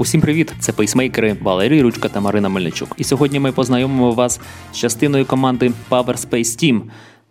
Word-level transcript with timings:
Усім 0.00 0.20
привіт! 0.20 0.52
Це 0.58 0.72
пейсмейкери 0.72 1.36
Валерій 1.40 1.82
Ручка 1.82 2.08
та 2.08 2.20
Марина 2.20 2.48
Мельничук. 2.48 2.94
І 2.96 3.04
сьогодні 3.04 3.40
ми 3.40 3.52
познайомимо 3.52 4.12
вас 4.12 4.40
з 4.72 4.76
частиною 4.76 5.26
команди 5.26 5.72
Power 5.90 6.28
Space 6.28 6.64
Team. 6.64 6.80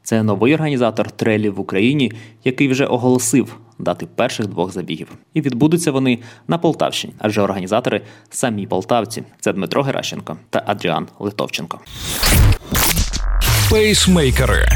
Це 0.03 0.23
новий 0.23 0.53
організатор 0.53 1.11
трейлів 1.11 1.55
в 1.55 1.59
Україні, 1.59 2.11
який 2.43 2.67
вже 2.67 2.85
оголосив 2.85 3.57
дати 3.79 4.05
перших 4.05 4.47
двох 4.47 4.71
забігів. 4.71 5.07
І 5.33 5.41
відбудуться 5.41 5.91
вони 5.91 6.19
на 6.47 6.57
Полтавщині, 6.57 7.13
адже 7.19 7.41
організатори 7.41 8.01
самі 8.29 8.67
полтавці. 8.67 9.23
Це 9.39 9.53
Дмитро 9.53 9.83
Геращенко 9.83 10.37
та 10.49 10.63
Адріан 10.65 11.07
Литовченко. 11.19 11.79
Пейсмейкери. 13.69 14.67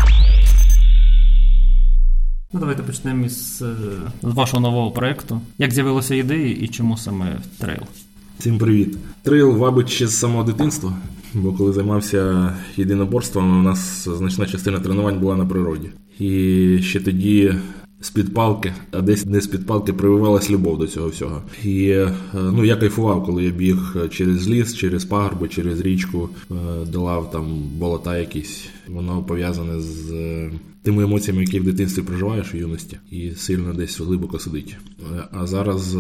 Ну, 2.54 2.60
давайте 2.60 2.84
почнемо 2.84 3.26
із 3.26 3.62
е, 3.62 3.76
з 4.24 4.34
вашого 4.34 4.62
нового 4.62 4.92
проєкту. 4.92 5.42
Як 5.58 5.72
з'явилася 5.72 6.16
ідея 6.16 6.58
і 6.62 6.68
чому 6.68 6.98
саме 6.98 7.40
трейл? 7.58 7.82
Всім 8.40 8.58
привіт. 8.58 8.98
Трейл, 9.24 9.58
мабуть, 9.58 9.90
ще 9.90 10.08
з 10.08 10.20
самого 10.20 10.44
дитинства, 10.44 10.94
бо 11.34 11.54
коли 11.54 11.74
займався 11.74 12.54
єдиноборством, 12.78 13.60
у 13.60 13.64
нас 13.64 14.08
значна 14.18 14.46
частина 14.46 14.80
тренувань 14.80 15.20
була 15.20 15.36
на 15.36 15.46
природі. 15.46 15.90
І 16.20 16.80
ще 16.82 17.00
тоді 17.00 17.56
з-під 18.04 18.34
палки, 18.34 18.74
а 18.92 19.02
десь 19.02 19.26
не 19.26 19.42
з-під 19.42 19.66
палки 19.66 19.94
прививалась 19.94 20.50
любов 20.50 20.80
до 20.80 20.88
цього 20.88 21.08
всього. 21.08 21.42
І 21.64 21.90
е, 21.90 22.14
ну, 22.34 22.66
я 22.66 22.76
кайфував, 22.76 23.26
коли 23.26 23.44
я 23.44 23.52
біг 23.52 23.96
через 24.10 24.50
ліс, 24.50 24.76
через 24.76 25.06
пагорби, 25.06 25.48
через 25.48 25.80
річку, 25.80 26.30
е, 26.52 26.56
долав 26.92 27.32
там 27.32 27.64
болота 27.78 28.18
якісь. 28.18 28.66
Воно 28.88 29.24
пов'язане 29.24 29.82
з 29.82 30.12
е, 30.12 30.52
тими 30.82 31.04
емоціями, 31.04 31.42
які 31.44 31.60
в 31.60 31.64
дитинстві 31.64 32.02
проживаєш 32.02 32.54
у 32.54 32.58
юності, 32.58 32.98
і 33.12 33.32
сильно 33.32 33.74
десь 33.74 34.00
глибоко 34.00 34.40
сидить. 34.40 34.78
А 35.32 35.48
зараз 35.48 35.98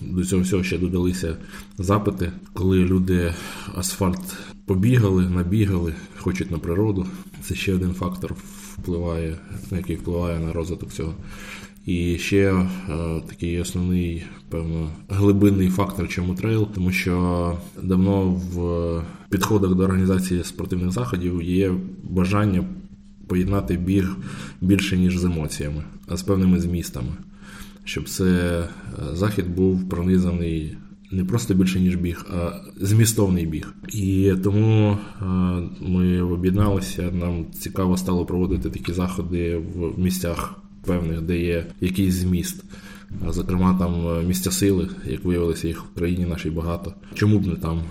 до 0.00 0.24
цього 0.24 0.42
всього 0.42 0.62
ще 0.62 0.78
додалися 0.78 1.36
запити, 1.78 2.32
коли 2.52 2.78
люди 2.78 3.34
асфальт 3.74 4.36
побігали, 4.66 5.28
набігали, 5.28 5.94
хочуть 6.18 6.50
на 6.50 6.58
природу. 6.58 7.06
Це 7.42 7.54
ще 7.54 7.74
один 7.74 7.94
фактор 7.94 8.34
впливає, 8.78 9.36
який 9.70 9.96
впливає 9.96 10.38
на 10.40 10.52
розвиток 10.52 10.92
цього. 10.92 11.14
І 11.86 12.18
ще 12.18 12.52
е, 12.52 12.66
такий 13.28 13.60
основний, 13.60 14.22
певно, 14.48 14.90
глибинний 15.08 15.68
фактор, 15.68 16.08
чому 16.08 16.34
трейл, 16.34 16.68
тому 16.74 16.92
що 16.92 17.58
давно 17.82 18.22
в 18.22 19.02
підходах 19.30 19.74
до 19.74 19.84
організації 19.84 20.44
спортивних 20.44 20.90
заходів 20.90 21.42
є 21.42 21.72
бажання 22.02 22.64
поєднати 23.26 23.76
біг 23.76 24.16
більше 24.60 24.96
ніж 24.96 25.18
з 25.18 25.24
емоціями, 25.24 25.82
а 26.08 26.16
з 26.16 26.22
певними 26.22 26.60
змістами, 26.60 27.12
щоб 27.84 28.08
це 28.08 28.24
е, 28.24 28.66
захід 29.12 29.54
був 29.54 29.88
пронизаний 29.88 30.76
не 31.10 31.24
просто 31.24 31.54
більше, 31.54 31.80
ніж 31.80 31.96
біг, 31.96 32.26
а 32.30 32.60
змістовний 32.80 33.46
біг. 33.46 33.74
І 33.88 34.32
тому 34.44 34.98
ми 35.80 36.22
об'єдналися. 36.22 37.10
Нам 37.12 37.46
цікаво 37.52 37.96
стало 37.96 38.26
проводити 38.26 38.70
такі 38.70 38.92
заходи 38.92 39.56
в 39.56 39.98
місцях 39.98 40.60
певних, 40.86 41.20
де 41.22 41.38
є 41.38 41.66
якийсь 41.80 42.14
зміст. 42.14 42.64
Зокрема, 43.28 43.78
там 43.78 44.26
місця 44.26 44.50
сили, 44.50 44.88
як 45.06 45.24
виявилося, 45.24 45.68
їх 45.68 45.84
в 45.84 45.98
країні 45.98 46.26
нашій 46.26 46.50
багато. 46.50 46.94
Чому 47.14 47.38
б 47.38 47.46
не 47.46 47.54
там? 47.54 47.82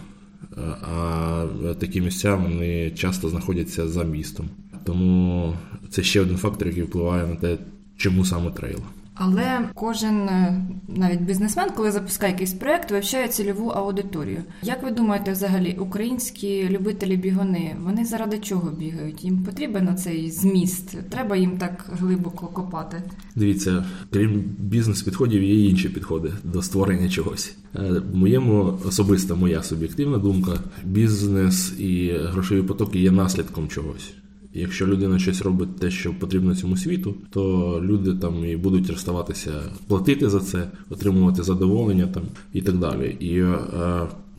А 0.81 1.45
такі 1.79 2.01
місця 2.01 2.35
вони 2.35 2.91
часто 2.91 3.29
знаходяться 3.29 3.87
за 3.87 4.03
містом. 4.03 4.49
Тому 4.83 5.53
це 5.89 6.03
ще 6.03 6.21
один 6.21 6.37
фактор, 6.37 6.67
який 6.67 6.83
впливає 6.83 7.27
на 7.27 7.35
те, 7.35 7.57
чому 7.97 8.25
саме 8.25 8.51
трейл. 8.51 8.79
Але 9.15 9.69
кожен 9.73 10.29
е, 10.29 10.65
навіть 10.87 11.21
бізнесмен, 11.21 11.69
коли 11.75 11.91
запускає 11.91 12.31
якийсь 12.31 12.53
проект, 12.53 12.91
вивчає 12.91 13.27
цільову 13.27 13.69
аудиторію. 13.69 14.43
Як 14.61 14.83
ви 14.83 14.91
думаєте, 14.91 15.31
взагалі 15.31 15.77
українські 15.79 16.69
любителі 16.69 17.17
бігуни 17.17 17.75
вони 17.83 18.05
заради 18.05 18.39
чого 18.39 18.71
бігають? 18.71 19.23
Їм 19.23 19.43
потрібен 19.43 19.97
цей 19.97 20.31
зміст? 20.31 21.09
Треба 21.09 21.35
їм 21.35 21.57
так 21.57 21.85
глибоко 21.91 22.47
копати? 22.47 23.03
Дивіться, 23.35 23.85
крім 24.11 24.43
бізнес-підходів, 24.59 25.43
є 25.43 25.69
інші 25.69 25.89
підходи 25.89 26.33
до 26.43 26.61
створення 26.61 27.09
чогось. 27.09 27.55
Е, 27.75 28.01
моєму 28.13 28.79
особиста 28.85 29.35
моя 29.35 29.63
суб'єктивна 29.63 30.17
думка: 30.17 30.59
бізнес 30.83 31.79
і 31.79 32.11
грошові 32.11 32.61
потоки 32.61 32.99
є 32.99 33.11
наслідком 33.11 33.67
чогось. 33.67 34.13
Якщо 34.57 34.87
людина 34.87 35.19
щось 35.19 35.41
робить 35.41 35.75
те, 35.75 35.91
що 35.91 36.13
потрібно 36.13 36.55
цьому 36.55 36.77
світу, 36.77 37.15
то 37.29 37.79
люди 37.83 38.13
там 38.13 38.45
і 38.45 38.57
будуть 38.57 38.89
розставатися 38.89 39.51
платити 39.87 40.29
за 40.29 40.39
це, 40.39 40.67
отримувати 40.89 41.43
задоволення 41.43 42.07
там 42.07 42.23
і 42.53 42.61
так 42.61 42.77
далі. 42.77 43.17
І 43.19 43.39
е, 43.39 43.57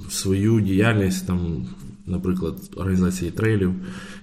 свою 0.08 0.60
діяльність 0.60 1.26
там, 1.26 1.66
наприклад, 2.06 2.54
організації 2.76 3.30
трейлів 3.30 3.74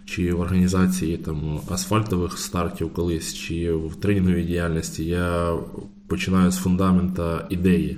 чи 0.06 0.34
в 0.34 0.40
організації 0.40 1.18
там 1.18 1.60
асфальтових 1.70 2.38
стартів 2.38 2.94
колись, 2.94 3.34
чи 3.34 3.74
в 3.74 3.96
тренінговій 3.96 4.44
діяльності 4.44 5.06
я 5.06 5.56
починаю 6.08 6.52
з 6.52 6.58
фундамента 6.58 7.48
ідеї. 7.50 7.98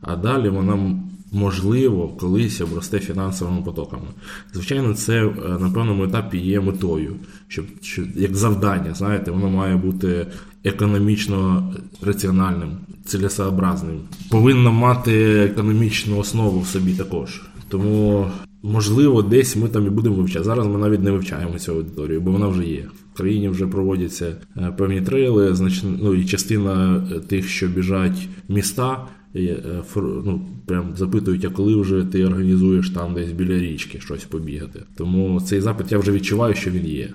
А 0.00 0.16
далі 0.16 0.48
вона 0.48 1.00
можливо, 1.32 2.08
колись 2.08 2.60
обросте 2.60 2.98
фінансовими 2.98 3.62
потоками. 3.62 4.06
Звичайно, 4.52 4.94
це 4.94 5.24
е, 5.26 5.32
на 5.60 5.70
певному 5.70 6.04
етапі 6.04 6.38
є 6.38 6.60
метою, 6.60 7.16
щоб, 7.48 7.64
щоб 7.80 8.04
як 8.16 8.36
завдання, 8.36 8.94
знаєте, 8.94 9.30
воно 9.30 9.50
має 9.50 9.76
бути 9.76 10.26
економічно 10.64 11.72
раціональним, 12.02 12.70
цілесообразним. 13.04 14.00
Повинно 14.30 14.72
мати 14.72 15.12
економічну 15.52 16.18
основу 16.18 16.60
в 16.60 16.66
собі 16.66 16.92
також. 16.92 17.42
Тому. 17.68 18.26
Можливо, 18.64 19.22
десь 19.22 19.56
ми 19.56 19.68
там 19.68 19.86
і 19.86 19.90
будемо 19.90 20.14
вивчати. 20.14 20.44
Зараз 20.44 20.66
ми 20.66 20.78
навіть 20.78 21.02
не 21.02 21.10
вивчаємо 21.10 21.58
цю 21.58 21.72
аудиторію, 21.72 22.20
бо 22.20 22.32
вона 22.32 22.48
вже 22.48 22.64
є. 22.64 22.88
В 23.14 23.16
країні 23.16 23.48
вже 23.48 23.66
проводяться 23.66 24.36
е, 24.56 24.74
певні 24.78 25.00
трейли, 25.00 25.56
ну 26.02 26.14
і 26.14 26.24
частина 26.24 27.04
е, 27.12 27.20
тих, 27.20 27.48
що 27.48 27.68
біжать 27.68 28.28
міста, 28.48 29.06
Е, 29.36 29.82
ну, 29.96 30.40
прям 30.66 30.96
запитують, 30.96 31.44
а 31.44 31.50
коли 31.50 31.76
вже 31.76 32.04
ти 32.04 32.24
організуєш 32.24 32.90
там 32.90 33.14
десь 33.14 33.32
біля 33.32 33.58
річки 33.58 34.00
щось 34.00 34.24
побігати. 34.24 34.82
Тому 34.96 35.40
цей 35.40 35.60
запит 35.60 35.92
я 35.92 35.98
вже 35.98 36.12
відчуваю, 36.12 36.54
що 36.54 36.70
він 36.70 36.86
є. 36.86 37.08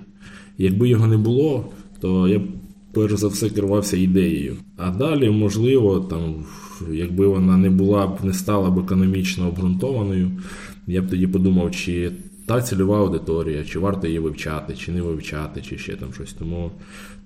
Якби 0.57 0.89
його 0.89 1.07
не 1.07 1.17
було, 1.17 1.69
то 2.01 2.27
я 2.27 2.39
б 2.39 2.43
перш 2.93 3.13
за 3.13 3.27
все 3.27 3.49
керувався 3.49 3.97
ідеєю. 3.97 4.55
А 4.77 4.91
далі, 4.91 5.29
можливо, 5.29 5.99
там, 5.99 6.45
якби 6.91 7.27
вона 7.27 7.57
не 7.57 7.69
була 7.69 8.07
б 8.07 8.17
не 8.23 8.33
стала 8.33 8.69
б 8.69 8.79
економічно 8.79 9.47
обґрунтованою, 9.47 10.31
я 10.87 11.01
б 11.01 11.09
тоді 11.09 11.27
подумав, 11.27 11.71
чи 11.71 12.11
та 12.47 12.61
цільова 12.61 12.99
аудиторія, 12.99 13.63
чи 13.63 13.79
варто 13.79 14.07
її 14.07 14.19
вивчати, 14.19 14.75
чи 14.75 14.91
не 14.91 15.01
вивчати, 15.01 15.61
чи 15.61 15.77
ще 15.77 15.95
там 15.95 16.13
щось. 16.13 16.33
Тому 16.33 16.71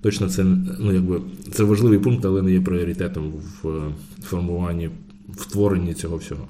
точно 0.00 0.28
це 0.28 0.44
ну, 0.78 0.92
якби, 0.92 1.20
це 1.52 1.64
важливий 1.64 1.98
пункт, 1.98 2.24
але 2.24 2.42
не 2.42 2.52
є 2.52 2.60
пріоритетом 2.60 3.32
в 3.62 3.82
формуванні, 4.22 4.90
в 5.28 5.46
творенні 5.46 5.94
цього 5.94 6.16
всього. 6.16 6.48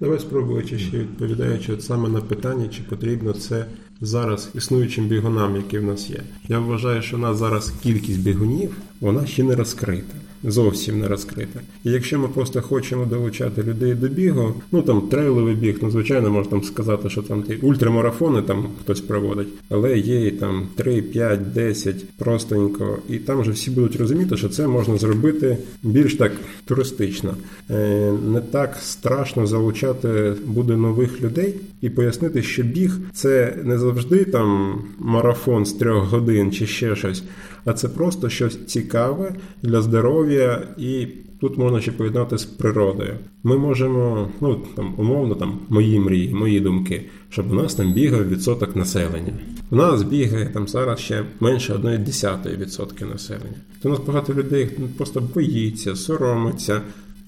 Давай 0.00 0.18
спробуючи 0.18 0.78
ще 0.78 0.98
відповідаючи 0.98 1.72
от 1.72 1.82
саме 1.82 2.08
на 2.08 2.20
питання, 2.20 2.68
чи 2.68 2.82
потрібно 2.82 3.32
це 3.32 3.66
зараз 4.00 4.50
існуючим 4.54 5.06
бігунам, 5.06 5.56
які 5.56 5.78
в 5.78 5.84
нас 5.84 6.10
є. 6.10 6.22
Я 6.48 6.58
вважаю, 6.58 7.02
що 7.02 7.16
в 7.16 7.20
нас 7.20 7.38
зараз 7.38 7.72
кількість 7.82 8.20
бігунів, 8.20 8.76
вона 9.00 9.26
ще 9.26 9.42
не 9.42 9.54
розкрита 9.56 10.14
зовсім 10.44 11.00
не 11.00 11.08
розкрита. 11.08 11.60
І 11.84 11.90
якщо 11.90 12.18
ми 12.18 12.28
просто 12.28 12.62
хочемо 12.62 13.04
долучати 13.04 13.62
людей 13.62 13.94
до 13.94 14.08
бігу, 14.08 14.54
ну 14.72 14.82
там 14.82 15.00
трейловий 15.00 15.54
біг, 15.54 15.78
ну 15.82 15.90
звичайно, 15.90 16.30
можна 16.30 16.50
там 16.50 16.62
сказати, 16.62 17.10
що 17.10 17.22
там 17.22 17.42
ті 17.42 17.54
ультрамарафони 17.54 18.42
там 18.42 18.66
хтось 18.80 19.00
проводить, 19.00 19.48
але 19.68 19.98
є 19.98 20.26
і 20.26 20.30
там 20.30 20.68
3, 20.74 21.02
5, 21.02 21.52
10 21.52 22.08
простенько, 22.16 22.98
і 23.08 23.18
там 23.18 23.40
вже 23.40 23.50
всі 23.50 23.70
будуть 23.70 23.96
розуміти, 23.96 24.36
що 24.36 24.48
це 24.48 24.68
можна 24.68 24.96
зробити 24.96 25.58
більш 25.82 26.14
так 26.14 26.32
туристично. 26.64 27.34
Е, 27.70 28.12
не 28.32 28.40
так 28.40 28.76
страшно 28.80 29.46
залучати 29.46 30.32
буде 30.46 30.76
нових 30.76 31.22
людей 31.22 31.54
і 31.80 31.90
пояснити, 31.90 32.42
що 32.42 32.62
біг 32.62 32.98
це 33.12 33.56
не 33.64 33.78
завжди 33.78 34.24
там 34.24 34.78
марафон 34.98 35.66
з 35.66 35.72
трьох 35.72 36.04
годин 36.04 36.52
чи 36.52 36.66
ще 36.66 36.96
щось 36.96 37.22
а 37.64 37.72
це 37.72 37.88
просто 37.88 38.28
щось 38.28 38.66
цікаве 38.66 39.34
для 39.62 39.82
здоров'я, 39.82 40.68
і 40.78 41.06
тут 41.40 41.58
можна 41.58 41.80
ще 41.80 41.92
поєднати 41.92 42.38
з 42.38 42.44
природою. 42.44 43.14
Ми 43.42 43.58
можемо, 43.58 44.28
ну 44.40 44.62
там 44.76 44.94
умовно, 44.98 45.34
там 45.34 45.58
мої 45.68 46.00
мрії, 46.00 46.34
мої 46.34 46.60
думки, 46.60 47.04
щоб 47.28 47.50
у 47.50 47.54
нас 47.54 47.74
там 47.74 47.92
бігав 47.92 48.28
відсоток 48.28 48.76
населення. 48.76 49.32
У 49.70 49.76
нас 49.76 50.02
бігає 50.02 50.46
там 50.46 50.68
зараз 50.68 50.98
ще 50.98 51.24
менше 51.40 51.74
1,1% 51.74 53.12
населення. 53.12 53.56
То 53.82 53.88
у 53.88 53.92
нас 53.92 54.00
багато 54.06 54.34
людей 54.34 54.70
ну, 54.78 54.88
просто 54.96 55.20
боїться, 55.34 55.96
соромиться, 55.96 56.80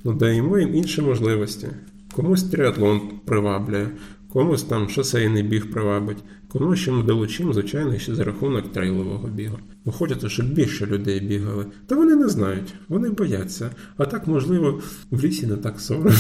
ну 0.05 0.13
даємо 0.13 0.59
їм 0.59 0.75
інші 0.75 1.03
можливості. 1.03 1.69
Комусь 2.13 2.43
триатлон 2.43 3.01
приваблює, 3.25 3.87
комусь 4.33 4.63
там 4.63 4.89
шосейний 4.89 5.43
біг 5.43 5.71
привабить, 5.71 6.25
комусь 6.49 6.79
ще 6.79 6.93
ми 6.93 7.03
долучимо, 7.03 7.53
звичайно, 7.53 7.99
ще 7.99 8.15
за 8.15 8.25
рахунок 8.25 8.73
трейлового 8.73 9.29
бігу. 9.29 9.59
Бо 9.85 9.93
хочеться, 9.93 10.29
щоб 10.29 10.47
більше 10.47 10.87
людей 10.87 11.21
бігали. 11.21 11.67
Та 11.87 11.97
вони 11.97 12.17
не 12.17 12.29
знають, 12.29 12.75
вони 12.89 13.11
бояться. 13.11 13.71
А 13.97 14.05
так, 14.05 14.27
можливо, 14.27 14.81
в 15.11 15.25
лісі 15.25 15.47
не 15.47 15.57
так 15.57 15.81
соромно. 15.81 16.13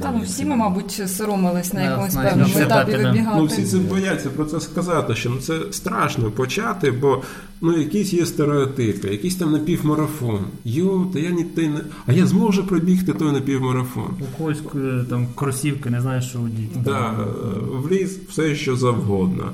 Та 0.00 0.12
ну 0.12 0.20
всі 0.24 0.44
ми, 0.44 0.56
мабуть, 0.56 1.02
соромились 1.06 1.72
на 1.72 1.82
якомусь 1.82 2.14
певному 2.14 2.58
етапі 2.58 2.90
вибігати. 2.90 3.38
Ну, 3.38 3.44
всі 3.44 3.64
це 3.64 3.78
бояться 3.78 4.30
про 4.30 4.44
це 4.44 4.60
сказати, 4.60 5.14
що 5.14 5.30
ну, 5.30 5.36
це 5.36 5.60
страшно 5.70 6.30
почати, 6.30 6.90
бо 6.90 7.22
ну, 7.60 7.78
якісь 7.78 8.12
є 8.12 8.26
стереотипи, 8.26 9.08
якийсь 9.08 9.36
там 9.36 9.52
напівмарафон. 9.52 10.44
Йо, 10.64 11.06
та 11.12 11.18
я 11.18 11.30
ні 11.30 11.44
ти 11.44 11.68
не. 11.68 11.80
А 12.06 12.12
я 12.12 12.26
зможу 12.26 12.66
пробігти 12.66 13.12
той 13.12 13.32
напівмарафон. 13.32 14.16
У 14.20 14.38
когось 14.38 14.58
е, 14.74 15.04
там 15.10 15.26
кросівки, 15.34 15.90
не 15.90 16.00
знаєш, 16.00 16.28
що 16.28 16.38
одіти. 16.40 16.78
Да, 16.84 17.10
е, 17.10 17.24
в 17.72 17.92
ліс 17.92 18.18
все, 18.28 18.54
що 18.54 18.76
завгодно. 18.76 19.50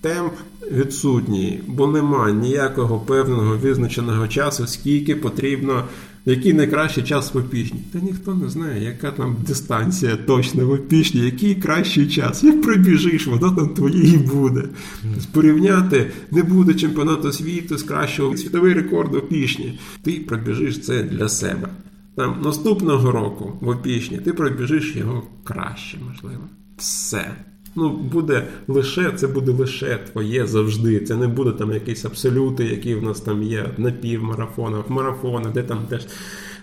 Темп 0.00 0.32
відсутній, 0.72 1.60
бо 1.66 1.86
немає 1.86 2.34
ніякого 2.34 2.98
певного 2.98 3.56
визначеного 3.56 4.28
часу, 4.28 4.66
скільки 4.66 5.16
потрібно, 5.16 5.84
який 6.24 6.52
найкращий 6.52 7.04
час 7.04 7.34
в 7.34 7.38
опішні. 7.38 7.80
Та 7.92 7.98
ніхто 7.98 8.34
не 8.34 8.48
знає, 8.48 8.84
яка 8.84 9.10
там 9.10 9.36
дистанція 9.46 10.16
точно 10.16 10.66
в 10.66 10.70
опішні, 10.70 11.20
який 11.20 11.54
кращий 11.54 12.06
час. 12.06 12.44
Як 12.44 12.62
пробіжиш, 12.62 13.26
воно 13.26 13.50
там 13.50 13.68
твоє 13.68 14.02
і 14.02 14.16
буде. 14.16 14.64
Порівняти 15.32 16.10
не 16.30 16.42
буде 16.42 16.74
чемпіонату 16.74 17.32
світу 17.32 17.78
з 17.78 17.82
кращого 17.82 18.36
світовий 18.36 18.74
рекорд 18.74 19.14
в 19.14 19.16
опішні. 19.16 19.78
Ти 20.02 20.12
пробіжиш 20.12 20.80
це 20.80 21.02
для 21.02 21.28
себе. 21.28 21.68
Там 22.16 22.42
наступного 22.44 23.10
року 23.10 23.58
в 23.60 23.68
опішні 23.68 24.18
ти 24.18 24.32
пробіжиш 24.32 24.96
його 24.96 25.22
краще, 25.44 25.98
можливо. 26.08 26.44
Все. 26.76 27.36
Ну, 27.76 27.90
буде 27.96 28.46
лише, 28.68 29.10
це 29.10 29.26
буде 29.26 29.52
лише 29.52 29.98
твоє 30.12 30.46
завжди. 30.46 31.00
Це 31.00 31.16
не 31.16 31.28
буде 31.28 31.52
там 31.52 31.72
якісь 31.72 32.04
абсолюти, 32.04 32.64
які 32.64 32.94
в 32.94 33.02
нас 33.02 33.20
там 33.20 33.42
є 33.42 33.70
на 33.78 33.90
півмарафонах, 33.90 34.90
марафонах, 34.90 35.52
де 35.52 35.62
там 35.62 35.78
теж 35.88 36.06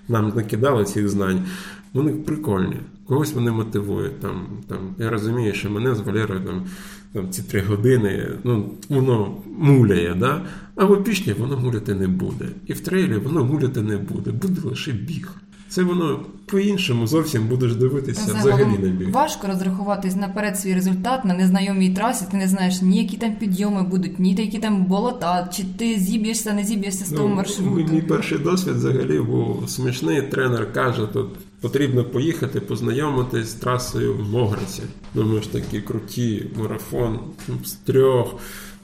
нам 0.07 0.33
накидали 0.35 0.85
цих 0.85 1.09
знань. 1.09 1.45
Вони 1.93 2.11
прикольні. 2.11 2.75
Когось 3.05 3.33
вони 3.33 3.51
мотивують. 3.51 4.19
Там, 4.19 4.47
там, 4.67 4.95
я 4.99 5.09
розумію, 5.09 5.53
що 5.53 5.69
мене 5.69 5.95
з 5.95 5.99
Валерою 5.99 6.41
там, 6.41 6.65
там 7.13 7.29
ці 7.29 7.43
три 7.43 7.61
години, 7.61 8.27
ну, 8.43 8.73
воно 8.89 9.37
муляє, 9.57 10.15
да? 10.19 10.45
а 10.75 10.85
в 10.85 10.91
опішні 10.91 11.33
воно 11.33 11.57
муляти 11.57 11.93
не 11.93 12.07
буде. 12.07 12.45
І 12.67 12.73
в 12.73 12.79
трейлі 12.79 13.17
воно 13.17 13.45
муляти 13.45 13.81
не 13.81 13.97
буде, 13.97 14.31
буде 14.31 14.61
лише 14.63 14.91
біг. 14.91 15.31
Це 15.71 15.83
воно 15.83 16.19
по-іншому 16.45 17.07
зовсім 17.07 17.47
будеш 17.47 17.75
дивитися 17.75 18.33
взагалі 18.33 18.77
на 18.77 18.89
біг. 18.89 19.11
важко 19.11 19.47
розрахуватись 19.47 20.15
наперед 20.15 20.59
свій 20.59 20.73
результат 20.73 21.25
на 21.25 21.33
незнайомій 21.33 21.89
трасі. 21.89 22.25
Ти 22.31 22.37
не 22.37 22.47
знаєш 22.47 22.81
ні 22.81 22.97
які 22.97 23.17
там 23.17 23.35
підйоми 23.35 23.83
будуть, 23.83 24.19
ні 24.19 24.35
які 24.35 24.59
там 24.59 24.85
болота, 24.85 25.49
чи 25.53 25.63
ти 25.77 25.99
зіб'єшся, 25.99 26.53
не 26.53 26.63
зіб'єшся 26.63 27.05
з 27.05 27.09
того 27.09 27.27
маршруту. 27.27 27.83
Ну, 27.87 27.93
Мій 27.93 28.01
перший 28.01 28.37
досвід 28.37 28.75
взагалі 28.75 29.19
був 29.19 29.63
смішний. 29.69 30.21
Тренер 30.21 30.73
каже, 30.73 31.07
тут 31.13 31.27
потрібно 31.61 32.03
поїхати 32.03 32.59
познайомитись 32.59 33.47
з 33.47 33.53
трасою 33.53 34.13
в 34.13 34.29
Могриці. 34.29 34.81
Думаєш, 35.13 35.47
такі 35.47 35.81
круті 35.81 36.45
марафон 36.55 37.19
ну, 37.47 37.55
з 37.65 37.71
трьох 37.71 38.35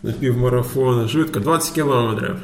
на 0.03 0.11
півмарафону, 0.11 1.07
швидко 1.07 1.39
20 1.39 1.71
кілометрів. 1.71 2.35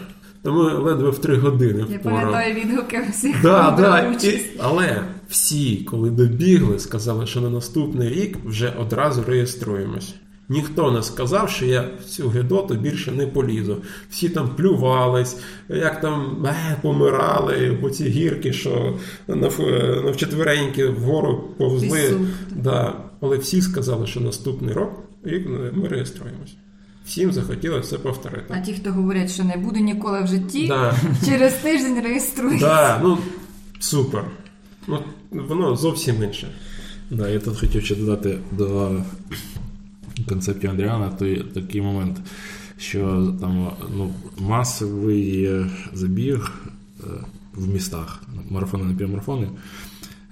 Ми 0.43 0.73
ледве 0.73 1.09
в 1.09 1.17
три 1.17 1.35
години 1.37 1.85
Я 1.91 1.99
пам'ятаю 1.99 2.55
відгуки 2.55 3.01
всіх. 3.11 3.41
Да, 3.41 3.71
да, 3.77 3.99
і, 4.27 4.41
але 4.59 5.03
всі, 5.29 5.75
коли 5.77 6.09
добігли, 6.09 6.79
сказали, 6.79 7.27
що 7.27 7.41
на 7.41 7.49
наступний 7.49 8.09
рік 8.09 8.37
вже 8.45 8.73
одразу 8.79 9.23
реєструємось. 9.27 10.15
Ніхто 10.49 10.91
не 10.91 11.03
сказав, 11.03 11.49
що 11.49 11.65
я 11.65 11.89
в 12.01 12.05
цю 12.05 12.29
гедоту 12.29 12.75
більше 12.75 13.11
не 13.11 13.27
полізу. 13.27 13.77
Всі 14.09 14.29
там 14.29 14.49
плювались, 14.55 15.37
як 15.69 16.01
там 16.01 16.45
е, 16.45 16.77
помирали, 16.81 17.77
бо 17.81 17.89
ці 17.89 18.03
гірки, 18.09 18.53
що 18.53 18.93
нав- 19.27 20.03
навчетвереньки 20.05 20.85
вгору 20.87 21.43
повзли. 21.57 22.17
Да. 22.55 22.93
Але 23.21 23.37
всі 23.37 23.61
сказали, 23.61 24.07
що 24.07 24.19
наступний 24.19 24.73
рік 24.73 24.89
рік 25.23 25.47
ми 25.73 25.87
реєструємось. 25.87 26.55
Всім 27.05 27.31
захотілося 27.31 27.89
це 27.89 27.97
повторити. 27.97 28.45
А 28.57 28.59
ті, 28.59 28.73
хто 28.73 28.91
говорять, 28.93 29.31
що 29.31 29.43
не 29.43 29.57
буду 29.57 29.79
ніколи 29.79 30.23
в 30.23 30.27
житті, 30.27 30.67
Да. 30.67 30.95
через 31.25 31.53
тиждень 31.53 32.01
реєструються. 32.03 32.65
Да, 32.67 32.99
ну 33.03 33.17
супер. 33.79 34.25
Ну, 34.87 34.99
воно 35.31 35.75
зовсім 35.75 36.23
інше. 36.23 36.47
Да, 37.11 37.29
я 37.29 37.39
тут 37.39 37.59
хотів 37.59 37.85
ще 37.85 37.95
додати 37.95 38.39
до 38.51 39.01
концептів 40.29 40.69
Андріана 40.69 41.09
той, 41.09 41.43
такий 41.53 41.81
момент, 41.81 42.17
що 42.77 43.33
там 43.41 43.71
ну, 43.97 44.13
масовий 44.39 45.45
е, 45.45 45.69
забіг 45.93 46.51
е, 46.99 47.03
в 47.53 47.67
містах, 47.67 48.23
марафони 48.49 48.83
на 48.83 48.93
півмарафони, 48.93 49.49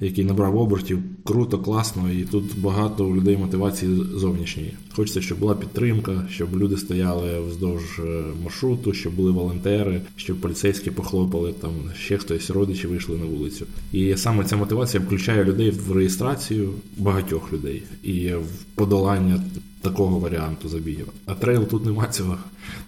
який 0.02 0.26
набрав 0.26 0.58
обертів, 0.58 1.00
круто, 1.24 1.60
класно, 1.60 2.12
і 2.12 2.24
тут 2.24 2.60
багато 2.60 3.06
у 3.06 3.16
людей 3.16 3.38
мотивації 3.38 4.04
зовнішньої. 4.16 4.74
Хочеться, 4.96 5.22
щоб 5.22 5.40
була 5.40 5.56
підтримка, 5.56 6.28
щоб 6.30 6.58
люди 6.58 6.78
стояли 6.78 7.40
вздовж 7.50 8.00
е, 8.00 8.24
маршруту, 8.44 8.94
щоб 8.94 9.14
були 9.14 9.32
волонтери, 9.32 10.02
щоб 10.16 10.42
поліцейські 10.42 10.92
похлопали, 10.92 11.54
там 11.54 11.72
ще 12.00 12.18
хтось, 12.18 12.50
родичі 12.50 12.88
вийшли 12.88 13.18
на 13.18 13.26
вулицю. 13.26 13.66
І 13.92 14.18
саме 14.18 14.46
ця 14.46 14.58
мотивація 14.58 15.04
включає 15.04 15.44
людей 15.44 15.70
в 15.72 15.92
реєстрацію 15.92 16.70
багатьох 16.98 17.54
людей 17.54 17.84
і 18.04 18.34
в 18.34 18.64
подолання 18.76 19.44
такого 19.82 20.20
варіанту 20.20 20.70
забігів. 20.70 21.08
А 21.26 21.34
трейл 21.34 21.68
тут 21.68 21.86
нема 21.86 22.08
цього. 22.08 22.38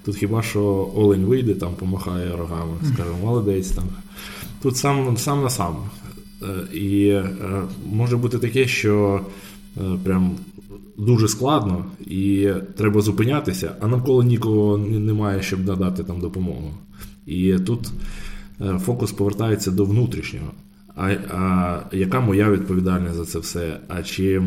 Тут 0.05 0.15
хіба 0.15 0.41
що 0.41 0.91
олень 0.95 1.25
вийде, 1.25 1.53
там 1.53 1.75
помахає 1.75 2.35
рогами, 2.37 2.77
скаже, 2.93 3.09
молодець 3.23 3.71
там. 3.71 3.85
Тут 4.61 4.77
сам, 4.77 5.17
сам 5.17 5.43
на 5.43 5.49
сам. 5.49 5.75
Е, 6.43 6.77
І 6.77 7.07
е, 7.07 7.25
може 7.91 8.17
бути 8.17 8.37
таке, 8.37 8.67
що 8.67 9.21
е, 9.77 9.81
прям 10.03 10.35
дуже 10.97 11.27
складно 11.27 11.85
і 11.99 12.49
треба 12.77 13.01
зупинятися, 13.01 13.75
а 13.79 13.87
навколо 13.87 14.23
нікого 14.23 14.77
немає, 14.77 15.41
щоб 15.41 15.67
надати 15.67 16.03
там 16.03 16.19
допомогу. 16.19 16.73
І 17.25 17.53
тут 17.53 17.91
фокус 18.79 19.11
повертається 19.11 19.71
до 19.71 19.85
внутрішнього. 19.85 20.51
А, 20.95 21.07
а 21.09 21.79
яка 21.91 22.19
моя 22.19 22.51
відповідальність 22.51 23.15
за 23.15 23.25
це 23.25 23.39
все? 23.39 23.79
А 23.87 24.03
чи 24.03 24.41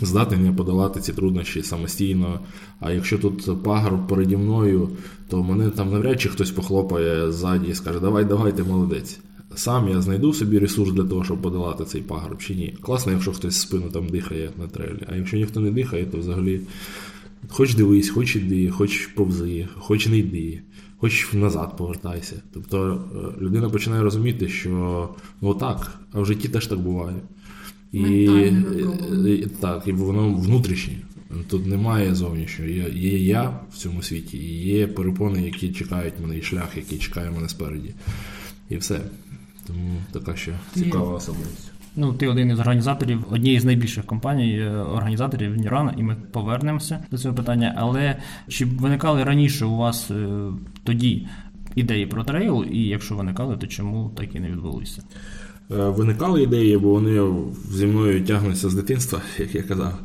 здатний 0.00 0.44
я 0.44 0.52
подолати 0.52 1.00
ці 1.00 1.12
труднощі 1.12 1.62
самостійно? 1.62 2.40
А 2.80 2.92
якщо 2.92 3.18
тут 3.18 3.62
пагорб 3.62 4.06
переді 4.06 4.36
мною, 4.36 4.88
то 5.28 5.42
мене 5.42 5.70
там 5.70 5.90
навряд 5.90 6.20
чи 6.20 6.28
хтось 6.28 6.50
похлопає 6.50 7.32
ззаді 7.32 7.70
і 7.70 7.74
скаже, 7.74 8.00
давай, 8.00 8.24
давай, 8.24 8.56
ти 8.56 8.62
молодець. 8.62 9.20
Сам 9.54 9.88
я 9.88 10.00
знайду 10.02 10.32
собі 10.32 10.58
ресурс 10.58 10.92
для 10.92 11.04
того, 11.04 11.24
щоб 11.24 11.42
подолати 11.42 11.84
цей 11.84 12.00
пагорб 12.02 12.38
чи 12.38 12.54
ні. 12.54 12.74
Класно, 12.82 13.12
якщо 13.12 13.32
хтось 13.32 13.60
спину 13.60 13.90
там 13.92 14.08
дихає 14.08 14.50
на 14.58 14.66
трейлі. 14.66 15.02
А 15.06 15.16
якщо 15.16 15.36
ніхто 15.36 15.60
не 15.60 15.70
дихає, 15.70 16.06
то 16.06 16.18
взагалі 16.18 16.60
хоч 17.48 17.74
дивись, 17.74 18.10
хоч 18.10 18.36
іди, 18.36 18.70
хоч 18.70 19.06
повзи, 19.06 19.68
хоч 19.78 20.06
не 20.06 20.18
йди, 20.18 20.60
хоч 20.98 21.32
назад 21.32 21.76
повертайся. 21.76 22.42
Тобто 22.54 23.04
е, 23.40 23.42
людина 23.42 23.68
починає 23.70 24.02
розуміти, 24.02 24.48
що 24.48 25.08
ну 25.40 25.54
так, 25.54 26.00
а 26.12 26.20
в 26.20 26.26
житті 26.26 26.48
теж 26.48 26.66
так 26.66 26.78
буває. 26.78 27.16
І, 27.92 28.00
Ментальне 28.00 29.30
і- 29.30 29.46
так, 29.60 29.82
і 29.86 29.92
воно 29.92 30.34
внутрішнє. 30.34 30.94
Тут 31.48 31.66
немає 31.66 32.14
зовнішнього. 32.14 32.70
Є, 32.70 32.88
є 32.94 33.18
я 33.18 33.42
в 33.72 33.76
цьому 33.76 34.02
світі, 34.02 34.36
і 34.38 34.64
є 34.64 34.86
перепони, 34.86 35.42
які 35.42 35.72
чекають 35.72 36.14
мене, 36.22 36.38
і 36.38 36.42
шлях, 36.42 36.76
який 36.76 36.98
чекає 36.98 37.30
мене 37.30 37.48
спереді. 37.48 37.94
І 38.70 38.76
все. 38.76 39.00
Тому 39.72 39.96
така 40.12 40.36
ще 40.36 40.52
цікава 40.74 41.12
особливість. 41.12 41.72
Ну, 41.96 42.12
ти 42.12 42.28
один 42.28 42.50
із 42.50 42.60
організаторів 42.60 43.24
однієї 43.30 43.60
з 43.60 43.64
найбільших 43.64 44.04
компаній, 44.04 44.58
е, 44.58 44.70
організаторів 44.70 45.56
Нірана, 45.56 45.94
і 45.98 46.02
ми 46.02 46.16
повернемося 46.32 47.04
до 47.10 47.18
цього 47.18 47.34
питання. 47.34 47.74
Але 47.78 48.16
чи 48.48 48.64
виникали 48.64 49.24
раніше 49.24 49.64
у 49.64 49.76
вас 49.76 50.10
е, 50.10 50.26
тоді 50.84 51.28
ідеї 51.74 52.06
про 52.06 52.24
трейл? 52.24 52.64
І 52.70 52.82
якщо 52.82 53.14
виникали, 53.14 53.56
то 53.56 53.66
чому 53.66 54.10
так 54.16 54.34
і 54.34 54.40
не 54.40 54.48
відбулися? 54.50 55.02
Е, 55.70 55.74
Виникали 55.74 56.42
ідеї, 56.42 56.78
бо 56.78 56.90
вони 56.90 57.32
зі 57.70 57.86
мною 57.86 58.24
тягнуться 58.24 58.68
з 58.68 58.74
дитинства, 58.74 59.20
як 59.38 59.54
я 59.54 59.62
казав. 59.62 59.98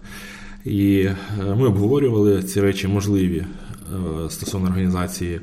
І 0.65 1.09
ми 1.57 1.67
обговорювали 1.67 2.43
ці 2.43 2.61
речі 2.61 2.87
можливі 2.87 3.45
стосовно 4.29 4.67
організації, 4.67 5.41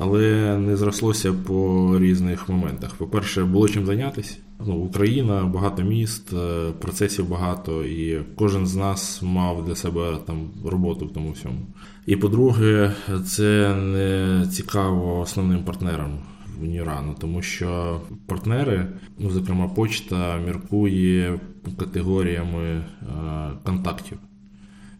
але 0.00 0.56
не 0.58 0.76
зрослося 0.76 1.32
по 1.32 1.98
різних 1.98 2.48
моментах. 2.48 2.94
По-перше, 2.94 3.44
було 3.44 3.68
чим 3.68 3.86
зайнятися. 3.86 4.36
Ну, 4.66 4.74
Україна, 4.74 5.44
багато 5.44 5.82
міст, 5.82 6.32
е, 6.32 6.70
процесів 6.80 7.28
багато, 7.28 7.84
і 7.84 8.22
кожен 8.36 8.66
з 8.66 8.76
нас 8.76 9.22
мав 9.22 9.64
для 9.64 9.74
себе 9.74 10.18
там 10.26 10.50
роботу 10.64 11.06
в 11.06 11.12
тому 11.12 11.30
всьому. 11.30 11.66
І 12.06 12.16
по-друге, 12.16 12.92
це 13.26 13.74
не 13.74 14.46
цікаво 14.50 15.20
основним 15.20 15.64
партнерам 15.64 16.18
в 16.60 16.64
Нірану, 16.64 17.16
тому 17.20 17.42
що 17.42 18.00
партнери, 18.26 18.86
ну 19.18 19.30
зокрема, 19.30 19.68
почта 19.68 20.38
міркує 20.46 21.40
категоріями 21.78 22.64
е, 22.64 22.84
контактів. 23.64 24.18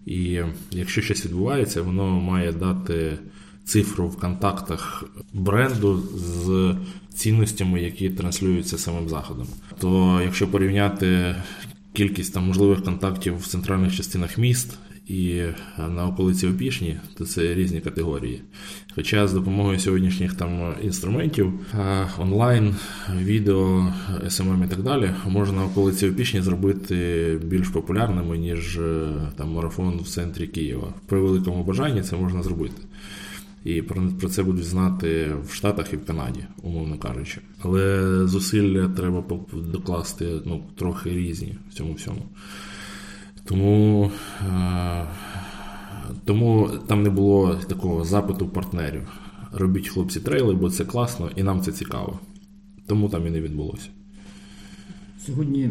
І 0.07 0.41
якщо 0.73 1.01
щось 1.01 1.27
відбувається, 1.27 1.83
воно 1.83 2.21
має 2.21 2.53
дати 2.53 3.19
цифру 3.69 4.09
в 4.09 4.17
контактах 4.17 5.05
бренду 5.33 6.03
з 6.15 6.75
цінностями, 7.15 7.83
які 7.83 8.11
транслюються 8.11 8.79
самим 8.79 9.09
заходом. 9.09 9.47
То 9.81 10.21
якщо 10.25 10.49
порівняти 10.49 11.37
кількість 11.93 12.35
там 12.35 12.47
можливих 12.47 12.85
контактів 12.85 13.39
в 13.39 13.47
центральних 13.47 13.97
частинах 13.97 14.39
міст 14.39 14.79
і 15.07 15.43
на 15.79 16.07
околиці 16.07 16.47
Опішні, 16.47 16.97
то 17.19 17.27
це 17.27 17.55
різні 17.55 17.81
категорії. 17.81 18.43
Хоча 18.95 19.29
з 19.29 19.33
допомогою 19.33 19.79
сьогоднішніх 19.79 20.35
там 20.35 20.75
інструментів, 20.83 21.53
онлайн, 22.19 22.77
відео, 23.17 23.93
СММ 24.29 24.65
і 24.65 24.69
так 24.69 24.83
далі, 24.83 25.11
можна 25.27 25.65
околиці 25.65 26.09
Опішні 26.09 26.43
зробити 26.43 27.41
більш 27.45 27.69
популярними, 27.69 28.39
ніж 28.39 28.81
там 29.37 29.53
марафон 29.53 29.99
в 29.99 30.09
центрі 30.09 30.47
Києва. 30.47 30.95
При 31.07 31.21
великому 31.21 31.65
бажанні 31.65 32.03
це 32.03 32.17
можна 32.17 32.43
зробити. 32.43 32.83
І 33.65 33.83
про 33.83 34.03
про 34.21 34.29
це 34.29 34.43
будуть 34.43 34.65
знати 34.65 35.31
в 35.49 35.53
Штатах 35.53 35.93
і 35.93 35.97
в 35.97 36.07
Канаді, 36.07 36.45
умовно 36.63 36.99
кажучи. 36.99 37.41
Але 37.63 38.03
зусилля 38.27 38.89
треба 38.89 39.25
докласти 39.53 40.41
ну, 40.47 40.65
трохи 40.77 41.11
різні 41.11 41.59
в 41.71 41.75
цьому 41.75 41.93
всьому. 41.93 42.23
Тому 43.45 44.11
е, 44.49 45.07
тому 46.25 46.71
там 46.87 47.03
не 47.03 47.11
було 47.11 47.55
такого 47.55 48.05
запиту 48.05 48.49
партнерів. 48.49 49.09
Робіть 49.53 49.89
хлопці 49.89 50.21
трейли, 50.21 50.55
бо 50.55 50.71
це 50.71 50.85
класно 50.85 51.31
і 51.37 51.43
нам 51.43 51.61
це 51.61 51.73
цікаво. 51.73 52.21
Тому 52.87 53.09
там 53.09 53.27
і 53.27 53.31
не 53.31 53.41
відбулося. 53.41 53.89
Сьогодні 55.29 55.71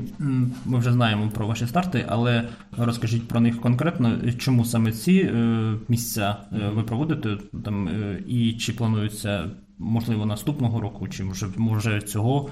ми 0.65 0.79
вже 0.79 0.91
знаємо 0.91 1.31
про 1.33 1.47
ваші 1.47 1.67
старти, 1.67 2.05
але 2.07 2.49
розкажіть 2.77 3.27
про 3.27 3.39
них 3.39 3.61
конкретно, 3.61 4.17
чому 4.37 4.65
саме 4.65 4.91
ці 4.91 5.13
е, 5.13 5.73
місця 5.87 6.37
е, 6.53 6.69
ви 6.75 6.83
проводите 6.83 7.37
там 7.65 7.89
і 8.27 8.53
чи 8.53 8.73
планується 8.73 9.49
можливо 9.79 10.25
наступного 10.25 10.81
року, 10.81 11.07
чи 11.07 11.23
може 11.23 11.47
може 11.57 12.01
цього 12.01 12.49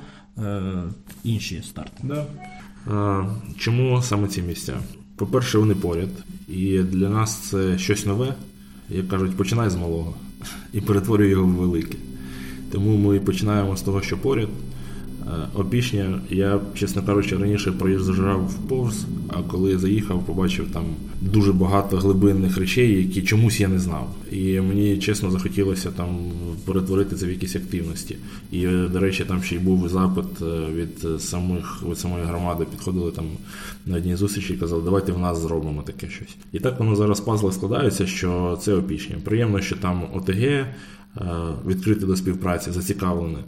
інші 1.23 1.61
старти? 1.61 2.03
Да. 2.03 2.25
Чому 3.57 4.01
саме 4.01 4.27
ці 4.27 4.41
місця? 4.41 4.73
По-перше, 5.15 5.57
вони 5.57 5.75
поряд. 5.75 6.09
І 6.47 6.79
для 6.79 7.09
нас 7.09 7.35
це 7.35 7.77
щось 7.77 8.05
нове. 8.05 8.33
Як 8.89 9.07
кажуть, 9.07 9.37
починай 9.37 9.69
з 9.69 9.75
малого 9.75 10.13
і 10.73 10.81
перетворюй 10.81 11.29
його 11.29 11.45
в 11.45 11.49
велике. 11.49 11.97
Тому 12.71 12.97
ми 12.97 13.19
починаємо 13.19 13.77
з 13.77 13.81
того, 13.81 14.01
що 14.01 14.17
поряд. 14.17 14.49
Е, 15.27 15.47
Опішня, 15.53 16.21
я, 16.29 16.59
чесно 16.73 17.03
кажучи, 17.03 17.37
раніше 17.37 17.71
проїжджав 17.71 18.53
повз, 18.69 19.05
а 19.27 19.41
коли 19.41 19.77
заїхав, 19.77 20.25
побачив 20.25 20.67
там 20.73 20.83
дуже 21.21 21.53
багато 21.53 21.97
глибинних 21.97 22.57
речей, 22.57 22.97
які 22.97 23.21
чомусь 23.21 23.59
я 23.59 23.67
не 23.67 23.79
знав. 23.79 24.15
І 24.31 24.59
мені 24.59 24.97
чесно 24.97 25.31
захотілося 25.31 25.91
там 25.91 26.17
перетворити 26.65 27.15
це 27.15 27.25
в 27.25 27.29
якісь 27.29 27.55
активності. 27.55 28.17
І, 28.51 28.67
до 28.67 28.99
речі, 28.99 29.25
там 29.27 29.43
ще 29.43 29.55
й 29.55 29.59
був 29.59 29.89
запит 29.89 30.41
е, 30.41 30.71
від 30.73 31.21
самих 31.21 31.83
від 31.89 31.97
самої 31.97 32.25
громади. 32.25 32.65
Підходили 32.71 33.11
там 33.11 33.25
на 33.85 33.97
одній 33.97 34.15
зустрічі 34.15 34.53
і 34.53 34.57
казали, 34.57 34.81
давайте 34.85 35.11
в 35.11 35.19
нас 35.19 35.39
зробимо 35.39 35.81
таке 35.81 36.09
щось. 36.09 36.35
І 36.51 36.59
так 36.59 36.79
воно 36.79 36.95
зараз 36.95 37.19
пазли 37.19 37.51
складаються, 37.51 38.07
що 38.07 38.59
це 38.61 38.73
опішня. 38.73 39.15
Приємно, 39.23 39.61
що 39.61 39.75
там 39.75 40.03
ОТГ 40.13 40.43
е, 40.43 40.67
відкрите 41.67 42.05
до 42.05 42.15
співпраці, 42.15 42.71
зацікавлене. 42.71 43.39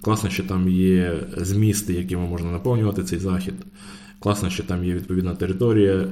Класно, 0.00 0.30
що 0.30 0.42
там 0.42 0.68
є 0.68 1.20
змісти, 1.36 1.92
якими 1.92 2.26
можна 2.26 2.50
наповнювати 2.50 3.04
цей 3.04 3.18
захід. 3.18 3.54
Класно, 4.20 4.50
що 4.50 4.62
там 4.62 4.84
є 4.84 4.94
відповідна 4.94 5.34
територія 5.34 6.06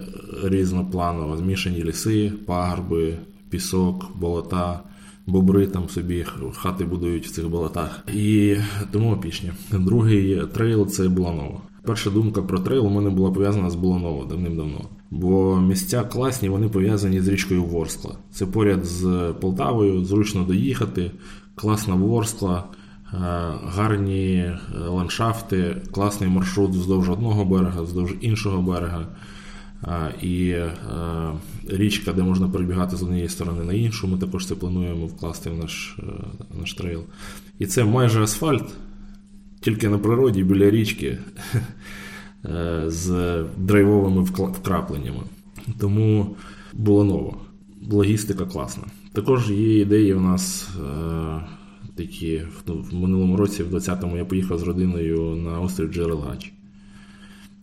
різнопланова, 0.45 1.37
змішані 1.37 1.85
ліси, 1.85 2.33
пагорби, 2.47 3.19
пісок, 3.51 4.07
болота, 4.17 4.81
бобри 5.27 5.67
там 5.67 5.89
собі 5.89 6.27
хати 6.55 6.85
будують 6.85 7.27
в 7.27 7.31
цих 7.31 7.49
болотах. 7.49 8.05
І 8.15 8.57
тому 8.91 9.13
Опішня. 9.13 9.53
Другий 9.73 10.43
трейл 10.55 10.87
це 10.87 11.09
Буланово. 11.09 11.61
Перша 11.83 12.11
думка 12.11 12.43
про 12.43 12.59
трейл 12.59 12.87
у 12.87 12.91
мене 12.91 13.11
була 13.11 13.31
пов'язана 13.31 13.71
з 13.71 13.75
Буланово 13.75 14.25
давним-давно. 14.25 14.81
Бо 15.11 15.61
місця 15.61 16.03
класні, 16.05 16.49
вони 16.49 16.69
пов'язані 16.69 17.21
з 17.21 17.29
річкою 17.29 17.65
Ворскла. 17.65 18.15
Це 18.31 18.47
поряд 18.47 18.85
з 18.85 19.33
Полтавою, 19.41 20.05
зручно 20.05 20.45
доїхати, 20.45 21.11
класна 21.55 21.95
Ворскла. 21.95 22.65
Е, 23.15 23.19
гарні 23.65 24.35
е, 24.35 24.59
ландшафти, 24.89 25.77
класний 25.93 26.31
маршрут 26.31 26.71
вздовж 26.71 27.09
одного 27.09 27.45
берега, 27.45 27.83
вздовж 27.83 28.15
іншого 28.21 28.63
берега. 28.63 29.07
Е, 29.85 30.15
і 30.23 30.57
річка, 31.69 32.13
де 32.13 32.23
можна 32.23 32.49
перебігати 32.49 32.97
з 32.97 33.03
однієї 33.03 33.29
сторони 33.29 33.65
на 33.65 33.73
іншу, 33.73 34.09
ми 34.09 34.19
також 34.19 34.47
це 34.47 34.55
плануємо 34.55 35.07
вкласти 35.07 35.51
в 35.51 35.59
наш 35.59 35.99
наш 36.61 36.75
трейл. 36.75 37.03
І 37.59 37.67
це 37.67 37.85
майже 37.85 38.23
асфальт, 38.23 38.65
тільки 39.61 39.89
на 39.89 39.99
природі 39.99 40.45
біля 40.45 40.71
річки 40.71 41.19
з 42.87 43.45
драйвовими 43.57 44.23
вкрапленнями. 44.23 45.23
Тому 45.79 46.37
було 46.73 47.05
ново. 47.05 47.37
Логістика 47.91 48.45
класна. 48.45 48.83
Також 49.13 49.51
є 49.51 49.81
ідеї 49.81 50.15
у 50.15 50.21
нас 50.21 50.69
такі 51.97 52.43
в 52.67 52.95
минулому 52.95 53.37
році, 53.37 53.63
в 53.63 53.75
20-му, 53.75 54.17
я 54.17 54.25
поїхав 54.25 54.59
з 54.59 54.63
родиною 54.63 55.21
на 55.21 55.61
острів 55.61 55.93
Джерелач. 55.93 56.53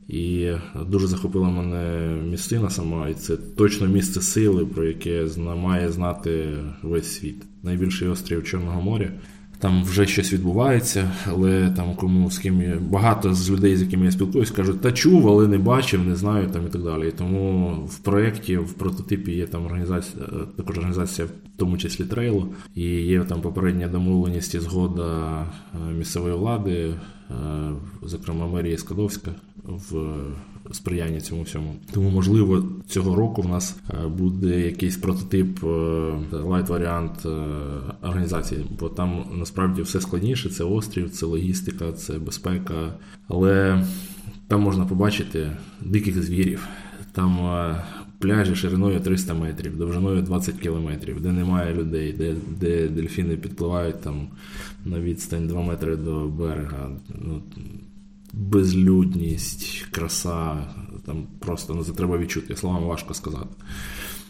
І 0.07 0.51
дуже 0.87 1.07
захопила 1.07 1.49
мене 1.49 2.13
місцина 2.29 2.69
сама, 2.69 3.09
і 3.09 3.13
це 3.13 3.37
точно 3.37 3.87
місце 3.87 4.21
сили, 4.21 4.65
про 4.65 4.85
яке 4.85 5.27
має 5.37 5.91
знати 5.91 6.57
весь 6.81 7.15
світ. 7.15 7.43
Найбільший 7.63 8.07
острів 8.07 8.43
Чорного 8.43 8.81
моря 8.81 9.11
там 9.63 9.83
вже 9.83 10.05
щось 10.05 10.33
відбувається, 10.33 11.11
але 11.25 11.69
там 11.69 11.95
кому 11.95 12.31
з 12.31 12.37
ким 12.37 12.63
багато 12.89 13.33
з 13.33 13.51
людей, 13.51 13.77
з 13.77 13.81
якими 13.81 14.05
я 14.05 14.11
спілкуюсь, 14.11 14.51
кажуть, 14.51 14.81
та 14.81 14.91
чув, 14.91 15.27
але 15.27 15.47
не 15.47 15.57
бачив, 15.57 16.07
не 16.07 16.15
знаю 16.15 16.47
там 16.47 16.67
і 16.67 16.69
так 16.69 16.83
далі. 16.83 17.07
І 17.07 17.11
тому 17.11 17.69
в 17.87 17.99
проєкті, 17.99 18.57
в 18.57 18.73
прототипі 18.73 19.31
є 19.31 19.47
там 19.47 19.65
організація, 19.65 20.25
також 20.57 20.77
організація, 20.77 21.27
в 21.27 21.57
тому 21.57 21.77
числі 21.77 22.05
трейлу, 22.05 22.47
і 22.75 22.83
є 22.83 23.23
там 23.23 23.41
попередня 23.41 23.87
домовленість 23.87 24.55
і 24.55 24.59
згода 24.59 25.41
е, 25.41 25.93
місцевої 25.93 26.35
влади, 26.35 26.73
е, 26.73 26.95
зокрема 28.01 28.47
мерії 28.47 28.77
Скадовська 28.77 29.31
в 29.63 30.15
сприяння 30.71 31.21
цьому 31.21 31.43
всьому. 31.43 31.75
Тому, 31.93 32.09
можливо, 32.09 32.65
цього 32.87 33.15
року 33.15 33.41
в 33.41 33.49
нас 33.49 33.75
е, 33.89 34.07
буде 34.07 34.59
якийсь 34.59 34.97
прототип 34.97 35.63
light 36.31 36.69
варіант 36.69 37.25
організації, 38.01 38.65
бо 38.79 38.89
там 38.89 39.25
насправді 39.33 39.81
все 39.81 40.01
складніше. 40.01 40.49
Це 40.49 40.63
острів, 40.63 41.09
це 41.09 41.25
логістика, 41.25 41.91
це 41.91 42.19
безпека. 42.19 42.93
Але 43.27 43.83
там 44.47 44.61
можна 44.61 44.85
побачити 44.85 45.57
диких 45.81 46.23
звірів. 46.23 46.67
Там 47.11 47.39
е, 47.39 47.83
пляжі 48.19 48.55
шириною 48.55 48.99
300 48.99 49.33
метрів, 49.33 49.77
довжиною 49.77 50.21
20 50.21 50.55
кілометрів, 50.55 51.21
де 51.21 51.31
немає 51.31 51.73
людей, 51.73 52.13
де 52.13 52.35
де 52.59 52.87
дельфіни 52.87 53.37
підпливають 53.37 54.01
там 54.01 54.27
на 54.85 54.99
відстань 54.99 55.47
2 55.47 55.61
метри 55.61 55.95
до 55.95 56.27
берега. 56.27 56.89
Ну, 57.21 57.41
Безлюдність, 58.33 59.85
краса, 59.91 60.67
там 61.05 61.23
просто 61.39 61.83
це 61.83 61.91
треба 61.91 62.17
відчути. 62.17 62.55
Словами 62.55 62.87
важко 62.87 63.13
сказати, 63.13 63.49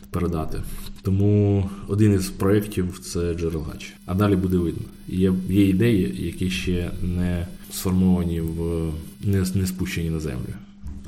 передати. 0.09 0.61
Тому 1.01 1.69
один 1.87 2.13
із 2.13 2.29
проєктів 2.29 2.99
це 2.99 3.33
джерелгач. 3.33 3.93
А 4.05 4.13
далі 4.13 4.35
буде 4.35 4.57
видно. 4.57 4.83
Є 5.07 5.33
є 5.49 5.69
ідеї, 5.69 6.25
які 6.25 6.49
ще 6.49 6.91
не 7.01 7.47
сформовані 7.71 8.41
в 8.41 8.91
не, 9.23 9.45
не 9.55 9.67
спущені 9.67 10.09
на 10.09 10.19
землю. 10.19 10.53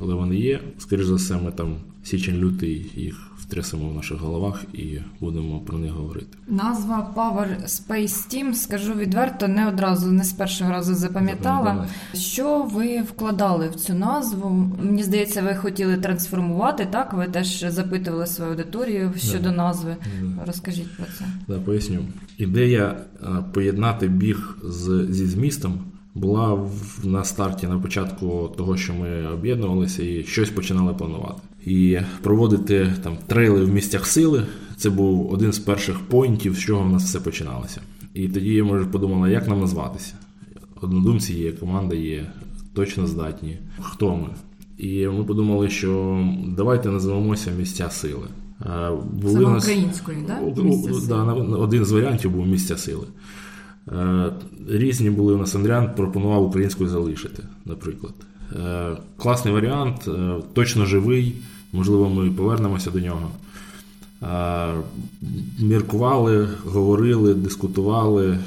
Але 0.02 0.14
вони 0.14 0.36
є. 0.36 0.60
Скоріше 0.78 1.06
за 1.06 1.16
все, 1.16 1.38
ми 1.38 1.52
там 1.52 1.76
січень-лютий 2.04 2.92
їх 2.96 3.32
втрясемо 3.48 3.90
в 3.90 3.96
наших 3.96 4.18
головах 4.18 4.64
і 4.74 4.98
будемо 5.20 5.60
про 5.60 5.78
них 5.78 5.92
говорити. 5.92 6.38
Назва 6.48 7.14
Power 7.16 7.64
Space 7.66 8.36
Team, 8.36 8.54
скажу 8.54 8.94
відверто, 8.94 9.48
не 9.48 9.68
одразу, 9.68 10.12
не 10.12 10.24
з 10.24 10.34
першого 10.34 10.72
разу 10.72 10.96
запам'ятала. 10.96 11.88
Що 12.14 12.64
ви 12.64 13.02
вкладали 13.02 13.70
в 13.70 13.76
цю 13.76 13.94
назву? 13.94 14.50
Мені 14.84 15.04
здається, 15.04 15.42
ви 15.42 15.56
хотіли 15.56 15.98
трансформувати, 15.98 16.88
так? 16.92 17.14
Ви 17.14 17.26
теж 17.26 17.66
запитували 17.70 18.28
свою 18.28 18.52
аудиторію 18.52 19.14
щодо 19.18 19.50
да. 19.50 19.52
назви. 19.52 19.96
Да. 20.22 20.46
Розкажіть 20.46 20.98
про 20.98 21.06
це. 21.06 21.26
Да, 21.48 21.60
поясню. 21.60 22.00
Ідея 22.38 22.98
поєднати 23.54 24.08
біг 24.08 24.58
з, 24.64 25.08
зі 25.10 25.26
змістом. 25.26 25.80
Була 26.16 26.54
в, 26.54 27.00
на 27.04 27.24
старті 27.24 27.68
на 27.68 27.80
початку 27.80 28.54
того, 28.58 28.78
що 28.78 28.94
ми 28.94 29.28
об'єднувалися 29.28 30.04
і 30.04 30.24
щось 30.24 30.50
починали 30.50 30.94
планувати 30.94 31.42
і 31.66 32.00
проводити 32.22 32.94
там 33.04 33.18
трейли 33.28 33.64
в 33.66 33.74
місцях 33.74 34.06
сили. 34.06 34.44
Це 34.78 34.90
був 34.90 35.34
один 35.34 35.54
з 35.54 35.60
перших 35.60 36.00
поінтів, 36.00 36.56
з 36.56 36.60
чого 36.60 36.84
в 36.84 36.90
нас 36.90 37.04
все 37.04 37.20
починалося. 37.20 37.82
І 38.14 38.28
тоді 38.28 38.64
ми 38.64 38.86
подумали, 38.86 39.32
як 39.32 39.48
нам 39.48 39.60
назватися. 39.60 40.14
Однодумці 40.82 41.34
є, 41.34 41.52
команда 41.52 41.96
є, 41.96 42.32
точно 42.74 43.08
здатні. 43.08 43.58
Хто 43.82 44.16
ми? 44.16 44.28
І 44.78 45.08
ми 45.08 45.24
подумали, 45.24 45.70
що 45.70 46.24
давайте 46.48 46.90
називемося 46.90 47.52
місця 47.52 47.90
сили. 47.90 48.28
Були 49.14 49.34
Саме 49.34 49.50
нас... 49.50 49.64
української, 49.64 50.18
да? 50.28 50.40
да? 51.08 51.34
Один 51.58 51.86
з 51.86 51.92
варіантів 51.92 52.32
був 52.32 52.48
місця 52.48 52.78
сили. 52.78 53.06
Різні 54.70 55.10
були 55.10 55.34
у 55.34 55.38
нас 55.38 55.56
Андріан 55.56 55.96
пропонував 55.96 56.46
українською 56.46 56.90
залишити, 56.90 57.44
наприклад. 57.66 58.14
Класний 59.18 59.54
варіант, 59.54 60.10
точно 60.54 60.86
живий, 60.86 61.36
можливо, 61.76 62.10
ми 62.10 62.32
повернемося 62.32 62.92
до 62.92 63.00
нього. 63.00 63.32
Е, 64.24 64.74
міркували, 65.60 66.50
говорили, 66.66 67.34
дискутували 67.34 68.38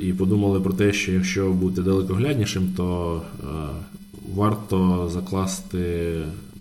і 0.00 0.12
подумали 0.12 0.60
про 0.60 0.72
те, 0.72 0.92
що 0.92 1.12
якщо 1.12 1.52
бути 1.52 1.82
далекогляднішим, 1.82 2.68
то 2.76 3.22
варто 4.34 5.08
закласти 5.12 6.14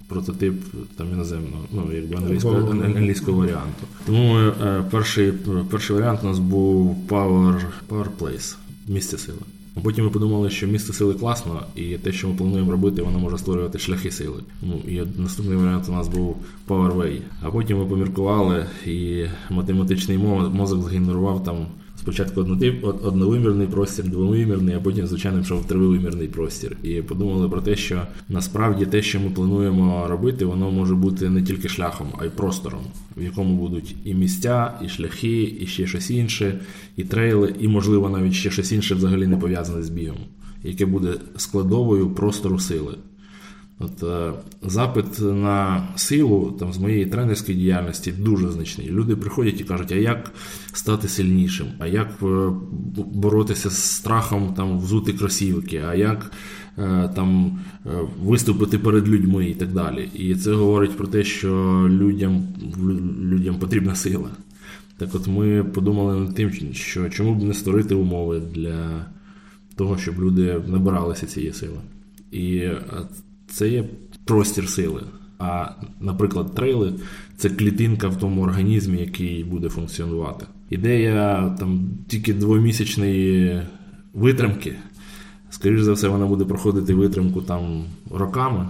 прототип 0.08 0.54
там 0.98 1.08
іноземного, 1.14 1.64
ну 1.72 1.84
якби 1.94 2.16
англійського 2.16 2.72
англійського 2.72 3.38
варіанту. 3.38 3.88
Тому 4.06 4.52
перший 4.92 5.32
перший 5.72 5.96
варіант 5.96 6.20
у 6.24 6.28
нас 6.28 6.40
був 6.40 6.98
Power, 7.10 7.62
Power 7.90 8.08
Place, 8.20 8.56
місце 8.88 9.18
сили. 9.18 9.40
Потім 9.84 10.06
ми 10.06 10.12
подумали, 10.12 10.50
що 10.50 10.68
місце 10.68 10.94
сили 10.94 11.14
класно, 11.14 11.62
і 11.76 11.84
те, 11.84 12.12
що 12.12 12.28
ми 12.28 12.36
плануємо 12.36 12.72
робити, 12.72 13.02
воно 13.02 13.20
може 13.20 13.38
створювати 13.38 13.80
шляхи 13.80 14.12
сили. 14.12 14.44
Ну 14.62 14.82
і 14.88 15.02
наступний 15.22 15.58
варіант 15.58 15.86
у 15.90 15.92
нас 15.92 16.08
був 16.08 16.38
Powerway. 16.68 17.20
А 17.42 17.52
потім 17.52 17.80
ми 17.80 17.86
поміркували, 17.86 18.66
і 18.86 19.26
математичний 19.50 20.18
мозок 20.18 20.84
згенерував 20.84 21.44
там 21.44 21.68
Спочатку 22.08 22.42
одновимірний 23.04 23.68
простір, 23.68 24.06
двовимірний, 24.06 24.76
а 24.76 24.80
потім, 24.80 25.08
звичайно, 25.08 25.40
пішов 25.40 25.68
тривимірний 25.68 26.28
простір. 26.28 26.78
І 26.84 27.02
подумали 27.02 27.50
про 27.50 27.62
те, 27.62 27.76
що 27.76 28.02
насправді 28.30 28.86
те, 28.86 29.02
що 29.02 29.20
ми 29.20 29.30
плануємо 29.30 30.08
робити, 30.08 30.46
воно 30.46 30.72
може 30.72 30.96
бути 30.96 31.30
не 31.30 31.44
тільки 31.44 31.70
шляхом, 31.70 32.08
а 32.20 32.26
й 32.26 32.30
простором, 32.30 32.80
в 33.18 33.24
якому 33.24 33.56
будуть 33.58 33.96
і 34.06 34.14
місця, 34.14 34.74
і 34.86 34.90
шляхи, 34.90 35.58
і 35.60 35.66
ще 35.66 35.88
щось 35.88 36.12
інше, 36.12 36.60
і 36.98 37.04
трейли, 37.04 37.56
і, 37.60 37.68
можливо, 37.68 38.10
навіть 38.10 38.34
ще 38.34 38.52
щось 38.52 38.72
інше 38.72 38.96
взагалі 38.96 39.28
не 39.28 39.38
пов'язане 39.38 39.84
з 39.84 39.90
бігом, 39.90 40.20
яке 40.64 40.86
буде 40.86 41.14
складовою 41.38 42.10
простору 42.10 42.60
сили. 42.60 42.96
От 43.80 44.04
е, 44.04 44.34
Запит 44.62 45.20
на 45.20 45.88
силу 45.96 46.56
там, 46.60 46.74
з 46.74 46.78
моєї 46.78 47.06
тренерської 47.06 47.58
діяльності 47.58 48.12
дуже 48.12 48.52
значний. 48.52 48.90
Люди 48.90 49.16
приходять 49.16 49.62
і 49.62 49.64
кажуть, 49.64 49.92
а 49.92 49.96
як 49.96 50.32
стати 50.74 51.08
сильнішим, 51.08 51.68
а 51.80 51.88
як 51.88 52.10
е, 52.24 52.52
боротися 52.98 53.70
з 53.70 53.84
страхом 53.84 54.54
там, 54.54 54.80
взути 54.80 55.14
кросівки, 55.14 55.84
а 55.88 55.96
як 55.96 56.32
е, 56.78 57.10
там, 57.16 57.60
виступити 58.24 58.80
перед 58.80 59.08
людьми 59.08 59.50
і 59.50 59.56
так 59.56 59.74
далі. 59.74 60.10
І 60.14 60.36
це 60.36 60.54
говорить 60.54 60.98
про 60.98 61.08
те, 61.08 61.24
що 61.24 61.50
людям, 61.90 62.48
людям 63.22 63.56
потрібна 63.56 63.96
сила. 63.96 64.30
Так 64.98 65.16
от 65.16 65.28
ми 65.28 65.64
подумали 65.64 66.20
над 66.20 66.36
тим, 66.36 66.74
що 66.74 67.10
чому 67.10 67.36
б 67.36 67.44
не 67.44 67.54
створити 67.54 67.96
умови 67.96 68.42
для 68.56 69.06
того, 69.76 69.98
щоб 69.98 70.22
люди 70.22 70.62
набиралися 70.68 71.26
цієї 71.26 71.54
сили. 71.54 71.80
І 72.32 72.70
це 73.48 73.70
є 73.70 73.84
простір 74.26 74.70
сили. 74.70 75.02
А, 75.40 75.70
наприклад, 76.00 76.56
трейли 76.56 76.94
це 77.38 77.50
клітинка 77.50 78.08
в 78.08 78.20
тому 78.20 78.42
організмі, 78.42 79.00
який 79.00 79.44
буде 79.44 79.70
функціонувати. 79.70 80.46
Ідея 80.70 81.56
там 81.60 81.90
тільки 82.08 82.34
двомісячної 82.34 83.62
витримки, 84.14 84.76
скоріш 85.50 85.82
за 85.82 85.94
все, 85.94 86.08
вона 86.08 86.26
буде 86.26 86.46
проходити 86.46 86.94
витримку 86.94 87.42
там 87.42 87.86
роками. 88.12 88.68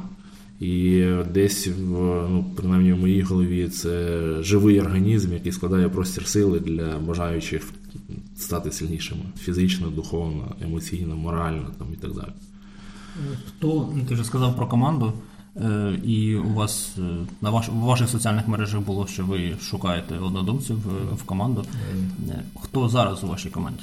І 0.60 1.05
десь, 1.34 1.67
в, 1.67 1.91
ну, 2.29 2.46
принаймні 2.55 2.93
в 2.93 2.98
моїй 2.98 3.22
голові, 3.22 3.67
це 3.67 4.19
живий 4.41 4.81
організм, 4.81 5.34
який 5.34 5.51
складає 5.51 5.89
простір 5.89 6.27
сили 6.27 6.60
для 6.60 6.98
бажаючих 6.98 7.63
стати 8.36 8.72
сильнішими 8.72 9.22
фізично, 9.39 9.88
духовно, 9.88 10.55
емоційно, 10.62 11.15
морально 11.15 11.67
там, 11.79 11.88
і 11.93 11.96
так 11.96 12.13
далі. 12.13 12.31
Хто 13.47 13.89
ти 14.07 14.13
вже 14.13 14.24
сказав 14.24 14.55
про 14.55 14.67
команду, 14.67 15.13
е, 15.55 16.00
і 16.03 16.36
у 16.36 16.53
вас 16.53 16.91
е, 16.97 17.01
на 17.41 17.50
ваш, 17.50 17.69
в 17.69 17.74
ваших 17.74 18.09
соціальних 18.09 18.48
мережах 18.48 18.81
було, 18.81 19.07
що 19.07 19.25
ви 19.25 19.53
шукаєте 19.61 20.15
однодумців 20.18 20.75
е, 20.75 21.15
в 21.15 21.24
команду. 21.24 21.65
Хто 22.61 22.89
зараз 22.89 23.24
у 23.24 23.27
вашій 23.27 23.50
команді? 23.50 23.81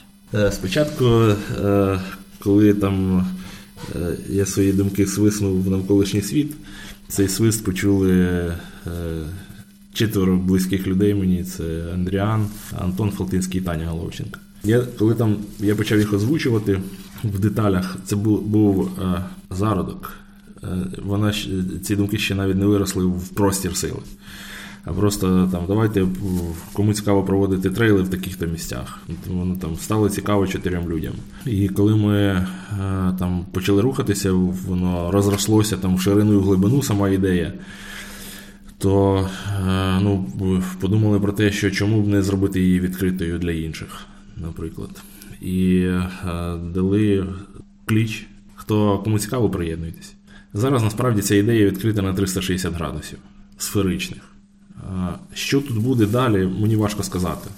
Спочатку, 0.50 1.32
коли 2.38 2.74
там 2.74 3.26
я 4.28 4.46
свої 4.46 4.72
думки 4.72 5.06
свиснув 5.06 5.62
в 5.62 5.70
навколишній 5.70 6.22
світ, 6.22 6.54
цей 7.08 7.28
свист 7.28 7.64
почули 7.64 8.52
четверо 9.92 10.36
близьких 10.36 10.86
людей 10.86 11.14
мені: 11.14 11.44
це 11.44 11.84
Андріан, 11.94 12.46
Антон 12.78 13.10
Фалтинський 13.10 13.60
і 13.60 13.64
Таня 13.64 13.86
Головченко. 13.86 14.40
Я 14.64 14.80
коли 14.98 15.14
там 15.14 15.36
я 15.60 15.74
почав 15.74 15.98
їх 15.98 16.12
озвучувати 16.12 16.80
в 17.24 17.38
деталях, 17.38 17.96
це 18.04 18.16
був 18.16 18.42
був 18.42 18.90
е, 19.02 19.24
зародок. 19.50 20.12
Е, 20.62 20.66
вона 21.04 21.32
ці 21.82 21.96
думки 21.96 22.18
ще 22.18 22.34
навіть 22.34 22.56
не 22.56 22.66
виросли 22.66 23.04
в 23.04 23.28
простір 23.28 23.76
сили. 23.76 24.00
А 24.84 24.92
просто 24.92 25.48
там 25.52 25.64
давайте 25.68 26.06
кому 26.72 26.94
цікаво 26.94 27.24
проводити 27.24 27.70
трейли 27.70 28.02
в 28.02 28.08
таких-то 28.08 28.46
місцях. 28.46 28.98
Воно 29.26 29.56
там 29.56 29.76
стало 29.76 30.10
цікаво 30.10 30.46
чотирьом 30.46 30.90
людям. 30.90 31.12
І 31.46 31.68
коли 31.68 31.96
ми 31.96 32.16
е, 32.16 32.46
там 33.18 33.46
почали 33.52 33.82
рухатися, 33.82 34.32
воно 34.32 35.10
розрослося 35.10 35.76
там 35.76 35.96
в 35.96 36.00
ширину 36.00 36.32
і 36.32 36.36
в 36.36 36.42
глибину 36.42 36.82
сама 36.82 37.08
ідея. 37.08 37.52
То 38.78 39.28
е, 39.66 40.00
ну, 40.02 40.26
подумали 40.80 41.20
про 41.20 41.32
те, 41.32 41.52
що 41.52 41.70
чому 41.70 42.02
б 42.02 42.08
не 42.08 42.22
зробити 42.22 42.60
її 42.60 42.80
відкритою 42.80 43.38
для 43.38 43.50
інших 43.50 44.06
наприклад. 44.36 44.90
І 45.44 45.76
е, 45.76 46.08
дали 46.74 47.26
кліч, 47.84 48.26
хто 48.54 48.98
кому 48.98 49.18
цікаво, 49.18 49.50
приєднуйтесь. 49.50 50.14
Зараз 50.54 50.82
насправді 50.82 51.22
ця 51.22 51.34
ідея 51.34 51.66
відкрита 51.66 52.02
на 52.02 52.14
360 52.14 52.74
градусів 52.74 53.18
сферичних. 53.58 54.20
Що 55.34 55.60
тут 55.60 55.78
буде 55.78 56.06
далі, 56.06 56.46
мені 56.60 56.76
важко 56.76 57.02
сказати. 57.02 57.50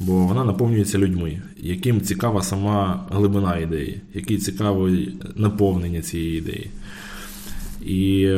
Бо 0.00 0.26
вона 0.26 0.44
наповнюється 0.44 0.98
людьми, 0.98 1.42
яким 1.56 2.00
цікава 2.00 2.42
сама 2.42 3.06
глибина 3.10 3.58
ідеї, 3.58 4.00
який 4.14 4.38
цікавий 4.38 5.16
наповнення 5.36 6.02
цієї 6.02 6.38
ідеї. 6.38 6.70
І 7.86 8.30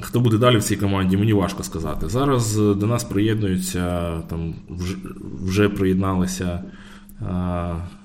хто 0.00 0.20
буде 0.20 0.38
далі 0.38 0.56
в 0.56 0.62
цій 0.62 0.76
команді, 0.76 1.16
мені 1.16 1.32
важко 1.32 1.62
сказати. 1.62 2.08
Зараз 2.08 2.56
до 2.56 2.86
нас 2.86 3.04
приєднуються, 3.04 4.12
там 4.20 4.54
вже 5.42 5.68
приєдналися 5.68 6.62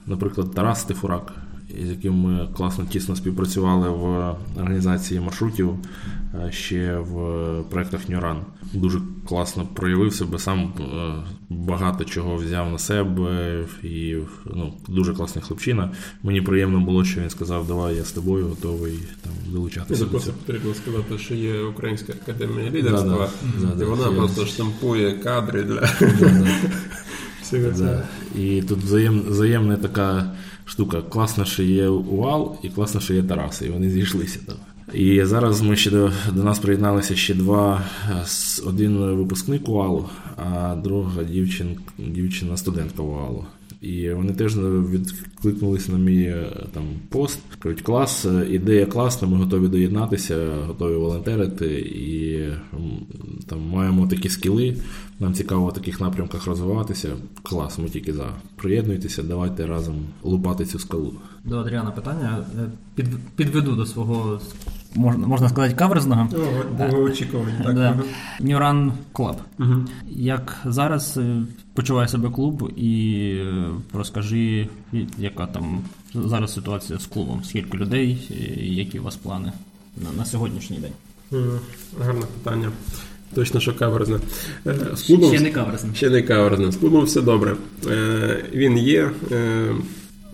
наприклад, 0.10 0.52
Тарас 0.52 0.82
Стефурак, 0.82 1.34
з 1.86 1.90
яким 1.90 2.14
ми 2.14 2.48
класно 2.58 2.86
тісно 2.86 3.16
співпрацювали 3.16 3.90
в 3.90 4.36
організації 4.58 5.20
маршрутів 5.20 5.76
ще 6.50 6.98
в 6.98 7.14
проєктах 7.70 8.10
Нюран. 8.10 8.42
Дуже 8.74 9.02
класно 9.28 9.68
проявив 9.74 10.14
себе, 10.14 10.40
сам 10.40 10.74
е, 10.80 11.14
багато 11.50 12.06
чого 12.06 12.36
взяв 12.36 12.72
на 12.72 12.78
себе 12.78 13.64
і 13.84 14.16
ну, 14.46 14.74
дуже 14.88 15.14
класний 15.14 15.44
хлопчина. 15.44 15.92
Мені 16.24 16.42
приємно 16.42 16.80
було, 16.80 17.06
що 17.06 17.22
він 17.22 17.30
сказав, 17.30 17.68
давай 17.68 17.96
я 17.96 18.04
з 18.04 18.12
тобою 18.12 18.48
готовий 18.48 19.00
там 19.24 19.34
долучатися. 19.48 20.04
Це 20.06 20.10
просто 20.10 20.34
потрібно 20.46 20.74
сказати, 20.74 21.18
що 21.18 21.36
є 21.36 21.62
Українська 21.62 22.14
академія 22.14 22.72
лідерства, 22.72 23.30
да, 23.62 23.68
да, 23.76 23.84
і 23.84 23.88
вона 23.88 24.12
просто 24.12 24.46
штампує 24.46 25.12
кадри 25.12 25.64
для. 25.64 25.90
Да. 27.78 28.04
І 28.42 28.62
тут 28.62 28.80
взаєм, 28.80 29.22
взаємна 29.28 29.78
така 29.78 30.32
штука. 30.66 31.02
Класно, 31.02 31.46
що 31.46 31.64
є 31.64 31.88
Уал, 31.88 32.56
і 32.64 32.70
класно, 32.70 33.02
що 33.02 33.14
є 33.14 33.24
Тарас, 33.24 33.62
і 33.62 33.70
вони 33.70 33.90
зійшлися 33.90 34.40
там. 34.46 34.56
І 34.94 35.24
зараз 35.24 35.62
ми 35.62 35.76
ще 35.76 35.92
до, 35.92 36.12
до 36.34 36.44
нас 36.44 36.60
приєдналися 36.60 37.16
ще 37.16 37.34
два: 37.34 37.82
один 38.66 38.98
випускник 38.98 39.70
УАЛу, 39.70 40.06
а 40.38 40.76
друга 40.76 41.24
дівчин, 41.24 41.78
дівчина 41.98 42.58
студентка 42.58 43.04
УАЛу. 43.04 43.46
І 43.82 44.10
вони 44.10 44.34
теж 44.34 44.58
відкликнулися 44.58 45.92
на 45.92 45.98
мій 45.98 46.24
е, 46.24 46.52
там 46.74 46.84
пост. 47.10 47.40
Кажуть, 47.60 47.82
клас, 47.82 48.26
е, 48.26 48.48
ідея 48.50 48.86
класна, 48.86 49.28
ми 49.28 49.38
готові 49.38 49.68
доєднатися, 49.68 50.56
готові 50.68 50.96
волонтерити 50.96 51.80
і 51.80 52.40
там 53.48 53.62
маємо 53.62 54.08
такі 54.08 54.30
скіли. 54.30 54.78
Нам 55.20 55.34
цікаво 55.34 55.68
в 55.68 55.74
таких 55.74 56.02
напрямках 56.02 56.48
розвиватися. 56.48 57.10
Клас, 57.44 57.80
ми 57.80 57.90
тільки 57.90 58.14
за. 58.14 58.34
Приєднуйтеся, 58.56 59.24
давайте 59.24 59.68
разом 59.68 59.96
лупати 60.24 60.66
цю 60.66 60.80
скалу. 60.80 61.14
До 61.46 61.58
Адріана 61.58 61.92
питання 61.92 62.46
е, 62.60 62.72
під, 62.96 63.06
підведу 63.36 63.76
до 63.76 63.86
свого 63.86 64.42
можна 64.96 65.28
можна 65.28 65.50
сказати, 65.50 65.76
каверзного. 65.76 66.30
Довгоочікувані, 66.78 67.54
так. 67.64 67.76
Да. 67.76 68.00
New 68.40 68.67
Run 68.67 68.94
Club. 69.14 69.38
Угу. 69.60 69.76
Як 70.10 70.58
зараз 70.66 71.18
е, 71.18 71.42
почуває 71.74 72.08
себе 72.08 72.30
клуб, 72.30 72.72
і 72.76 73.22
е, 73.40 73.70
розкажи, 73.94 74.68
яка 75.18 75.48
там 75.48 75.82
зараз 76.14 76.54
ситуація 76.54 77.00
з 77.00 77.06
клубом? 77.06 77.44
Скільки 77.44 77.78
людей, 77.78 78.32
які 78.58 79.00
у 79.00 79.04
вас 79.04 79.16
плани 79.16 79.52
на, 79.98 80.18
на 80.18 80.26
сьогоднішній 80.26 80.78
день? 80.78 80.94
Гарне 82.06 82.26
питання. 82.44 82.72
Точно, 83.34 83.60
що 83.60 83.76
каверзне. 83.76 84.20
Е, 84.68 84.76
з 84.96 85.02
клубом, 85.02 85.34
Ще 85.34 85.44
не 85.44 85.52
каверзне. 85.52 85.96
Ще 85.96 86.10
не 86.10 86.22
каверзне. 86.22 86.72
З 86.72 86.78
клубом 86.78 87.06
все 87.06 87.22
добре. 87.22 87.56
Він 88.54 88.78
є. 88.78 89.12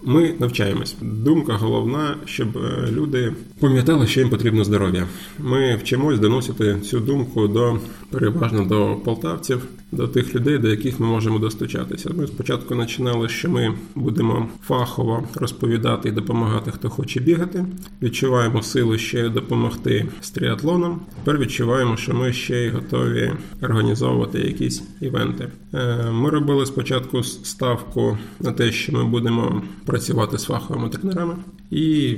Ми 0.06 0.34
навчаємось. 0.40 0.96
Думка 1.02 1.54
головна, 1.54 2.16
щоб 2.26 2.58
е, 2.58 2.92
люди 2.92 3.34
пам'ятали, 3.60 4.08
що 4.08 4.20
їм 4.20 4.30
потрібно 4.30 4.64
здоров'я. 4.64 5.08
Ми 5.40 5.76
вчимось 5.76 6.20
доносити 6.20 6.80
цю 6.80 7.00
думку 7.00 7.48
до 7.48 7.80
переважно 8.12 8.66
до 8.66 8.96
полтавців, 9.06 9.68
до 9.92 10.08
тих 10.08 10.36
людей, 10.36 10.58
до 10.58 10.70
яких 10.70 11.00
ми 11.00 11.08
можемо 11.08 11.40
достучатися. 11.40 12.10
Ми 12.18 12.28
спочатку 12.28 12.76
починали, 12.76 13.30
що 13.30 13.50
ми 13.50 13.74
будемо 13.96 14.48
фахово 14.68 15.24
розповідати 15.36 16.10
і 16.10 16.12
допомагати, 16.12 16.72
хто 16.72 16.90
хоче 16.90 17.20
бігати. 17.20 17.66
Відчуваємо 18.02 18.62
силу 18.62 18.98
ще 18.98 19.30
допомогти 19.30 20.06
з 20.22 20.30
тріатлоном. 20.30 21.02
Тепер 21.16 21.42
відчуваємо, 21.42 21.98
що 21.98 22.14
ми 22.14 22.34
ще 22.34 22.58
й 22.58 22.70
готові 22.70 23.32
організовувати 23.62 24.40
якісь 24.40 24.84
івенти. 25.02 25.48
Е, 25.74 26.12
ми 26.12 26.30
робили 26.30 26.66
спочатку 26.66 27.24
ставку 27.24 28.18
на 28.40 28.52
те, 28.52 28.72
що 28.72 28.94
ми 28.94 29.04
будемо 29.04 29.62
працювати 29.86 29.95
з 29.98 30.44
фаховими 30.44 30.90
тренерами, 30.90 31.36
і 31.72 32.18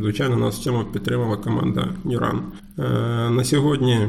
звичайно 0.00 0.36
нас 0.36 0.58
в 0.58 0.62
цьому 0.62 0.84
підтримала 0.84 1.36
команда 1.36 1.88
Нюран. 2.04 2.42
Е, 2.78 2.82
на 3.30 3.44
сьогодні. 3.44 4.08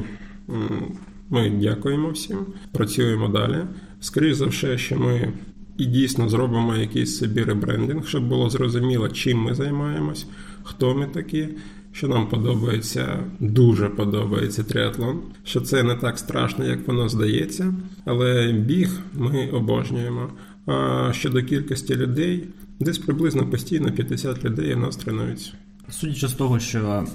Ми 1.30 1.50
дякуємо 1.50 2.10
всім, 2.10 2.38
працюємо 2.72 3.28
далі. 3.28 3.58
Скоріше 4.00 4.36
за 4.36 4.46
все, 4.46 4.78
що 4.78 5.00
ми 5.00 5.34
і 5.78 5.86
дійсно 5.86 6.30
зробимо 6.30 6.76
якийсь 6.76 7.18
собі 7.18 7.44
ребрендинг, 7.44 8.08
щоб 8.08 8.28
було 8.28 8.50
зрозуміло, 8.50 9.10
чим 9.10 9.38
ми 9.38 9.56
займаємось, 9.56 10.28
хто 10.64 10.96
ми 10.96 11.06
такі. 11.06 11.48
Що 11.94 12.08
нам 12.08 12.28
подобається, 12.28 13.20
дуже 13.40 13.90
подобається 13.90 14.64
тріатлон, 14.64 15.20
що 15.44 15.62
це 15.62 15.84
не 15.84 15.96
так 15.96 16.20
страшно, 16.20 16.66
як 16.66 16.88
воно 16.88 17.10
здається, 17.10 17.74
але 18.06 18.52
біг 18.52 19.00
ми 19.14 19.48
обожнюємо. 19.48 20.30
А 20.66 21.10
щодо 21.14 21.44
кількості 21.44 21.96
людей, 21.96 22.44
десь 22.82 22.98
приблизно 22.98 23.48
постійно 23.48 23.92
50 23.92 24.46
людей 24.46 24.74
у 24.74 24.80
нас 24.80 24.96
тренуються. 24.96 25.52
Судячи 25.90 26.28
з 26.28 26.34
того, 26.34 26.60
що 26.60 27.08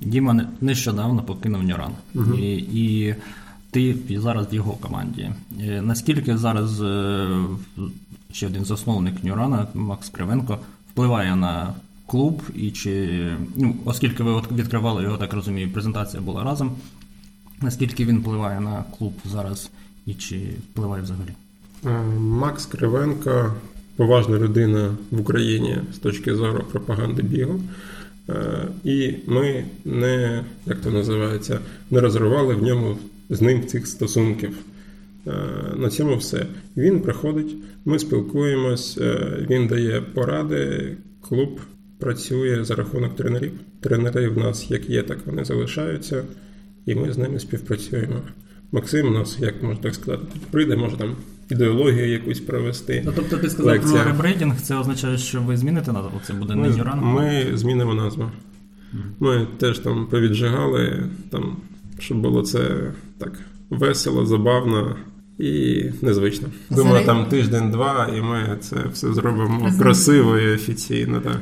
Діма 0.00 0.48
нещодавно 0.60 1.22
покинув 1.22 1.62
Нюран, 1.62 1.92
угу. 2.14 2.34
і, 2.34 2.56
і 2.56 3.14
ти 3.70 3.96
зараз 4.10 4.46
в 4.52 4.54
його 4.54 4.72
команді. 4.72 5.30
Е, 5.60 5.82
наскільки 5.82 6.38
зараз 6.38 6.82
е, 6.82 7.28
ще 8.32 8.46
один 8.46 8.64
засновник 8.64 9.24
Нюрана, 9.24 9.66
Макс 9.74 10.08
Кривенко, 10.08 10.58
впливає 10.92 11.36
на 11.36 11.74
клуб, 12.06 12.42
і 12.54 12.70
чи, 12.70 13.08
ну, 13.56 13.76
оскільки 13.84 14.22
ви 14.22 14.42
відкривали 14.52 15.02
його, 15.02 15.16
так 15.16 15.32
розумію, 15.32 15.72
презентація 15.72 16.22
була 16.22 16.44
разом, 16.44 16.72
наскільки 17.60 18.04
він 18.04 18.18
впливає 18.18 18.60
на 18.60 18.84
клуб 18.98 19.12
зараз 19.24 19.70
і 20.06 20.14
чи 20.14 20.36
впливає 20.70 21.02
взагалі? 21.02 21.30
Е, 21.86 22.02
Макс 22.18 22.66
Кривенко 22.66 23.54
поважна 23.96 24.38
людина 24.38 24.96
в 25.10 25.20
Україні 25.20 25.76
з 25.94 25.98
точки 25.98 26.34
зору 26.34 26.64
пропаганди 26.72 27.22
бігу. 27.22 27.60
І 28.84 29.14
ми 29.26 29.64
не, 29.84 30.44
як 30.66 30.80
то 30.80 30.90
називається, 30.90 31.58
не 31.90 32.00
розривали 32.00 32.54
в 32.54 32.62
ньому 32.62 32.96
з 33.30 33.40
ним 33.40 33.66
цих 33.66 33.86
стосунків. 33.86 34.58
Е, 35.26 35.32
на 35.76 35.90
цьому 35.90 36.16
все. 36.16 36.46
Він 36.76 37.00
приходить, 37.00 37.56
ми 37.84 37.98
спілкуємось, 37.98 38.98
е, 38.98 39.36
він 39.50 39.66
дає 39.66 40.00
поради, 40.00 40.96
клуб 41.20 41.60
працює 41.98 42.64
за 42.64 42.74
рахунок 42.74 43.16
тренерів. 43.16 43.52
Тренери 43.80 44.28
в 44.28 44.38
нас 44.38 44.70
як 44.70 44.90
є, 44.90 45.02
так 45.02 45.18
вони 45.26 45.44
залишаються, 45.44 46.24
і 46.86 46.94
ми 46.94 47.12
з 47.12 47.18
ними 47.18 47.40
співпрацюємо. 47.40 48.22
Максим 48.72 49.06
у 49.06 49.10
нас, 49.10 49.38
як 49.40 49.62
можна 49.62 49.82
так 49.82 49.94
сказати, 49.94 50.22
прийде, 50.50 50.76
може 50.76 50.96
там 50.96 51.16
ідеологію 51.50 52.08
якусь 52.08 52.40
провести. 52.40 53.02
Ну, 53.06 53.12
Тобто 53.16 53.36
ти 53.36 53.50
сказав 53.50 53.72
Лекція. 53.72 54.02
про 54.02 54.12
ребрейдинг, 54.12 54.60
це 54.60 54.76
означає, 54.76 55.18
що 55.18 55.40
ви 55.40 55.56
зміните 55.56 55.92
назву? 55.92 56.20
Це 56.26 56.32
буде 56.32 56.54
не 56.54 56.68
Нюран? 56.68 57.00
Ми 57.00 57.46
змінимо 57.54 57.94
назву. 57.94 58.30
Ми 59.20 59.46
теж 59.58 59.78
там 59.78 60.06
повіджигали 60.06 61.10
там 61.30 61.56
щоб 61.98 62.20
було 62.20 62.42
це 62.42 62.92
так 63.18 63.32
весело, 63.70 64.26
забавно 64.26 64.96
і 65.38 65.84
незвично. 66.02 66.48
Думаю, 66.70 67.06
там 67.06 67.26
тиждень-два, 67.26 68.10
і 68.16 68.20
ми 68.20 68.56
це 68.60 68.76
все 68.92 69.12
зробимо 69.12 69.72
красиво 69.78 70.38
і 70.38 70.54
офіційно. 70.54 71.20
Так. 71.20 71.40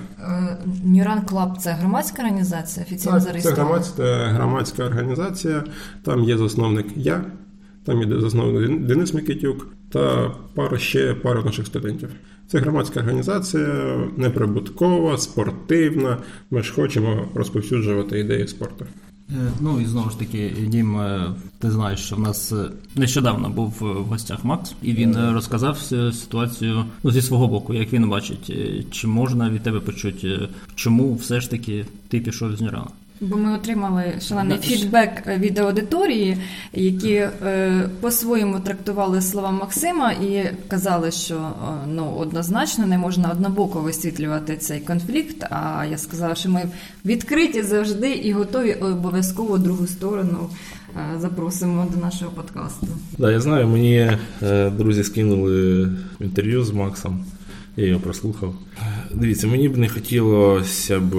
New 0.84 1.03
Run 1.03 1.22
Club 1.22 1.58
це 1.58 1.72
громадська 1.72 2.22
організація, 2.22 2.86
офіційно 2.86 3.12
так, 3.12 3.22
зареєстрована? 3.22 3.80
Це 3.80 4.02
громадська, 4.02 4.28
громадська 4.28 4.84
організація, 4.84 5.64
там 6.02 6.24
є 6.24 6.38
засновник 6.38 6.86
я. 6.96 7.24
Там 7.84 8.02
іде 8.02 8.20
засновник 8.20 8.86
Денис 8.86 9.14
Микитюк 9.14 9.66
та 9.92 10.30
пара 10.54 10.78
ще 10.78 11.14
пара 11.14 11.42
наших 11.42 11.66
студентів. 11.66 12.08
Це 12.48 12.58
громадська 12.58 13.00
організація, 13.00 14.00
неприбуткова, 14.16 15.18
спортивна. 15.18 16.18
Ми 16.50 16.62
ж 16.62 16.72
хочемо 16.72 17.28
розповсюджувати 17.34 18.20
ідеї 18.20 18.48
спорту. 18.48 18.86
Е, 19.30 19.52
ну 19.60 19.80
і 19.80 19.84
знову 19.84 20.10
ж 20.10 20.18
таки, 20.18 20.52
Дім, 20.66 21.00
е, 21.00 21.34
ти 21.58 21.70
знаєш, 21.70 22.00
що 22.00 22.16
в 22.16 22.20
нас 22.20 22.52
е, 22.52 22.70
нещодавно 22.96 23.50
був 23.50 23.76
в 23.80 23.84
гостях 23.84 24.44
Макс, 24.44 24.74
і 24.82 24.92
він 24.92 25.16
розказав 25.30 25.78
ситуацію 26.14 26.84
ну, 27.02 27.10
зі 27.10 27.22
свого 27.22 27.48
боку, 27.48 27.74
як 27.74 27.92
він 27.92 28.08
бачить, 28.08 28.52
чи 28.90 29.06
можна 29.06 29.50
від 29.50 29.62
тебе 29.62 29.80
почути, 29.80 30.48
чому 30.74 31.14
все 31.14 31.40
ж 31.40 31.50
таки 31.50 31.86
ти 32.08 32.20
пішов 32.20 32.56
з 32.56 32.60
Нірана. 32.60 32.90
Бо 33.22 33.36
ми 33.36 33.54
отримали 33.54 34.04
шалений 34.20 34.58
фідбек 34.58 35.26
від 35.26 35.58
аудиторії, 35.58 36.36
які 36.72 37.14
е, 37.14 37.88
по-своєму 38.00 38.60
трактували 38.60 39.22
слова 39.22 39.50
Максима 39.50 40.12
і 40.12 40.50
казали, 40.68 41.10
що 41.10 41.34
е, 41.34 41.50
ну 41.88 42.10
однозначно 42.18 42.86
не 42.86 42.98
можна 42.98 43.30
однобоко 43.30 43.80
висвітлювати 43.80 44.56
цей 44.56 44.80
конфлікт. 44.80 45.46
А 45.50 45.84
я 45.90 45.98
сказала, 45.98 46.34
що 46.34 46.50
ми 46.50 46.62
відкриті 47.04 47.62
завжди 47.62 48.10
і 48.12 48.32
готові 48.32 48.72
обов'язково 48.72 49.58
другу 49.58 49.86
сторону. 49.86 50.50
Е, 50.96 51.20
запросимо 51.20 51.86
до 51.94 52.00
нашого 52.00 52.30
подкасту. 52.30 52.86
Да, 53.18 53.32
я 53.32 53.40
знаю, 53.40 53.68
мені 53.68 54.10
е, 54.42 54.70
друзі 54.70 55.04
скинули 55.04 55.88
інтерв'ю 56.20 56.64
з 56.64 56.70
Максом, 56.70 57.24
я 57.76 57.86
його 57.86 58.00
прослухав. 58.00 58.54
Дивіться, 59.14 59.46
мені 59.46 59.68
б 59.68 59.76
не 59.76 59.88
хотілося 59.88 61.00
б 61.00 61.14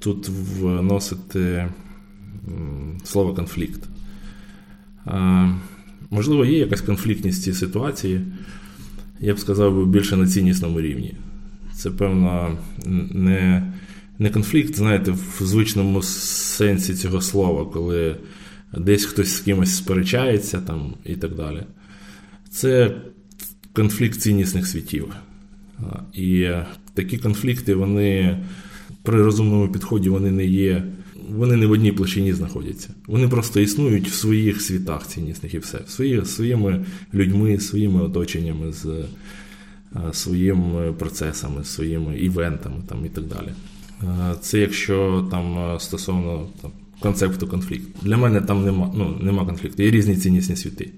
тут 0.00 0.28
вносити 0.28 1.68
слово 3.04 3.34
конфлікт. 3.34 3.88
Можливо, 6.10 6.44
є 6.44 6.58
якась 6.58 6.80
конфліктність 6.80 7.42
цій 7.42 7.52
ситуації, 7.52 8.20
я 9.20 9.34
б 9.34 9.38
сказав, 9.38 9.86
більше 9.86 10.16
на 10.16 10.26
ціннісному 10.26 10.80
рівні. 10.80 11.14
Це, 11.74 11.90
певно, 11.90 12.58
не 13.10 13.72
не 14.18 14.30
конфлікт, 14.30 14.76
знаєте, 14.76 15.10
в 15.10 15.38
звичному 15.40 16.02
сенсі 16.02 16.94
цього 16.94 17.20
слова, 17.20 17.64
коли 17.72 18.16
десь 18.78 19.04
хтось 19.04 19.36
з 19.36 19.40
кимось 19.40 19.76
сперечається 19.76 20.60
там, 20.60 20.94
і 21.04 21.16
так 21.16 21.34
далі. 21.34 21.62
Це 22.50 22.96
конфлікт 23.72 24.20
ціннісних 24.20 24.66
світів. 24.66 25.14
І 26.14 26.48
такі 26.94 27.18
конфлікти, 27.18 27.74
вони 27.74 28.38
при 29.10 29.22
розумному 29.22 29.68
підході 29.68 30.08
вони 30.08 30.30
не 30.30 30.44
є, 30.44 30.82
вони 31.30 31.56
не 31.56 31.66
в 31.66 31.70
одній 31.70 31.92
площині 31.92 32.32
знаходяться. 32.32 32.88
Вони 33.06 33.28
просто 33.28 33.60
існують 33.60 34.08
в 34.08 34.12
своїх 34.12 34.62
світах 34.62 35.06
ціннісних 35.06 35.54
і 35.54 35.58
все, 35.58 35.78
Свої, 35.86 36.24
своїми 36.24 36.84
людьми, 37.14 37.58
своїми 37.58 38.02
оточеннями, 38.02 38.72
з 38.72 38.88
своїми 40.12 40.92
процесами, 40.92 41.64
своїми 41.64 42.18
івентами 42.18 42.76
там, 42.88 43.06
і 43.06 43.08
так 43.08 43.24
далі. 43.24 43.48
Це 44.40 44.58
якщо 44.58 45.28
там 45.30 45.76
стосовно 45.80 46.48
там, 46.62 46.70
концепту 47.00 47.46
конфлікту. 47.46 47.88
Для 48.02 48.16
мене 48.16 48.40
там 48.40 48.64
нема, 48.64 48.92
ну, 48.96 49.18
нема 49.20 49.46
конфлікту, 49.46 49.82
є 49.82 49.90
різні 49.90 50.16
ціннісні 50.16 50.56
світи. 50.56 50.90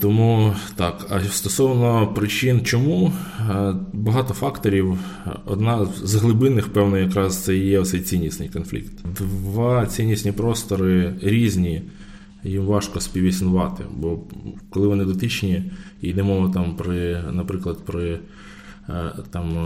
Тому 0.00 0.54
так, 0.76 1.06
а 1.10 1.20
стосовно 1.20 2.06
причин, 2.14 2.60
чому 2.64 3.12
багато 3.92 4.34
факторів. 4.34 4.98
Одна 5.44 5.86
з 6.04 6.14
глибинних, 6.14 6.68
певно, 6.68 6.98
якраз 6.98 7.44
це 7.44 7.56
є 7.56 7.84
цей 7.84 8.00
ціннісний 8.00 8.48
конфлікт. 8.48 8.92
Два 9.18 9.86
ціннісні 9.86 10.32
простори 10.32 11.14
різні, 11.22 11.82
їм 12.44 12.64
важко 12.66 13.00
співіснувати, 13.00 13.84
бо 13.96 14.18
коли 14.70 14.88
вони 14.88 15.04
дотичні, 15.04 15.64
і 16.02 16.08
йде 16.08 16.22
мова 16.22 16.50
там 16.54 16.76
при, 16.76 17.22
наприклад, 17.32 17.78
при 17.86 18.18
там 19.30 19.56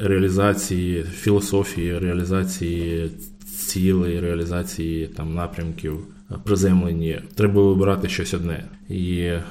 реалізації 0.00 1.02
філософії, 1.02 1.98
реалізації 1.98 3.10
цілей, 3.56 4.20
реалізації 4.20 5.06
там 5.06 5.34
напрямків 5.34 5.98
приземлені, 6.44 7.20
треба 7.34 7.62
вибирати 7.62 8.08
щось 8.08 8.34
одне. 8.34 8.64
І 8.88 9.18
е, 9.20 9.42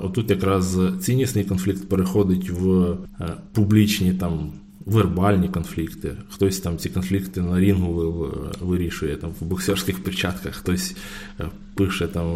отут 0.00 0.30
якраз 0.30 0.78
ціннісний 1.00 1.44
конфлікт 1.44 1.88
переходить 1.88 2.50
в 2.50 2.80
е, 2.80 2.96
публічні 3.52 4.12
там 4.12 4.52
вербальні 4.86 5.48
конфлікти. 5.48 6.16
Хтось 6.30 6.60
там 6.60 6.78
ці 6.78 6.88
конфлікти 6.88 7.40
на 7.40 7.60
рінгу 7.60 8.26
вирішує 8.60 9.16
там 9.16 9.30
в 9.40 9.44
боксерських 9.44 10.04
перчатках, 10.04 10.54
хтось 10.54 10.96
е, 11.40 11.44
пише 11.74 12.06
там 12.06 12.26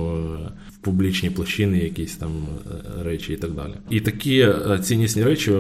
в 0.71 0.77
публічні 0.81 1.31
площини 1.31 1.79
якісь 1.79 2.17
там 2.17 2.31
речі 3.03 3.33
і 3.33 3.37
так 3.37 3.53
далі. 3.53 3.73
І 3.91 4.01
такі 4.01 4.49
ціннісні 4.83 5.25
речі, 5.25 5.53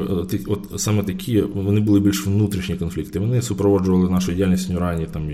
от 0.46 0.72
саме 0.76 1.02
такі, 1.02 1.40
вони 1.40 1.80
були 1.80 2.00
більш 2.00 2.26
внутрішні 2.26 2.76
конфлікти. 2.76 3.18
Вони 3.18 3.42
супроводжували 3.42 4.10
нашу 4.10 4.32
діяльність 4.32 4.68
в 4.68 4.72
Нюрані 4.72 5.06
там 5.12 5.30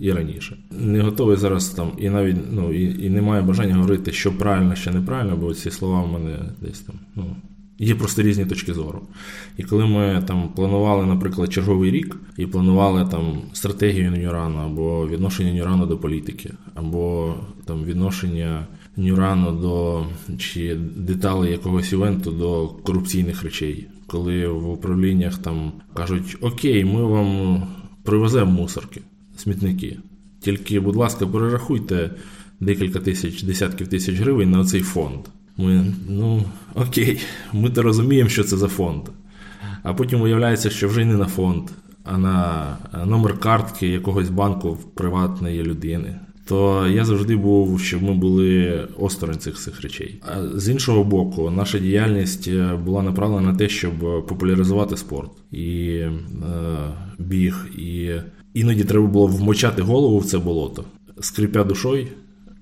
і 0.00 0.12
раніше. 0.12 0.56
Не 0.70 1.00
готовий 1.00 1.36
зараз 1.36 1.68
там, 1.68 1.92
і 1.98 2.10
навіть 2.10 2.36
ну 2.50 2.72
і, 2.72 3.06
і 3.06 3.10
немає 3.10 3.42
бажання 3.42 3.74
говорити, 3.74 4.12
що 4.12 4.38
правильно, 4.38 4.74
що 4.74 4.90
неправильно, 4.90 5.36
бо 5.36 5.54
ці 5.54 5.70
слова 5.70 6.02
в 6.02 6.12
мене 6.12 6.38
десь 6.60 6.80
там. 6.80 6.96
ну, 7.16 7.36
Є 7.78 7.94
просто 7.94 8.22
різні 8.22 8.46
точки 8.46 8.74
зору. 8.74 9.00
І 9.56 9.62
коли 9.62 9.86
ми 9.86 10.22
там 10.26 10.48
планували, 10.48 11.06
наприклад, 11.06 11.52
черговий 11.52 11.90
рік 11.90 12.16
і 12.36 12.46
планували 12.46 13.08
там 13.10 13.42
стратегію 13.52 14.10
Нюрану, 14.10 14.58
або 14.58 15.08
відношення 15.08 15.52
Нюрану 15.52 15.86
до 15.86 15.98
політики, 15.98 16.52
або 16.74 17.34
там 17.64 17.84
відношення 17.84 18.66
Нюрану 18.96 19.52
до 19.52 20.06
чи 20.38 20.74
деталей 20.96 21.52
якогось 21.52 21.92
івенту 21.92 22.30
до 22.30 22.68
корупційних 22.68 23.42
речей, 23.42 23.86
коли 24.06 24.48
в 24.48 24.70
управліннях 24.70 25.38
там 25.38 25.72
кажуть: 25.94 26.36
Окей, 26.40 26.84
ми 26.84 27.04
вам 27.04 27.62
привеземо 28.02 28.50
мусорки 28.50 29.00
смітники. 29.36 29.98
Тільки, 30.40 30.80
будь 30.80 30.96
ласка, 30.96 31.26
перерахуйте 31.26 32.10
декілька 32.60 32.98
тисяч, 33.00 33.42
десятків 33.42 33.88
тисяч 33.88 34.18
гривень 34.18 34.50
на 34.50 34.64
цей 34.64 34.80
фонд. 34.80 35.20
Ми, 35.58 35.94
ну, 36.08 36.44
окей, 36.74 37.20
ми 37.52 37.70
то 37.70 37.82
розуміємо, 37.82 38.30
що 38.30 38.44
це 38.44 38.56
за 38.56 38.68
фонд. 38.68 39.02
А 39.82 39.94
потім 39.94 40.20
виявляється, 40.20 40.70
що 40.70 40.88
вже 40.88 41.04
не 41.04 41.16
на 41.16 41.26
фонд, 41.26 41.70
а 42.04 42.18
на 42.18 42.76
номер 43.06 43.40
картки 43.40 43.88
якогось 43.88 44.28
банку 44.28 44.78
приватної 44.94 45.62
людини. 45.62 46.20
То 46.44 46.86
я 46.86 47.04
завжди 47.04 47.36
був, 47.36 47.80
щоб 47.80 48.02
ми 48.02 48.14
були 48.14 48.82
осторонь 48.98 49.38
цих 49.38 49.56
цих 49.56 49.80
речей. 49.80 50.22
А 50.34 50.58
з 50.58 50.68
іншого 50.68 51.04
боку, 51.04 51.50
наша 51.50 51.78
діяльність 51.78 52.50
була 52.84 53.02
направлена 53.02 53.52
на 53.52 53.58
те, 53.58 53.68
щоб 53.68 53.98
популяризувати 54.26 54.96
спорт 54.96 55.30
і 55.52 55.88
е, 55.88 56.12
біг, 57.18 57.66
і 57.78 58.12
Іноді 58.54 58.84
треба 58.84 59.06
було 59.06 59.26
вмочати 59.26 59.82
голову 59.82 60.18
в 60.18 60.24
це 60.24 60.38
болото, 60.38 60.84
скрипя 61.20 61.64
душою, 61.64 62.06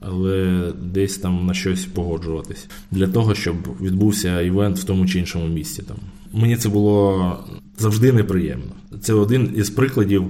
але 0.07 0.73
десь 0.83 1.19
там 1.19 1.47
на 1.47 1.55
щось 1.55 1.85
погоджуватись 1.85 2.69
для 2.91 3.07
того, 3.07 3.35
щоб 3.35 3.57
відбувся 3.81 4.41
івент 4.41 4.79
в 4.79 4.85
тому 4.85 5.07
чи 5.07 5.19
іншому 5.19 5.47
місці. 5.47 5.83
Там 5.83 5.97
мені 6.33 6.57
це 6.57 6.69
було 6.69 7.37
завжди 7.79 8.13
неприємно. 8.13 8.73
Це 9.01 9.15
один 9.15 9.53
із 9.57 9.71
прикладів 9.71 10.25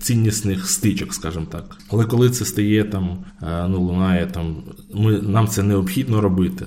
ціннісних 0.00 0.70
стичок, 0.70 1.14
скажімо 1.14 1.46
так. 1.52 1.78
Але 1.90 2.04
коли 2.04 2.30
це 2.30 2.44
стає 2.44 2.84
там, 2.84 3.18
е, 3.42 3.68
ну 3.68 3.80
лунає 3.80 4.26
там, 4.26 4.56
ми 4.94 5.20
нам 5.20 5.48
це 5.48 5.62
необхідно 5.62 6.20
робити 6.20 6.66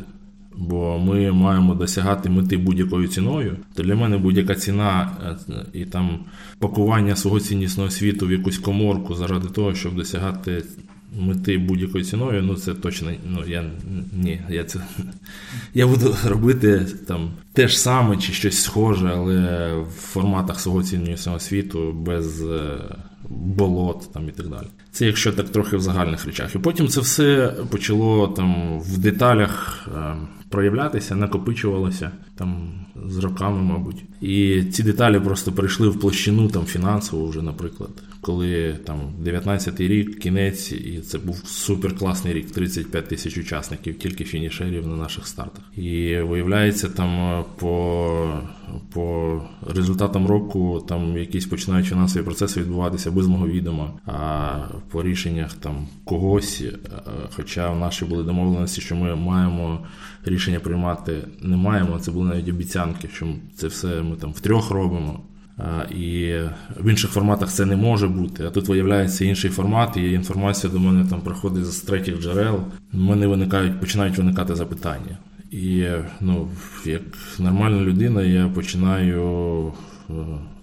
бо 0.60 1.00
ми 1.00 1.32
маємо 1.32 1.76
досягати 1.76 2.30
мети 2.30 2.58
будь-якою 2.58 3.08
ціною, 3.08 3.58
то 3.74 3.84
для 3.84 3.96
мене 3.96 4.18
будь-яка 4.18 4.56
ціна 4.56 5.12
е, 5.50 5.66
і 5.74 5.86
там 5.86 6.20
пакування 6.60 7.16
свого 7.16 7.40
ціннісного 7.40 7.90
світу 7.90 8.28
в 8.28 8.32
якусь 8.32 8.58
коморку 8.58 9.16
заради 9.16 9.48
того, 9.48 9.76
щоб 9.76 9.96
досягати 9.96 10.64
мети 11.18 11.58
будь-якою 11.58 12.04
ціною, 12.04 12.44
ну 12.44 12.56
це 12.56 12.74
точно 12.74 13.12
ну 13.26 13.44
я 13.48 13.72
ні, 14.14 14.42
я 14.50 14.64
це 14.64 14.80
я 15.74 15.88
буду 15.88 16.16
робити 16.26 16.86
там 17.08 17.32
те 17.54 17.68
ж 17.68 17.80
саме 17.80 18.18
чи 18.18 18.34
щось 18.34 18.64
схоже, 18.64 19.12
але 19.16 19.74
в 19.74 19.92
форматах 19.92 20.60
свого 20.60 20.84
ціннісного 20.84 21.40
світу 21.40 21.92
без 21.94 22.42
е, 22.42 22.78
болот 23.30 24.14
там 24.14 24.30
і 24.30 24.32
так 24.32 24.48
далі. 24.48 24.66
Це 24.92 25.06
якщо 25.06 25.32
так 25.32 25.50
трохи 25.50 25.78
в 25.78 25.82
загальних 25.82 26.26
речах. 26.26 26.56
І 26.56 26.60
потім 26.60 26.88
це 26.88 27.02
все 27.02 27.54
почало 27.70 28.28
там 28.28 28.80
в 28.80 28.98
деталях. 28.98 29.88
Е, 30.50 30.60
проявлятися, 30.60 31.16
накопичувалося 31.16 32.12
там 32.36 32.72
з 33.08 33.18
роками, 33.18 33.62
мабуть. 33.62 34.04
І 34.22 34.64
ці 34.64 34.84
деталі 34.84 35.20
просто 35.20 35.52
перейшли 35.52 35.90
в 35.90 36.00
площину 36.00 36.48
там 36.48 36.66
фінансову 36.66 37.30
вже, 37.30 37.42
наприклад, 37.42 37.90
коли 38.22 38.80
там 38.86 39.00
19-й 39.24 39.88
рік, 39.88 40.20
кінець, 40.20 40.72
і 40.72 41.00
це 41.00 41.18
був 41.18 41.42
супер 41.46 41.98
класний 41.98 42.34
рік, 42.34 42.52
35 42.52 43.08
тисяч 43.08 43.38
учасників, 43.38 43.98
тільки 43.98 44.24
фінішерів 44.24 44.88
на 44.88 44.96
наших 44.96 45.28
стартах. 45.28 45.64
І 45.76 46.18
виявляється, 46.20 46.90
там 46.90 47.44
по 47.60 48.42
по 48.94 49.42
результатам 49.68 50.28
року 50.28 50.86
там 50.88 51.18
якісь 51.18 51.46
починають 51.46 51.88
фінансові 51.88 52.24
процеси 52.24 52.62
відбуватися 52.62 53.12
без 53.12 53.28
мого 53.28 53.48
відома, 53.48 53.94
а 54.06 54.58
по 54.92 55.04
рішеннях 55.04 55.54
там 55.54 55.88
когось, 56.04 56.64
хоча 57.36 57.72
в 57.72 57.80
нашій 57.80 58.06
були 58.06 58.24
домовленості, 58.24 58.82
що 58.82 58.96
ми 58.96 59.16
маємо 59.16 59.80
рішення 60.30 60.60
приймати 60.60 61.18
не 61.42 61.58
маємо. 61.58 62.00
Це 62.00 62.12
були 62.12 62.30
навіть 62.30 62.50
обіцянки, 62.50 63.10
що 63.14 63.28
це 63.56 63.68
все 63.68 64.02
ми 64.02 64.16
там 64.16 64.32
втрьох 64.32 64.72
робимо. 64.72 65.20
І 65.92 66.34
в 66.80 66.90
інших 66.90 67.12
форматах 67.12 67.50
це 67.50 67.66
не 67.66 67.76
може 67.76 68.08
бути. 68.08 68.46
А 68.46 68.50
тут 68.50 68.68
виявляється 68.68 69.26
інший 69.26 69.50
формат, 69.50 69.98
і 69.98 70.12
інформація 70.12 70.74
до 70.74 70.80
мене 70.80 71.06
там 71.10 71.22
приходить 71.22 71.66
з 71.66 71.80
третіх 71.80 72.22
джерел. 72.22 72.64
У 72.94 72.98
мене 72.98 73.28
виникають, 73.28 73.80
починають 73.80 74.18
виникати 74.18 74.56
запитання. 74.56 75.18
І 75.52 75.86
ну, 76.22 76.50
як 76.86 77.02
нормальна 77.40 77.82
людина, 77.82 78.22
я 78.22 78.48
починаю 78.48 79.74
е, 80.10 80.14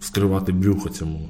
вскривати 0.01 0.53
брюхо 0.53 0.89
цьому. 0.89 1.29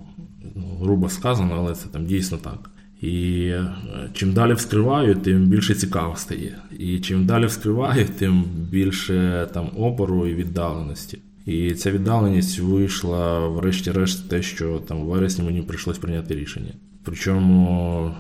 Ну, 0.55 0.79
грубо 0.81 1.09
сказано, 1.09 1.55
але 1.59 1.75
це 1.75 1.89
там 1.89 2.07
дійсно 2.07 2.39
так. 2.39 2.71
І 3.07 3.49
е, 3.49 3.67
чим 4.13 4.33
далі 4.33 4.53
вскриваю, 4.53 5.15
тим 5.15 5.47
більше 5.47 5.75
цікаво 5.75 6.17
стає. 6.17 6.59
І 6.79 6.99
чим 6.99 7.27
далі 7.27 7.47
вскриваю, 7.47 8.07
тим 8.19 8.45
більше 8.71 9.49
там 9.55 9.71
опору 9.77 10.27
і 10.27 10.35
віддаленості. 10.35 11.19
І 11.47 11.75
ця 11.75 11.91
віддаленість 11.91 12.59
вийшла, 12.59 13.49
врешті-решт, 13.49 14.29
те, 14.29 14.43
що 14.43 14.79
там 14.89 15.03
в 15.03 15.07
вересні 15.07 15.45
мені 15.45 15.63
прийшлось 15.63 15.99
прийняти 15.99 16.35
рішення. 16.35 16.73
Причому 17.05 18.11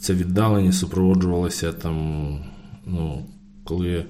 ця 0.00 0.14
віддаленість 0.14 0.78
супроводжувалася 0.78 1.72
там, 1.72 1.96
ну, 2.86 3.26
коли 3.64 4.04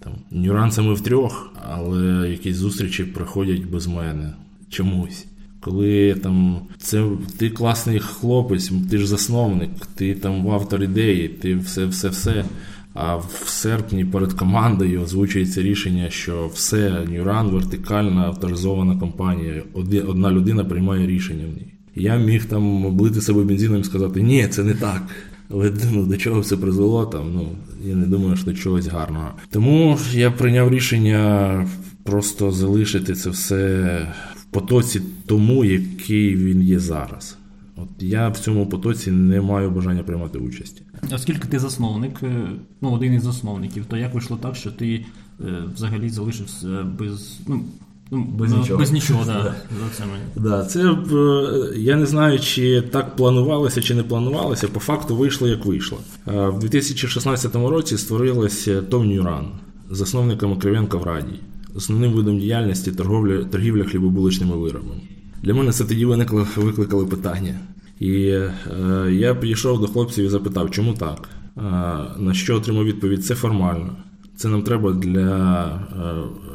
там 0.00 0.12
нюансами 0.30 0.94
в 0.94 1.00
трьох, 1.00 1.52
але 1.68 2.30
якісь 2.30 2.56
зустрічі 2.56 3.04
приходять 3.04 3.64
без 3.64 3.86
мене 3.86 4.34
чомусь. 4.68 5.26
Коли 5.60 6.14
там 6.14 6.60
це 6.78 7.04
ти 7.38 7.50
класний 7.50 7.98
хлопець, 7.98 8.72
ти 8.90 8.98
ж 8.98 9.06
засновник, 9.06 9.70
ти 9.94 10.14
там 10.14 10.50
автор 10.50 10.82
ідеї, 10.82 11.28
ти 11.28 11.56
все-все-все. 11.56 12.44
А 12.94 13.16
в 13.16 13.42
серпні 13.46 14.04
перед 14.04 14.32
командою 14.32 15.02
озвучується 15.02 15.62
рішення, 15.62 16.10
що 16.10 16.50
все, 16.54 17.06
Нюран, 17.10 17.50
вертикальна 17.50 18.22
авторизована 18.22 18.96
компанія. 18.96 19.62
Одна 20.08 20.30
людина 20.30 20.64
приймає 20.64 21.06
рішення 21.06 21.44
в 21.44 21.56
ній. 21.56 21.72
Я 21.94 22.16
міг 22.16 22.44
там 22.44 22.86
облити 22.86 23.20
себе 23.20 23.44
бензином 23.44 23.80
і 23.80 23.84
сказати, 23.84 24.22
ні, 24.22 24.48
це 24.48 24.64
не 24.64 24.74
так. 24.74 25.02
Але 25.50 25.72
ну, 25.92 26.06
до 26.06 26.16
чого 26.16 26.40
все 26.40 26.56
призвело, 26.56 27.06
там, 27.06 27.34
ну, 27.34 27.48
я 27.84 27.94
не 27.94 28.06
думаю, 28.06 28.36
що 28.36 28.44
до 28.44 28.54
чогось 28.54 28.86
гарного. 28.86 29.30
Тому 29.50 29.98
я 30.12 30.30
прийняв 30.30 30.70
рішення 30.70 31.66
просто 32.04 32.52
залишити 32.52 33.14
це 33.14 33.30
все 33.30 34.06
потоці 34.50 35.02
тому, 35.26 35.64
який 35.64 36.36
він 36.36 36.62
є 36.62 36.78
зараз. 36.78 37.36
От 37.76 37.88
я 38.02 38.28
в 38.28 38.38
цьому 38.38 38.66
потоці 38.66 39.10
не 39.10 39.40
маю 39.40 39.70
бажання 39.70 40.02
приймати 40.02 40.38
участь. 40.38 40.82
Оскільки 41.14 41.48
ти 41.48 41.58
засновник, 41.58 42.22
е, 42.22 42.48
ну 42.80 42.90
один 42.90 43.14
із 43.14 43.22
засновників, 43.22 43.84
то 43.84 43.96
як 43.96 44.14
вийшло 44.14 44.38
так, 44.42 44.56
що 44.56 44.70
ти 44.70 45.04
е, 45.40 45.62
взагалі 45.74 46.10
залишився 46.10 46.68
без 46.98 47.40
ну. 47.48 47.64
Ну, 48.12 48.24
без 48.24 48.52
нічого, 48.52 48.78
без 48.78 48.92
нічого, 48.92 49.24
да. 49.24 49.42
да. 49.80 49.84
Це, 49.90 50.04
да, 50.36 50.64
це 50.64 50.96
я 51.78 51.96
не 51.96 52.06
знаю, 52.06 52.38
чи 52.38 52.82
так 52.82 53.16
планувалося, 53.16 53.82
чи 53.82 53.94
не 53.94 54.02
планувалося. 54.02 54.68
По 54.68 54.80
факту 54.80 55.16
вийшло, 55.16 55.48
як 55.48 55.64
вийшло. 55.64 55.98
Е, 56.28 56.48
в 56.48 56.58
2016 56.58 57.54
році 57.54 57.98
створилася 57.98 58.82
Том 58.82 59.08
Нюран, 59.08 59.48
засновником 59.90 60.58
Кривенка 60.58 60.98
в 60.98 61.02
Радії 61.02 61.40
основним 61.74 62.12
видом 62.12 62.38
діяльності 62.38 62.92
торговля, 62.92 63.44
торгівля 63.44 63.84
хлібобуличними 63.84 64.56
виробами. 64.56 65.00
Для 65.42 65.54
мене 65.54 65.72
це 65.72 65.84
тоді 65.84 66.04
виникло, 66.04 66.46
викликало 66.56 67.06
питання. 67.06 67.54
І 68.00 68.14
е, 68.26 68.52
я 69.10 69.34
підійшов 69.34 69.80
до 69.80 69.86
хлопців 69.86 70.24
і 70.24 70.28
запитав, 70.28 70.70
чому 70.70 70.94
так? 70.94 71.28
Е, 71.56 71.60
на 72.18 72.34
що 72.34 72.56
отримав 72.56 72.84
відповідь? 72.84 73.24
Це 73.24 73.34
формально. 73.34 73.96
Це 74.36 74.48
нам 74.48 74.62
треба 74.62 74.92
для 74.92 75.64
е, 75.66 76.49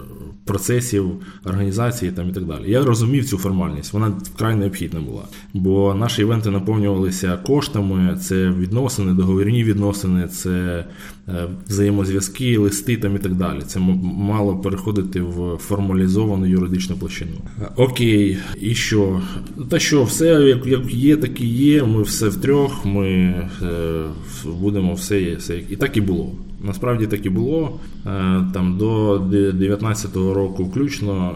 процесів 0.46 1.12
організації 1.46 2.12
там 2.12 2.30
і 2.30 2.34
так 2.34 2.46
далі. 2.46 2.72
Я 2.72 2.84
розумів 2.84 3.26
цю 3.26 3.38
формальність, 3.38 3.94
вона 3.94 4.08
вкрай 4.08 4.56
необхідна 4.56 5.00
була. 5.00 5.24
Бо 5.54 5.94
наші 5.94 6.22
івенти 6.22 6.50
наповнювалися 6.50 7.38
коштами, 7.38 8.18
це 8.22 8.50
відносини, 8.50 9.14
договірні 9.14 9.64
відносини, 9.64 10.28
це 10.28 10.86
е, 11.28 11.48
взаємозв'язки, 11.68 12.58
листи 12.58 12.98
там 12.98 13.16
і 13.16 13.20
так 13.20 13.34
далі. 13.34 13.62
Це 13.68 13.80
мало 14.04 14.58
переходити 14.58 15.22
в 15.22 15.58
формалізовану 15.58 16.46
юридичну 16.46 16.96
площину. 16.96 17.32
Окей, 17.76 18.38
і 18.62 18.76
що? 18.76 19.22
Та 19.70 19.80
що, 19.80 20.04
все 20.04 20.26
як 20.26 20.94
є, 20.94 21.18
так 21.18 21.42
і 21.42 21.48
є. 21.48 21.84
Ми 21.84 22.02
все 22.02 22.30
втрьох, 22.30 22.86
ми 22.86 23.08
е, 23.62 24.04
будемо 24.46 24.94
все, 24.94 25.36
все 25.36 25.58
і 25.70 25.76
так 25.76 25.98
і 25.98 26.02
було. 26.02 26.32
Насправді 26.66 27.08
так 27.08 27.26
і 27.26 27.30
було. 27.30 27.80
Е, 28.06 28.44
там 28.54 28.78
до 28.78 29.18
2019 29.18 30.16
року 30.16 30.64
включно 30.64 31.36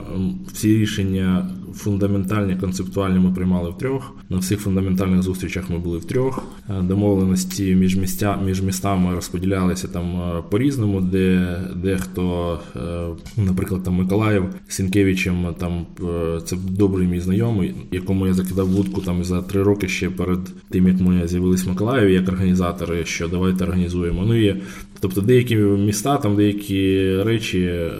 всі 0.53 0.77
рішення 0.77 1.49
фундаментальні, 1.73 2.55
концептуальні 2.55 3.19
ми 3.19 3.31
приймали 3.31 3.69
втрьох. 3.69 4.15
На 4.29 4.37
всіх 4.37 4.59
фундаментальних 4.59 5.21
зустрічах 5.21 5.69
ми 5.69 5.79
були 5.79 5.97
втрьох. 5.97 6.43
Е, 6.69 6.81
домовленості 6.81 7.75
між 7.75 7.95
містя, 7.95 8.39
між 8.45 8.61
містами 8.61 9.15
розподілялися 9.15 9.87
там 9.87 10.21
е, 10.21 10.43
по-різному, 10.49 11.01
де 11.01 11.57
дехто, 11.75 12.59
наприклад, 13.37 13.83
там 13.83 13.93
Миколаїв 13.93 14.43
Сінкевичем, 14.67 15.55
там 15.57 15.85
це 16.45 16.57
добрий 16.69 17.07
мій 17.07 17.19
знайомий, 17.19 17.75
якому 17.91 18.27
я 18.27 18.33
закидав 18.33 18.67
вудку 18.67 19.01
там 19.01 19.23
за 19.23 19.41
три 19.41 19.63
роки 19.63 19.87
ще 19.87 20.09
перед 20.09 20.39
тим, 20.69 20.87
як 20.87 20.99
ми 20.99 21.27
з'явились 21.27 21.65
в 21.65 21.69
Миколаєві 21.69 22.13
як 22.13 22.29
організатори, 22.29 23.05
що 23.05 23.27
давайте 23.27 23.63
організуємо. 23.63 24.23
Ну 24.27 24.35
і 24.35 24.55
Тобто 24.99 25.21
деякі 25.21 25.55
міста, 25.55 26.17
там 26.17 26.35
деякі 26.35 27.15
речі 27.23 27.59
е, 27.59 27.91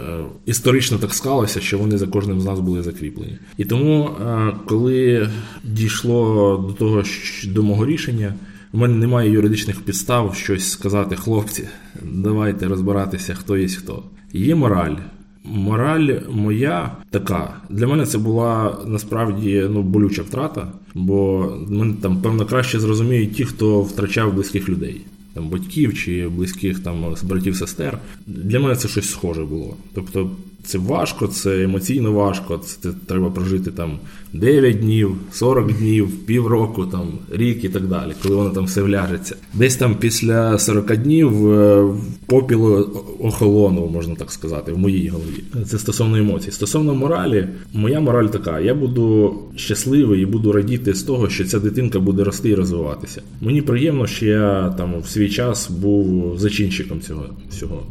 історично 0.46 0.98
так 0.98 1.14
склалося, 1.14 1.60
що 1.60 1.78
вони 1.78 1.98
за 1.98 2.08
кожним 2.08 2.42
з 2.42 2.46
нас 2.46 2.60
були 2.60 2.84
закріплені. 2.84 3.38
І 3.58 3.66
тому, 3.66 4.10
е, 4.10 4.54
коли 4.66 5.30
дійшло 5.64 6.58
до 6.68 6.74
того 6.74 7.04
до 7.48 7.64
мого 7.64 7.86
рішення, 7.86 8.34
у 8.74 8.78
мене 8.78 8.96
немає 8.96 9.32
юридичних 9.32 9.82
підстав 9.82 10.36
щось 10.36 10.72
сказати, 10.72 11.16
хлопці, 11.16 11.68
давайте 12.04 12.68
розбиратися, 12.68 13.34
хто 13.34 13.58
є 13.58 13.68
хто. 13.68 14.04
Є 14.34 14.56
мораль. 14.56 14.96
Мораль 15.44 16.20
моя 16.32 16.92
така. 17.10 17.54
Для 17.70 17.88
мене 17.88 18.06
це 18.06 18.18
була 18.18 18.78
насправді 18.88 19.68
ну, 19.70 19.84
болюча 19.84 20.22
втрата, 20.22 20.68
бо 20.96 21.50
мене 21.68 21.94
там 22.02 22.22
певно 22.22 22.46
краще 22.46 22.80
зрозуміють 22.80 23.34
ті, 23.34 23.46
хто 23.46 23.82
втрачав 23.82 24.34
близьких 24.34 24.70
людей 24.70 25.02
там 25.39 25.49
батьків 25.49 25.97
чи 25.97 26.28
близьких 26.28 26.80
там 26.80 27.15
братів 27.23 27.56
сестер. 27.56 27.99
Для 28.28 28.60
мене 28.60 28.75
це 28.75 28.88
щось 28.88 29.10
схоже 29.10 29.43
було. 29.45 29.78
Тобто 29.93 30.32
це 30.63 30.78
важко, 30.78 31.28
це 31.28 31.63
емоційно 31.63 32.12
важко. 32.12 32.58
Це 32.58 32.89
треба 33.06 33.30
прожити 33.30 33.72
там 33.72 34.00
9 34.34 34.80
днів, 34.80 35.15
40 35.32 35.74
днів, 35.74 36.26
півроку, 36.26 36.86
там 36.86 37.08
рік 37.32 37.63
і 37.63 37.69
так 37.69 37.88
далі, 37.88 38.12
коли 38.24 38.36
воно 38.36 38.50
там 38.50 38.65
все 38.65 38.82
вляжеться. 38.82 39.36
Десь 39.54 39.76
там 39.76 39.95
після 39.95 40.58
40 40.58 40.98
днів 40.98 41.52
е, 41.52 41.88
попіл 42.26 42.89
охолонув, 43.19 43.91
можна 43.91 44.15
так 44.15 44.32
сказати, 44.32 44.72
в 44.72 44.78
моїй 44.78 45.08
голові. 45.08 45.43
Це 45.65 45.80
стосовно 45.80 46.17
емоцій. 46.17 46.52
Стосовно 46.52 46.95
моралі, 46.95 47.48
моя 47.74 48.00
мораль 48.00 48.28
така: 48.28 48.60
я 48.60 48.74
буду 48.74 49.34
щасливий 49.56 50.22
і 50.22 50.26
буду 50.26 50.52
радіти 50.52 50.93
з 50.93 51.04
того, 51.04 51.30
що 51.30 51.45
ця 51.45 51.60
дитинка 51.60 52.00
буде 52.00 52.24
рости 52.24 52.50
і 52.50 52.56
розвиватися. 52.56 53.22
Мені 53.41 53.62
приємно, 53.62 54.08
що 54.08 54.26
я 54.26 54.74
там 54.78 55.00
в 55.00 55.08
свій 55.10 55.30
час 55.30 55.69
був 55.69 56.34
зачинщиком 56.39 57.02
цього 57.02 57.26
всього. 57.50 57.84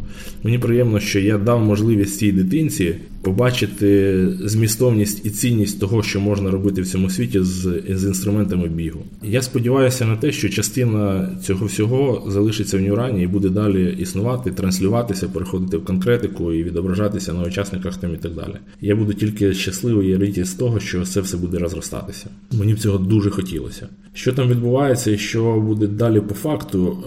Мені 0.43 0.59
приємно, 0.59 1.01
що 1.01 1.21
я 1.21 1.39
дав 1.39 1.65
можливість 1.65 2.19
цій 2.19 2.33
дитинці 2.59 2.95
побачити 3.23 4.29
змістовність 4.45 5.27
і 5.27 5.31
цінність 5.31 5.81
того, 5.81 6.03
що 6.03 6.21
можна 6.21 6.51
робити 6.51 6.83
в 6.83 6.87
цьому 6.87 7.11
світі 7.11 7.41
з, 7.41 7.83
з 7.89 8.05
інструментами 8.05 8.69
бігу. 8.69 9.01
Я 9.23 9.43
сподіваюся 9.43 10.07
на 10.07 10.17
те, 10.17 10.33
що 10.33 10.49
частина 10.49 11.31
цього 11.43 11.67
всього 11.67 12.31
залишиться 12.31 12.79
в 12.79 12.81
Нюрані 12.81 13.23
і 13.23 13.27
буде 13.27 13.49
далі 13.49 13.97
існувати, 13.99 14.51
транслюватися, 14.51 15.29
переходити 15.29 15.77
в 15.77 15.85
конкретику 15.85 16.53
і 16.53 16.65
відображатися 16.65 17.33
на 17.33 17.43
учасниках 17.43 17.97
там 17.97 18.15
і 18.15 18.17
так 18.17 18.35
далі. 18.35 18.55
Я 18.81 18.97
буду 18.97 19.15
тільки 19.15 19.55
щасливий 19.55 20.09
і 20.09 20.17
радіти 20.17 20.45
з 20.45 20.55
того, 20.55 20.81
що 20.81 21.05
це 21.05 21.21
все 21.21 21.37
буде 21.37 21.59
розростатися. 21.59 22.27
Мені 22.53 22.75
б 22.75 22.79
цього 22.79 22.99
дуже 22.99 23.31
хотілося. 23.31 23.89
Що 24.13 24.33
там 24.33 24.49
відбувається 24.49 25.11
і 25.11 25.19
що 25.19 25.61
буде 25.61 25.87
далі 25.87 26.21
по 26.21 26.35
факту, 26.35 26.99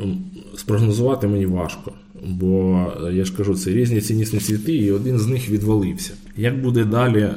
спрогнозувати 0.55 1.27
мені 1.27 1.45
важко. 1.45 1.93
Бо 2.27 2.85
я 3.13 3.25
ж 3.25 3.33
кажу, 3.37 3.55
це 3.55 3.71
різні 3.71 4.01
ціннісні 4.01 4.39
світи, 4.39 4.73
і 4.73 4.91
один 4.91 5.19
з 5.19 5.27
них 5.27 5.49
відвалився. 5.49 6.11
Як 6.37 6.61
буде 6.61 6.85
далі, 6.85 7.29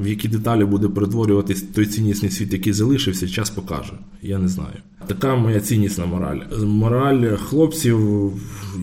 в 0.00 0.06
які 0.06 0.28
деталі 0.28 0.64
буде 0.64 0.88
перетворюватись 0.88 1.62
той 1.62 1.86
ціннісний 1.86 2.30
світ, 2.30 2.52
який 2.52 2.72
залишився, 2.72 3.28
час 3.28 3.50
покаже. 3.50 3.92
Я 4.22 4.38
не 4.38 4.48
знаю. 4.48 4.76
Така 5.06 5.36
моя 5.36 5.60
ціннісна 5.60 6.06
мораль. 6.06 6.38
Мораль 6.64 7.36
хлопців, 7.36 7.98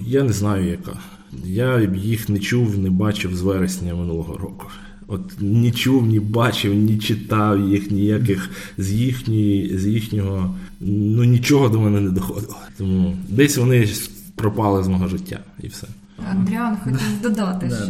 я 0.08 0.24
не 0.24 0.34
знаю 0.34 0.68
яка. 0.70 1.00
Я 1.46 1.92
їх 1.96 2.30
не 2.30 2.40
чув, 2.40 2.78
не 2.78 2.90
бачив 2.90 3.36
з 3.36 3.42
вересня 3.42 3.96
минулого 3.96 4.38
року. 4.38 4.66
От 5.08 5.22
ні 5.40 5.72
чув, 5.72 6.06
ні 6.06 6.20
бачив, 6.20 6.74
ні 6.74 6.98
читав 6.98 7.70
їх 7.70 7.92
ніяких 7.92 8.50
з 8.78 8.92
їхньої, 8.92 9.78
з 9.78 9.88
їхнього, 9.88 10.56
ну 10.80 11.24
нічого 11.24 11.70
до 11.70 11.82
мене 11.82 12.02
не 12.02 12.10
доходило. 12.10 12.56
Тому 12.78 13.18
десь 13.30 13.58
вони 13.58 13.88
пропали 14.36 14.84
з 14.84 14.88
мого 14.88 15.08
життя 15.08 15.40
і 15.60 15.68
все. 15.68 15.88
Андріан 16.32 16.78
хотів 16.84 17.22
додати 17.22 17.68
щось. 17.68 17.90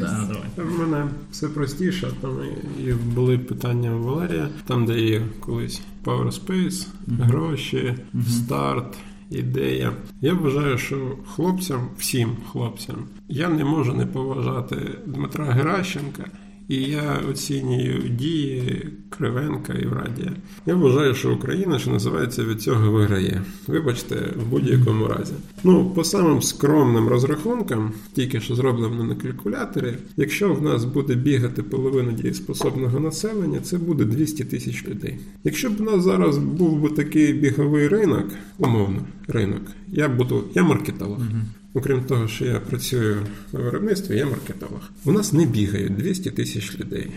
В 0.57 0.79
мене 0.79 1.05
все 1.31 1.47
простіше. 1.47 2.11
Там 2.21 2.39
і 2.85 2.93
були 2.93 3.37
питання 3.37 3.95
у 3.95 4.03
Валерія, 4.03 4.49
там, 4.67 4.85
де 4.85 4.99
є 4.99 5.21
колись 5.39 5.81
PowerSpace, 6.05 6.87
гроші, 7.07 7.95
старт. 8.29 8.97
Ідея. 9.29 9.93
Я 10.21 10.33
вважаю, 10.33 10.77
що 10.77 11.17
хлопцям, 11.35 11.89
всім 11.97 12.37
хлопцям, 12.51 12.95
я 13.27 13.49
не 13.49 13.65
можу 13.65 13.93
не 13.93 14.05
поважати 14.05 14.99
Дмитра 15.05 15.45
Геращенка 15.45 16.23
і 16.67 16.75
я 16.75 17.21
оцінюю 17.31 18.09
дії 18.09 18.87
Кривенка 19.09 19.73
і 19.73 19.85
Врадія. 19.85 20.31
Я 20.65 20.75
вважаю, 20.75 21.15
що 21.15 21.33
Україна, 21.33 21.79
що 21.79 21.91
називається, 21.91 22.43
від 22.43 22.61
цього 22.61 22.91
виграє. 22.91 23.41
Вибачте, 23.67 24.33
в 24.35 24.49
будь-якому 24.49 25.07
разі. 25.07 25.33
Ну, 25.63 25.85
по 25.95 26.03
самим 26.03 26.41
скромним 26.41 27.07
розрахункам, 27.07 27.93
тільки 28.13 28.39
що 28.39 28.55
зроблено 28.55 29.03
на 29.03 29.15
калькуляторі, 29.15 29.93
якщо 30.17 30.53
в 30.53 30.61
нас 30.61 30.85
буде 30.85 31.15
бігати 31.15 31.63
половина 31.63 32.11
дієспособного 32.11 32.99
населення, 32.99 33.59
це 33.59 33.77
буде 33.77 34.05
200 34.05 34.43
тисяч 34.45 34.87
людей. 34.87 35.19
Якщо 35.43 35.69
б 35.69 35.73
у 35.79 35.83
нас 35.83 36.03
зараз 36.03 36.37
був 36.37 36.81
би 36.81 36.89
такий 36.89 37.33
біговий 37.33 37.87
ринок, 37.87 38.25
умовно, 38.57 39.01
ринок, 39.27 39.61
я 39.87 40.09
буду, 40.09 40.43
я 40.53 40.63
маркетолог. 40.63 41.19
Окрім 41.77 42.03
того, 42.03 42.27
що 42.27 42.45
я 42.45 42.59
працюю 42.59 43.17
на 43.53 43.59
виробництві, 43.59 44.17
я 44.17 44.25
маркетолог. 44.25 44.81
У 45.05 45.11
нас 45.11 45.33
не 45.33 45.45
бігають 45.45 45.97
200 45.97 46.31
тисяч 46.31 46.79
людей. 46.79 47.11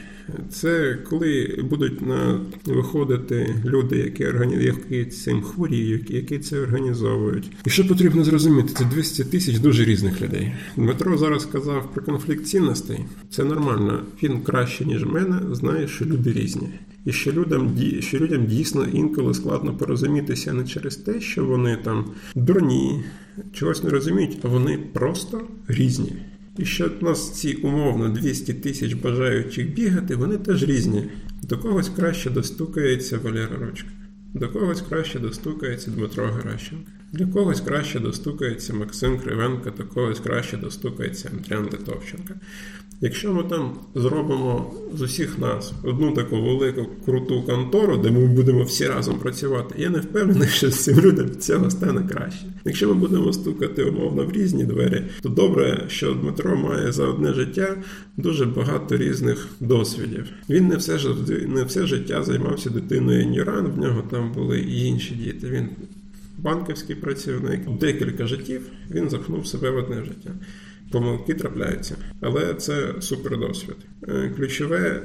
Це 0.50 0.98
коли 1.10 1.58
будуть 1.70 2.06
на 2.06 2.40
виходити 2.64 3.54
люди, 3.64 3.96
які 3.96 4.26
органі... 4.26 4.64
які 4.64 5.04
цим 5.04 5.42
хворіють, 5.42 6.10
які 6.10 6.38
це 6.38 6.60
організовують. 6.60 7.50
І 7.66 7.70
що 7.70 7.88
потрібно 7.88 8.24
зрозуміти, 8.24 8.74
це 8.78 8.84
200 8.84 9.24
тисяч 9.24 9.58
дуже 9.58 9.84
різних 9.84 10.22
людей. 10.22 10.52
Дмитро 10.76 11.18
зараз 11.18 11.42
сказав 11.42 11.92
про 11.94 12.02
конфлікт 12.02 12.46
цінностей. 12.46 12.98
Це 13.30 13.44
нормально. 13.44 14.02
Він 14.22 14.40
краще 14.40 14.84
ніж 14.84 15.04
мене 15.04 15.40
знає, 15.54 15.88
що 15.88 16.04
люди 16.04 16.32
різні. 16.32 16.68
І 17.04 17.12
що 17.12 17.32
людям 17.32 17.76
що 18.00 18.18
людям 18.18 18.46
дійсно 18.46 18.86
інколи 18.92 19.34
складно 19.34 19.74
порозумітися 19.74 20.52
не 20.52 20.64
через 20.64 20.96
те, 20.96 21.20
що 21.20 21.44
вони 21.44 21.76
там 21.76 22.04
дурні, 22.34 23.04
чогось 23.52 23.82
не 23.82 23.90
розуміють, 23.90 24.38
вони 24.44 24.78
просто 24.92 25.48
різні. 25.68 26.12
І 26.58 26.64
що 26.64 26.90
в 27.00 27.04
нас 27.04 27.30
ці 27.30 27.52
умовно 27.54 28.08
200 28.08 28.54
тисяч 28.54 28.92
бажаючих 28.92 29.74
бігати, 29.74 30.16
вони 30.16 30.36
теж 30.36 30.62
різні. 30.62 31.04
До 31.42 31.58
когось 31.58 31.88
краще 31.88 32.30
достукається 32.30 33.18
Валера 33.18 33.56
Рочка, 33.56 33.88
до 34.34 34.48
когось 34.48 34.82
краще 34.88 35.18
достукається 35.18 35.90
Дмитро 35.90 36.26
Геращенко, 36.26 36.90
для 37.12 37.26
когось 37.26 37.60
краще 37.60 38.00
достукається 38.00 38.74
Максим 38.74 39.18
Кривенко, 39.18 39.70
до 39.78 39.84
когось 39.84 40.20
краще 40.20 40.56
достукається 40.56 41.30
Андріан 41.32 41.64
Литовченко. 41.64 42.34
Якщо 43.00 43.34
ми 43.34 43.42
там 43.42 43.72
зробимо 43.94 44.74
з 44.94 45.02
усіх 45.02 45.38
нас 45.38 45.72
одну 45.82 46.12
таку 46.12 46.42
велику 46.42 46.86
круту 47.04 47.42
контору, 47.42 47.96
де 47.96 48.10
ми 48.10 48.26
будемо 48.26 48.62
всі 48.62 48.86
разом 48.86 49.18
працювати, 49.18 49.74
я 49.78 49.90
не 49.90 49.98
впевнений, 49.98 50.48
що 50.48 50.70
з 50.70 50.84
цим 50.84 51.00
людям 51.00 51.30
цього 51.38 51.70
стане 51.70 52.08
краще. 52.08 52.46
Якщо 52.64 52.88
ми 52.88 52.94
будемо 52.94 53.32
стукати 53.32 53.84
умовно 53.84 54.24
в 54.24 54.32
різні 54.32 54.64
двері, 54.64 55.04
то 55.22 55.28
добре, 55.28 55.84
що 55.88 56.14
Дмитро 56.14 56.56
має 56.56 56.92
за 56.92 57.04
одне 57.04 57.34
життя 57.34 57.76
дуже 58.16 58.46
багато 58.46 58.96
різних 58.96 59.48
досвідів. 59.60 60.26
Він 60.50 60.68
не 60.68 60.76
все 60.76 60.98
не 61.46 61.64
все 61.64 61.86
життя 61.86 62.22
займався 62.22 62.70
дитиною 62.70 63.26
Ніран, 63.26 63.66
в 63.66 63.78
нього 63.78 64.02
там 64.10 64.32
були 64.32 64.60
і 64.60 64.84
інші 64.84 65.14
діти. 65.14 65.50
Він 65.50 65.68
банківський 66.38 66.96
працівник, 66.96 67.60
декілька 67.68 68.26
життів 68.26 68.70
він 68.90 69.10
запхнув 69.10 69.46
себе 69.46 69.70
в 69.70 69.76
одне 69.76 70.04
життя. 70.04 70.30
помилки 70.92 71.34
трапляються, 71.34 71.96
але 72.20 72.54
це 72.54 72.94
супер 73.00 73.38
досвід. 73.38 73.76
Е, 74.08 74.32
ключове 74.36 75.02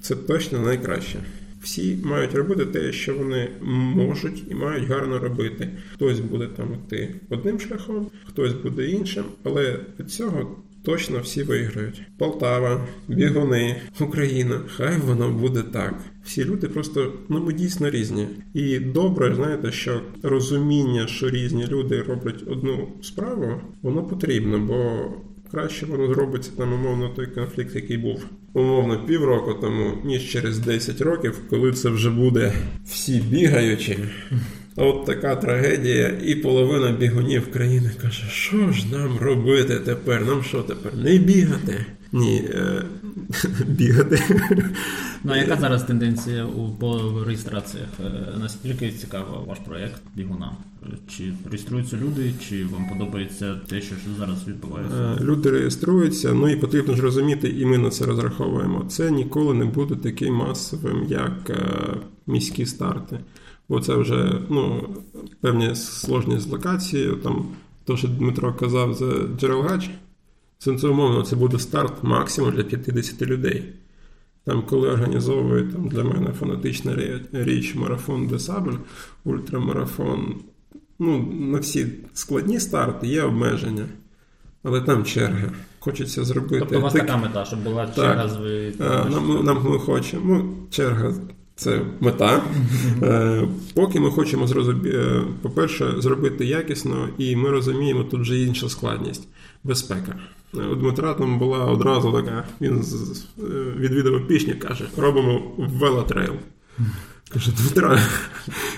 це 0.00 0.16
точно 0.16 0.58
найкраще. 0.58 1.18
Всі 1.62 1.98
мають 2.04 2.34
робити 2.34 2.66
те, 2.66 2.92
що 2.92 3.14
вони 3.14 3.48
можуть 3.94 4.42
і 4.50 4.54
мають 4.54 4.88
гарно 4.88 5.18
робити. 5.18 5.70
Хтось 5.92 6.20
буде 6.20 6.46
там 6.46 6.74
йти 6.74 7.14
одним 7.28 7.60
шляхом, 7.60 8.10
хтось 8.24 8.52
буде 8.52 8.86
іншим, 8.86 9.24
але 9.44 9.80
від 10.00 10.10
цього 10.10 10.56
точно 10.82 11.18
всі 11.20 11.42
виграють. 11.42 12.02
Полтава, 12.18 12.86
бігуни, 13.08 13.76
Україна. 14.00 14.60
Хай 14.76 14.96
воно 14.98 15.30
буде 15.30 15.62
так. 15.62 15.94
Всі 16.24 16.44
люди 16.44 16.68
просто 16.68 17.12
ну 17.28 17.40
ми 17.44 17.52
дійсно 17.52 17.90
різні. 17.90 18.28
І 18.54 18.78
добре, 18.78 19.34
знаєте, 19.34 19.72
що 19.72 20.00
розуміння, 20.22 21.06
що 21.06 21.30
різні 21.30 21.66
люди 21.66 22.02
роблять 22.02 22.42
одну 22.46 22.88
справу, 23.02 23.60
воно 23.82 24.02
потрібно, 24.04 24.58
бо 24.58 25.04
краще 25.50 25.86
воно 25.86 26.14
зробиться 26.14 26.50
там 26.56 26.72
умовно 26.72 27.08
той 27.08 27.26
конфлікт, 27.26 27.74
який 27.74 27.98
був 27.98 28.26
умовно 28.52 29.06
півроку 29.06 29.54
тому, 29.54 29.92
ніж 30.04 30.30
через 30.30 30.58
10 30.58 31.00
років, 31.00 31.38
коли 31.50 31.72
це 31.72 31.88
вже 31.88 32.10
буде 32.10 32.52
всі 32.84 33.20
бігаючі. 33.20 33.98
От 34.80 35.04
така 35.04 35.36
трагедія, 35.36 36.08
і 36.24 36.34
половина 36.34 36.92
бігунів 36.92 37.52
країни 37.52 37.90
каже, 38.02 38.24
що 38.30 38.72
ж 38.72 38.84
нам 38.92 39.18
робити 39.18 39.80
тепер? 39.84 40.26
Нам 40.26 40.42
що 40.42 40.62
тепер? 40.62 40.92
Не 40.96 41.18
бігати? 41.18 41.86
Ні, 42.12 42.44
е- 42.54 42.82
бігати. 43.66 44.22
Ну 45.24 45.32
а 45.32 45.36
яка 45.36 45.56
зараз 45.56 45.82
тенденція 45.82 46.44
у 46.44 46.70
по 46.70 47.12
реєстраціях? 47.26 47.88
Е, 48.04 48.10
Наскільки 48.40 48.90
цікаво 48.90 49.44
ваш 49.48 49.58
проєкт 49.58 50.02
бігунам? 50.16 50.56
Чи 51.08 51.32
реєструються 51.50 51.96
люди, 51.96 52.32
чи 52.48 52.64
вам 52.64 52.88
подобається 52.88 53.60
те, 53.68 53.80
що 53.80 53.94
зараз 54.18 54.48
відбувається? 54.48 55.16
Е, 55.20 55.24
Люди 55.24 55.50
реєструються, 55.50 56.32
ну 56.32 56.48
і 56.48 56.56
потрібно 56.56 56.94
ж 56.94 57.02
розуміти, 57.02 57.48
і 57.58 57.66
ми 57.66 57.78
на 57.78 57.90
це 57.90 58.06
розраховуємо. 58.06 58.84
Це 58.88 59.10
ніколи 59.10 59.54
не 59.54 59.64
буде 59.64 59.96
таким 59.96 60.34
масовим, 60.34 61.06
як 61.08 61.50
е, 61.50 61.56
міські 62.26 62.66
старти. 62.66 63.18
Бо 63.70 63.80
це 63.80 63.94
вже 63.94 64.32
ну, 64.48 64.88
певні 65.40 65.74
сложність 65.74 66.48
з 66.48 66.50
локацією. 66.50 67.16
Там 67.16 67.46
то, 67.84 67.96
що 67.96 68.08
Дмитро 68.08 68.54
казав 68.54 68.94
за 68.94 69.12
Джерелгач, 69.38 69.90
це 70.58 70.78
це 70.78 70.88
умовно, 70.88 71.22
це 71.22 71.36
буде 71.36 71.58
старт 71.58 71.92
максимум 72.02 72.52
для 72.52 72.62
50 72.62 73.22
людей. 73.22 73.72
Там, 74.44 74.62
коли 74.62 74.88
організовують 74.88 75.72
там, 75.72 75.88
для 75.88 76.04
мене 76.04 76.32
фанатична 76.40 76.96
річ 77.32 77.74
марафон 77.74 78.26
Десабль, 78.26 78.74
ультрамарафон, 79.24 80.34
ну, 80.98 81.32
на 81.40 81.58
всі 81.58 81.86
складні 82.14 82.60
старти 82.60 83.06
є 83.06 83.22
обмеження, 83.22 83.84
але 84.62 84.80
там 84.80 85.04
черга. 85.04 85.50
Хочеться 85.78 86.24
зробити. 86.24 86.58
Тобто 86.58 86.78
у 86.78 86.82
вас 86.82 86.92
так- 86.92 87.06
така 87.06 87.16
мета, 87.16 87.44
щоб 87.44 87.62
була 87.62 87.86
черга 87.94 88.28
з 88.28 88.36
Е, 88.40 88.72
Нам, 89.10 89.44
нам 89.44 89.64
ми 89.64 89.78
хочемо. 89.78 90.22
Ну, 90.24 90.54
черга 90.70 91.14
це 91.60 91.80
мета. 92.00 92.42
Е, 93.02 93.48
Поки 93.74 94.00
ми 94.00 94.10
хочемо 94.10 94.48
е, 94.86 95.22
по-перше, 95.42 95.94
зробити 95.98 96.44
якісно, 96.44 97.08
і 97.18 97.36
ми 97.36 97.50
розуміємо, 97.50 98.04
тут 98.04 98.20
вже 98.20 98.38
інша 98.38 98.68
складність 98.68 99.28
безпека. 99.64 100.14
Е, 100.54 100.58
У 100.58 100.74
Дмитра 100.74 101.14
там 101.14 101.38
була 101.38 101.64
одразу 101.64 102.12
така. 102.12 102.44
Він 102.60 102.84
е, 103.38 103.42
відвідав 103.76 104.26
пішні, 104.26 104.54
каже: 104.54 104.84
робимо 104.96 105.42
велотрейл. 105.58 106.34
Каже, 107.32 107.52
Дмитро, 107.58 107.98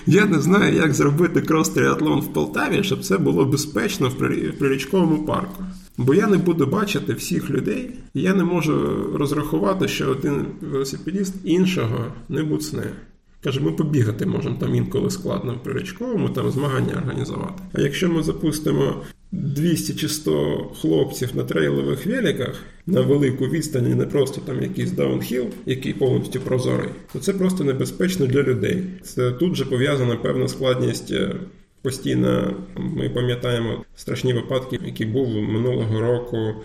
я 0.05 0.25
не 0.25 0.39
знаю, 0.39 0.75
як 0.75 0.93
зробити 0.93 1.39
крос-тріатлон 1.39 2.19
в 2.19 2.33
Полтаві, 2.33 2.83
щоб 2.83 3.05
це 3.05 3.17
було 3.17 3.45
безпечно 3.45 4.09
в 4.09 4.17
прирічковому 4.59 5.25
парку. 5.25 5.63
Бо 5.97 6.13
я 6.13 6.27
не 6.27 6.37
буду 6.37 6.65
бачити 6.67 7.13
всіх 7.13 7.49
людей, 7.49 7.89
і 8.13 8.21
я 8.21 8.33
не 8.33 8.43
можу 8.43 9.07
розрахувати, 9.13 9.87
що 9.87 10.09
один 10.09 10.45
велосипедіст 10.61 11.35
іншого 11.43 12.05
не 12.29 12.43
буцне. 12.43 12.83
Каже, 13.43 13.59
ми 13.59 13.71
побігати 13.71 14.25
можемо 14.25 14.57
там 14.59 14.75
інколи 14.75 15.09
складно 15.09 15.53
в 15.53 15.63
прирічковому, 15.63 16.29
там 16.29 16.51
змагання 16.51 16.93
організувати. 16.93 17.63
А 17.73 17.81
якщо 17.81 18.09
ми 18.09 18.23
запустимо 18.23 18.95
200 19.31 19.93
чи 19.95 20.09
100 20.09 20.71
хлопців 20.81 21.29
на 21.35 21.43
трейлових 21.43 22.05
великах 22.05 22.55
на 22.87 23.01
велику 23.01 23.45
відстані, 23.45 23.95
не 23.95 24.05
просто 24.05 24.41
там 24.45 24.61
якийсь 24.61 24.91
даунхіл, 24.91 25.45
який 25.65 25.93
повністю 25.93 26.39
прозорий, 26.39 26.89
то 27.13 27.19
це 27.19 27.33
просто 27.33 27.63
небезпечно 27.63 28.25
для 28.25 28.43
людей. 28.43 28.83
Це 29.03 29.31
тут 29.31 29.55
же 29.55 29.65
пов'язана 29.65 30.15
певна 30.15 30.47
складність. 30.47 31.13
Постійно 31.83 32.55
ми 32.75 33.09
пам'ятаємо 33.09 33.85
страшні 33.95 34.33
випадки, 34.33 34.79
які 34.85 35.05
були 35.05 35.41
минулого 35.41 36.01
року 36.01 36.55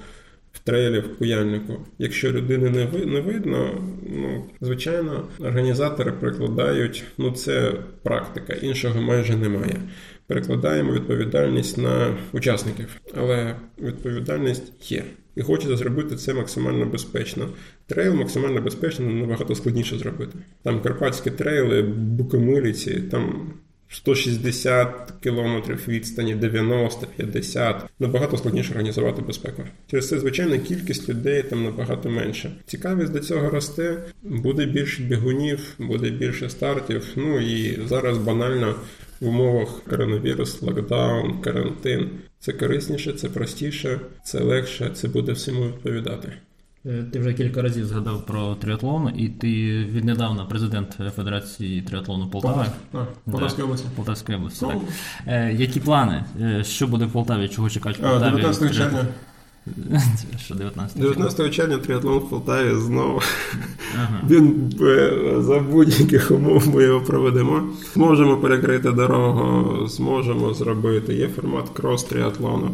в 0.52 0.58
трейлі 0.58 0.98
в 0.98 1.18
Куяльнику. 1.18 1.86
Якщо 1.98 2.32
людини 2.32 2.70
не 2.70 2.84
ви 2.84 3.06
не 3.06 3.20
видно, 3.20 3.84
ну 4.02 4.44
звичайно, 4.60 5.28
організатори 5.40 6.12
прикладають. 6.12 7.04
Ну 7.18 7.30
це 7.30 7.72
практика, 8.02 8.52
іншого 8.52 9.02
майже 9.02 9.36
немає. 9.36 9.80
Перекладаємо 10.26 10.92
відповідальність 10.92 11.78
на 11.78 12.16
учасників, 12.32 13.00
але 13.14 13.56
відповідальність 13.78 14.92
є. 14.92 15.04
І 15.36 15.42
хочеться 15.42 15.76
зробити 15.76 16.16
це 16.16 16.34
максимально 16.34 16.86
безпечно. 16.86 17.48
Трейл 17.86 18.14
максимально 18.14 18.60
безпечно 18.60 19.06
набагато 19.06 19.54
складніше 19.54 19.98
зробити. 19.98 20.38
Там 20.62 20.80
карпатські 20.80 21.30
трейли, 21.30 21.82
букомиліці, 21.82 22.94
там 22.94 23.52
160 23.88 25.12
кілометрів 25.22 25.88
відстані, 25.88 26.34
90, 26.34 27.06
50. 27.16 27.84
Набагато 27.98 28.36
складніше 28.36 28.70
організувати 28.70 29.22
безпеку. 29.22 29.62
Через 29.90 30.08
це, 30.08 30.18
звичайно, 30.18 30.58
кількість 30.58 31.08
людей 31.08 31.42
там 31.42 31.64
набагато 31.64 32.10
менше. 32.10 32.50
Цікавість 32.66 33.12
до 33.12 33.20
цього 33.20 33.50
росте, 33.50 34.04
буде 34.22 34.66
більше 34.66 35.02
бігунів, 35.02 35.74
буде 35.78 36.10
більше 36.10 36.50
стартів. 36.50 37.04
Ну 37.16 37.40
і 37.40 37.78
зараз 37.86 38.18
банально 38.18 38.74
в 39.20 39.28
умовах 39.28 39.68
коронавірус, 39.90 40.62
локдаун, 40.62 41.40
карантин. 41.40 42.10
Це 42.40 42.52
корисніше, 42.52 43.12
це 43.12 43.28
простіше, 43.28 44.00
це 44.24 44.40
легше, 44.40 44.90
це 44.94 45.08
буде 45.08 45.32
всьому 45.32 45.66
відповідати. 45.66 46.32
Е, 46.88 47.04
Ти 47.12 47.18
вже 47.18 47.32
кілька 47.32 47.62
разів 47.62 47.86
згадав 47.86 48.26
про 48.26 48.54
триатлон, 48.54 49.12
і 49.16 49.28
ти 49.28 49.48
віднедавна 49.84 50.44
президент 50.44 50.98
Федерації 51.16 51.82
триатлону 51.82 52.28
Полтави. 52.28 52.66
Полтавської 53.30 53.64
області. 53.64 53.86
Полтавської 53.96 54.38
області. 54.38 54.66
Так. 54.66 54.76
Е, 55.26 55.52
які 55.52 55.80
плани? 55.80 56.24
Е, 56.40 56.64
Що 56.64 56.86
буде 56.86 57.04
в 57.04 57.12
Полтаві? 57.12 57.48
Чого 57.48 57.70
чекати 57.70 57.98
в 57.98 58.10
Полтаві? 58.10 58.30
19 58.30 58.74
червня. 58.74 59.06
Що 60.38 60.54
19 60.54 60.98
19 61.00 61.54
червня 61.54 61.78
триатлон 61.78 62.18
в 62.18 62.30
Полтаві 62.30 62.74
знову. 62.80 63.20
Він 64.30 64.72
е, 64.80 65.12
за 65.38 65.58
будь-яких 65.58 66.30
умов 66.30 66.74
ми 66.74 66.82
його 66.82 67.00
проведемо. 67.00 67.62
Зможемо 67.94 68.36
перекрити 68.36 68.92
дорогу, 68.92 69.86
зможемо 69.86 70.54
зробити. 70.54 71.14
Є 71.14 71.28
формат 71.28 71.64
крос-тріатлону. 71.74 72.70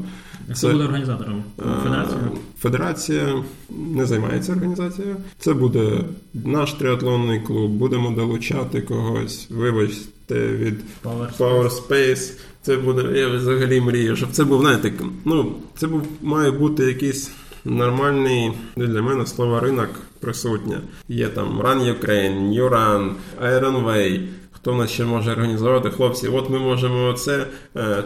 Хто 0.53 0.73
буде 0.73 0.85
організатором? 0.85 1.45
Федерація? 1.83 2.21
Е, 2.21 2.39
Федерація 2.59 3.43
не 3.71 4.07
займається 4.07 4.53
організацією. 4.53 5.17
Це 5.39 5.55
буде 5.55 6.01
наш 6.35 6.73
тріатлонний 6.73 7.41
клуб. 7.41 7.71
Будемо 7.71 8.11
долучати 8.11 8.81
когось. 8.81 9.47
Вибачте 9.51 10.47
від 10.47 10.75
Power 11.05 11.37
Power 11.39 11.71
Space. 11.71 12.33
Це 12.63 12.77
буде. 12.77 13.19
Я 13.19 13.29
взагалі 13.29 13.81
мрію, 13.81 14.17
щоб 14.17 14.31
це 14.31 14.45
був, 14.45 14.61
знаєте, 14.61 14.93
ну 15.25 15.53
це 15.77 15.87
був 15.87 16.03
має 16.23 16.51
бути 16.51 16.85
якийсь 16.85 17.31
нормальний 17.65 18.53
ну, 18.77 18.87
для 18.87 19.03
мене 19.03 19.27
слово 19.27 19.61
ринок 19.61 19.91
присутнє. 20.21 20.81
Є 21.09 21.29
там 21.29 21.61
Run 21.61 22.01
Ukraine, 22.01 22.51
New 22.51 22.69
Run, 22.71 23.13
Iron 23.43 23.85
Way. 23.85 24.27
Хто 24.65 24.75
нас 24.75 24.91
ще 24.91 25.05
може 25.05 25.33
організувати? 25.33 25.91
Хлопці, 25.91 26.29
от 26.29 26.51
ми 26.51 26.59
можемо 26.59 27.13
це 27.13 27.47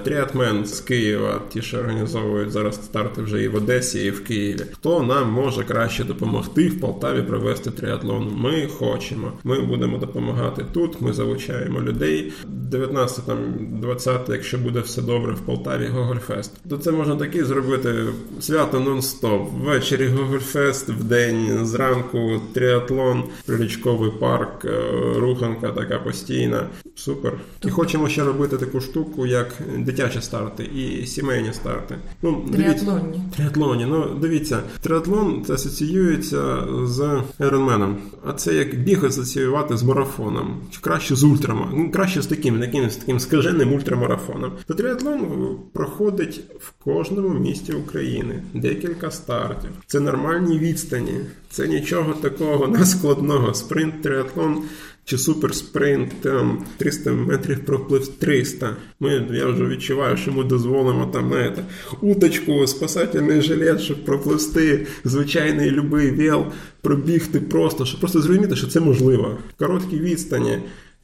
Тріатмен 0.04 0.66
з 0.66 0.80
Києва, 0.80 1.40
ті, 1.48 1.62
що 1.62 1.78
організовують 1.78 2.50
зараз 2.50 2.74
старти 2.74 3.22
вже 3.22 3.42
і 3.42 3.48
в 3.48 3.56
Одесі, 3.56 4.04
і 4.04 4.10
в 4.10 4.24
Києві. 4.24 4.60
Хто 4.72 5.02
нам 5.02 5.32
може 5.32 5.64
краще 5.64 6.04
допомогти 6.04 6.68
в 6.68 6.80
Полтаві 6.80 7.22
провести 7.22 7.70
тріатлон? 7.70 8.32
Ми 8.36 8.66
хочемо. 8.78 9.32
Ми 9.44 9.60
будемо 9.60 9.98
допомагати 9.98 10.64
тут. 10.72 11.00
Ми 11.00 11.12
залучаємо 11.12 11.80
людей. 11.80 12.32
19 12.44 13.26
там 13.26 13.38
20, 13.58 14.28
якщо 14.28 14.58
буде 14.58 14.80
все 14.80 15.02
добре 15.02 15.32
в 15.32 15.40
Полтаві, 15.40 15.86
Гогольфест. 15.86 16.52
То 16.70 16.76
це 16.76 16.90
можна 16.92 17.16
таки 17.16 17.44
зробити 17.44 17.94
свято 18.40 18.80
нон-стоп. 18.80 19.46
Ввечері 19.64 20.08
Гогольфест, 20.08 20.88
в 20.88 21.04
день 21.04 21.66
зранку 21.66 22.40
тріатлон, 22.54 23.24
прилічковий 23.46 24.10
парк, 24.20 24.64
е, 24.64 24.70
руханка 25.16 25.68
така 25.68 25.98
постійна. 25.98 26.47
Україна. 26.48 26.68
Супер. 26.94 27.40
І 27.64 27.70
хочемо 27.70 28.08
ще 28.08 28.24
робити 28.24 28.56
таку 28.56 28.80
штуку, 28.80 29.26
як 29.26 29.52
дитячі 29.78 30.20
старти 30.20 30.64
і 30.64 31.06
сімейні 31.06 31.52
старти. 31.52 31.98
Ну, 32.22 32.44
дивіться, 32.48 32.84
Триатлонні. 32.84 33.22
Триатлоні. 33.36 33.86
Ну, 33.86 34.18
дивіться, 34.20 34.62
триатлон 34.80 35.44
це 35.46 35.52
асоціюється 35.52 36.64
з 36.84 37.22
Ironman. 37.38 37.94
А 38.26 38.32
це 38.32 38.54
як 38.54 38.82
біг 38.82 39.04
асоціювати 39.04 39.76
з 39.76 39.82
марафоном. 39.82 40.60
Чи 40.70 40.80
краще 40.80 41.16
з 41.16 41.22
ультрама. 41.22 41.72
Ну, 41.74 41.90
краще 41.90 42.22
з 42.22 42.26
таким, 42.26 42.62
якимось 42.62 42.96
таким 42.96 43.20
скаженим 43.20 43.72
ультрамарафоном. 43.72 44.52
То 44.66 44.74
триатлон 44.74 45.56
проходить 45.72 46.40
в 46.60 46.72
кожному 46.84 47.28
місті 47.28 47.72
України. 47.72 48.42
Декілька 48.54 49.10
стартів. 49.10 49.70
Це 49.86 50.00
нормальні 50.00 50.58
відстані. 50.58 51.14
Це 51.50 51.68
нічого 51.68 52.12
такого 52.12 52.68
наскладного. 52.78 53.54
Спринт, 53.54 54.02
триатлон 54.02 54.62
чи 55.08 55.18
суперспринт, 55.18 56.20
там 56.20 56.64
300 56.76 57.12
метрів 57.12 57.64
проплив 57.64 58.08
300. 58.08 58.76
Ми, 59.00 59.26
я 59.32 59.46
вже 59.46 59.64
відчуваю, 59.66 60.16
що 60.16 60.32
ми 60.32 60.44
дозволимо 60.44 61.06
там 61.06 61.32
это, 61.32 61.62
уточку, 62.00 62.66
спасательний 62.66 63.42
жилет, 63.42 63.80
щоб 63.80 64.04
пропливти. 64.04 64.86
звичайний 65.04 65.70
любий 65.70 66.10
віл, 66.10 66.44
пробігти 66.80 67.40
просто, 67.40 67.84
щоб 67.84 68.00
просто 68.00 68.20
зрозуміти, 68.20 68.56
що 68.56 68.66
це 68.66 68.80
можливо. 68.80 69.38
Короткі 69.58 69.98
відстані. 69.98 70.58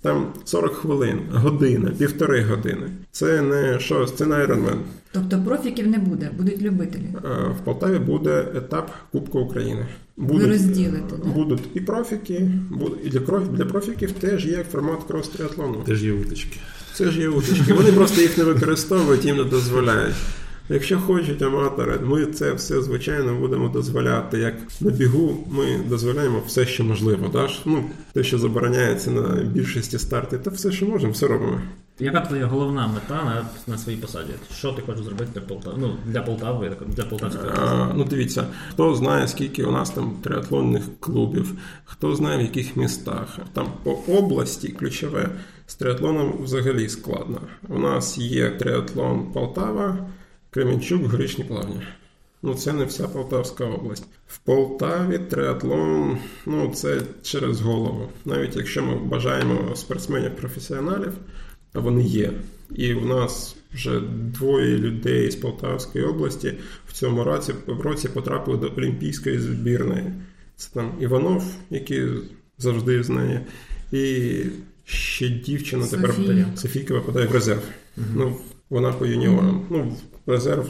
Там 0.05 0.27
40 0.45 0.73
хвилин, 0.75 1.21
година, 1.33 1.91
півтори 1.99 2.43
години. 2.45 2.91
Це 3.11 3.43
не 3.43 3.79
щось, 3.81 4.13
це 4.13 4.27
не 4.27 4.35
Ironman. 4.35 4.77
Тобто 5.13 5.43
профіків 5.45 5.87
не 5.87 5.99
буде, 5.99 6.31
будуть 6.37 6.63
любителі. 6.63 7.03
Е, 7.25 7.29
В 7.61 7.65
Полтаві 7.65 7.99
буде 7.99 8.47
етап 8.57 8.91
Кубку 9.13 9.41
України. 9.41 9.87
Ви 10.17 10.47
розділите, 10.47 11.17
да? 11.25 11.31
будуть 11.31 11.63
і 11.75 11.81
профіки, 11.81 12.51
і 13.05 13.09
для, 13.09 13.19
кров- 13.21 13.49
для 13.53 13.65
профіків 13.65 14.13
теж 14.13 14.47
є 14.47 14.65
формат 14.73 14.99
крос-триатлону. 15.09 15.85
Теж 15.85 16.05
є 16.05 16.13
уточки. 16.13 16.59
Це 16.95 17.11
ж 17.11 17.21
є 17.21 17.29
уточки. 17.29 17.73
Вони 17.73 17.93
просто 17.93 18.21
їх 18.21 18.39
не 18.39 18.45
використовують, 18.45 19.25
їм 19.25 19.37
не 19.37 19.45
дозволяють. 19.45 20.15
Якщо 20.69 20.99
хочуть 20.99 21.43
аматори, 21.43 21.99
ми 22.03 22.27
це 22.27 22.53
все 22.53 22.83
звичайно 22.83 23.35
будемо 23.35 23.69
дозволяти. 23.69 24.39
Як 24.39 24.55
на 24.81 24.91
бігу 24.91 25.47
ми 25.51 25.81
дозволяємо 25.89 26.43
все, 26.47 26.67
що 26.67 26.85
можливо. 26.85 27.29
Да? 27.33 27.49
Ну, 27.65 27.85
те, 28.13 28.25
що 28.25 28.39
забороняється 28.39 29.11
на 29.11 29.45
більшості 29.45 29.99
стартів, 29.99 30.43
то 30.43 30.51
все, 30.51 30.73
що 30.73 30.87
можемо, 30.87 31.13
все 31.13 31.27
робимо. 31.27 31.61
Яка 31.99 32.21
твоя 32.21 32.47
головна 32.47 32.87
мета 32.87 33.25
на, 33.25 33.47
на 33.67 33.79
своїй 33.79 33.99
посаді? 33.99 34.33
Що 34.55 34.73
ти 34.73 34.83
хочеш 34.83 35.05
зробити 35.05 35.31
для 35.35 35.41
Полтави? 35.41 35.77
Ну, 35.81 35.97
для 36.07 36.23
Полтави, 36.23 36.77
для 36.87 37.05
Полтавської? 37.05 37.53
А, 37.57 37.93
ну 37.95 38.05
дивіться, 38.05 38.47
хто 38.71 38.95
знає, 38.95 39.29
скільки 39.29 39.65
у 39.65 39.71
нас 39.71 39.91
там 39.91 40.17
триатлонних 40.23 40.83
клубів, 41.01 41.53
хто 41.85 42.15
знає 42.15 42.39
в 42.39 42.43
яких 42.43 42.77
містах. 42.77 43.39
Там 43.53 43.67
по 43.83 43.93
області 43.93 44.69
ключове 44.69 45.29
з 45.67 45.75
триатлоном 45.75 46.35
взагалі 46.43 46.89
складно. 46.89 47.41
У 47.69 47.79
нас 47.79 48.19
є 48.19 48.51
триатлон 48.51 49.33
Полтава, 49.33 49.99
Кременчук, 50.55 51.05
Горішні 51.05 51.45
Плавні. 51.45 51.81
Ну, 52.43 52.55
це 52.55 52.73
не 52.73 52.85
вся 52.85 53.09
Полтавська 53.09 53.65
область. 53.65 54.05
В 54.27 54.39
Полтаві 54.39 55.19
триатлон, 55.19 56.19
ну 56.47 56.73
це 56.75 57.01
через 57.23 57.61
голову. 57.61 58.09
Навіть 58.25 58.57
якщо 58.57 58.83
ми 58.83 58.97
бажаємо 58.97 59.75
спортсменів-професіоналів, 59.75 61.13
а 61.73 61.81
вони 61.81 62.03
є. 62.03 62.33
І 62.75 62.95
у 62.95 63.07
нас 63.07 63.57
вже 63.73 64.01
двоє 64.11 64.79
людей 64.79 65.31
з 65.31 65.37
Полтавської 65.37 66.05
області 66.05 66.55
в 66.89 66.93
цьому 66.93 67.25
році, 67.25 67.55
в 67.67 67.81
році 67.81 68.09
потрапили 68.09 68.59
до 68.59 68.73
Олімпійської 68.77 69.39
збірної. 69.39 70.13
Це 70.57 70.71
там 70.75 70.93
Іванов, 71.01 71.45
який 71.71 72.09
завжди 72.59 73.03
знає, 73.03 73.47
і 73.93 74.37
ще 74.85 75.29
дівчина 75.29 75.87
тепер 75.87 76.15
Софія. 76.15 76.47
Софійка 76.57 76.95
випадає 76.95 77.27
в 77.27 77.33
резерв. 77.33 77.63
Ну, 78.15 78.37
вона 78.71 78.93
по 78.93 79.07
юніорам. 79.07 79.67
Ну, 79.71 79.83
в 79.83 80.14
резерв 80.27 80.67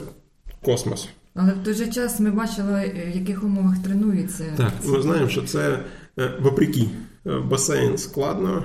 космос. 0.61 1.09
Але 1.35 1.53
в 1.53 1.63
той 1.63 1.73
же 1.73 1.87
час 1.87 2.19
ми 2.19 2.31
бачили, 2.31 2.73
е, 2.73 3.11
в 3.13 3.15
яких 3.15 3.43
умовах 3.43 3.83
тренуються. 3.83 4.43
Так, 4.57 4.73
ми 4.85 5.01
знаємо, 5.01 5.29
що 5.29 5.41
це 5.41 5.79
е, 6.19 6.31
вопреки. 6.41 6.87
Е, 7.27 7.39
Басейн 7.39 7.97
складно, 7.97 8.63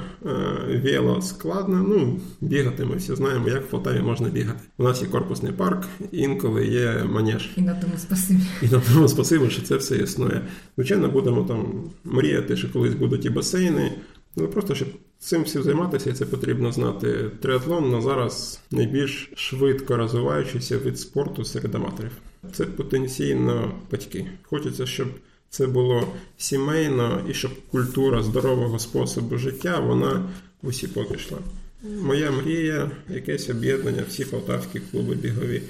вело 0.85 1.23
складно. 1.23 1.85
Ну, 1.89 2.21
бігати 2.41 2.85
ми 2.85 2.97
всі 2.97 3.15
знаємо, 3.15 3.49
як 3.49 3.65
в 3.65 3.71
Полтаві 3.71 4.01
можна 4.01 4.29
бігати. 4.29 4.61
У 4.79 4.85
нас 4.85 5.03
є 5.03 5.09
корпусний 5.09 5.53
парк, 5.53 5.89
інколи 6.13 6.67
є 6.67 7.05
манеж. 7.05 7.51
І 7.57 7.61
на 7.61 7.75
тому 7.75 7.93
спасибі. 7.99 8.43
І 8.63 8.67
на 8.67 8.83
тому 8.95 9.09
спасибо, 9.09 9.49
що 9.49 9.63
це 9.63 9.77
все 9.77 9.97
існує. 9.97 10.41
Звичайно, 10.77 11.09
будемо 11.09 11.43
там 11.43 11.91
мріяти, 12.05 12.57
що 12.57 12.73
колись 12.73 12.95
будуть 12.95 13.25
і 13.25 13.31
басейни. 13.31 13.93
Ну 14.37 14.49
просто 14.49 14.75
щоб 14.75 14.89
цим 15.21 15.43
всім 15.43 15.63
займатися, 15.63 16.13
це 16.13 16.27
потрібно 16.27 16.73
знати. 16.73 17.31
Триатлон 17.41 17.91
на 17.91 18.01
зараз 18.01 18.61
найбільш 18.71 19.31
швидко 19.37 19.97
розвиваючийся 19.97 20.79
вид 20.79 20.99
спорту 20.99 21.45
серед 21.45 21.75
аматорів. 21.75 22.11
Це 22.53 22.65
потенційно 22.65 23.73
батьки. 23.91 24.27
Хочеться, 24.43 24.87
щоб 24.87 25.09
це 25.51 25.67
було 25.67 26.09
сімейно 26.39 27.25
і 27.29 27.35
щоб 27.35 27.53
культура 27.71 28.23
здорового 28.23 28.79
способу 28.79 29.37
життя 29.37 29.81
вона 29.81 30.29
усі 30.63 30.89
покишла. 30.89 31.39
Моя 31.83 32.31
мрія, 32.31 32.91
якесь 33.09 33.51
об'єднання, 33.51 34.05
всі 34.09 34.25
полтавські 34.25 34.81
клуби 34.81 35.15
бігові. 35.15 35.63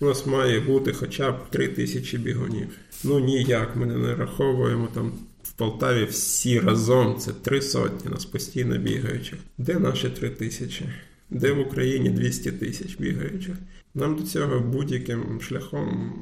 У 0.00 0.04
нас 0.04 0.26
має 0.26 0.60
бути 0.60 0.92
хоча 0.92 1.32
б 1.32 1.50
три 1.50 1.68
тисячі 1.68 2.18
бігунів. 2.18 2.68
Ну 3.04 3.18
ніяк 3.20 3.76
ми 3.76 3.86
не 3.86 3.96
нараховуємо 3.96 4.88
там 4.94 5.12
Полтаві 5.58 6.04
всі 6.04 6.60
разом. 6.60 7.18
Це 7.18 7.32
три 7.32 7.62
сотні 7.62 8.10
нас 8.10 8.24
постійно 8.24 8.78
бігаючих. 8.78 9.38
Де 9.58 9.78
наші 9.78 10.10
три 10.10 10.30
тисячі? 10.30 10.84
Де 11.30 11.52
в 11.52 11.60
Україні 11.60 12.10
200 12.10 12.52
тисяч 12.52 12.96
бігаючих? 12.96 13.54
Нам 13.94 14.16
до 14.16 14.22
цього 14.22 14.60
будь-яким 14.60 15.40
шляхом 15.40 16.12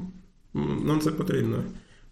нам 0.84 1.00
це 1.00 1.10
потрібно. 1.10 1.64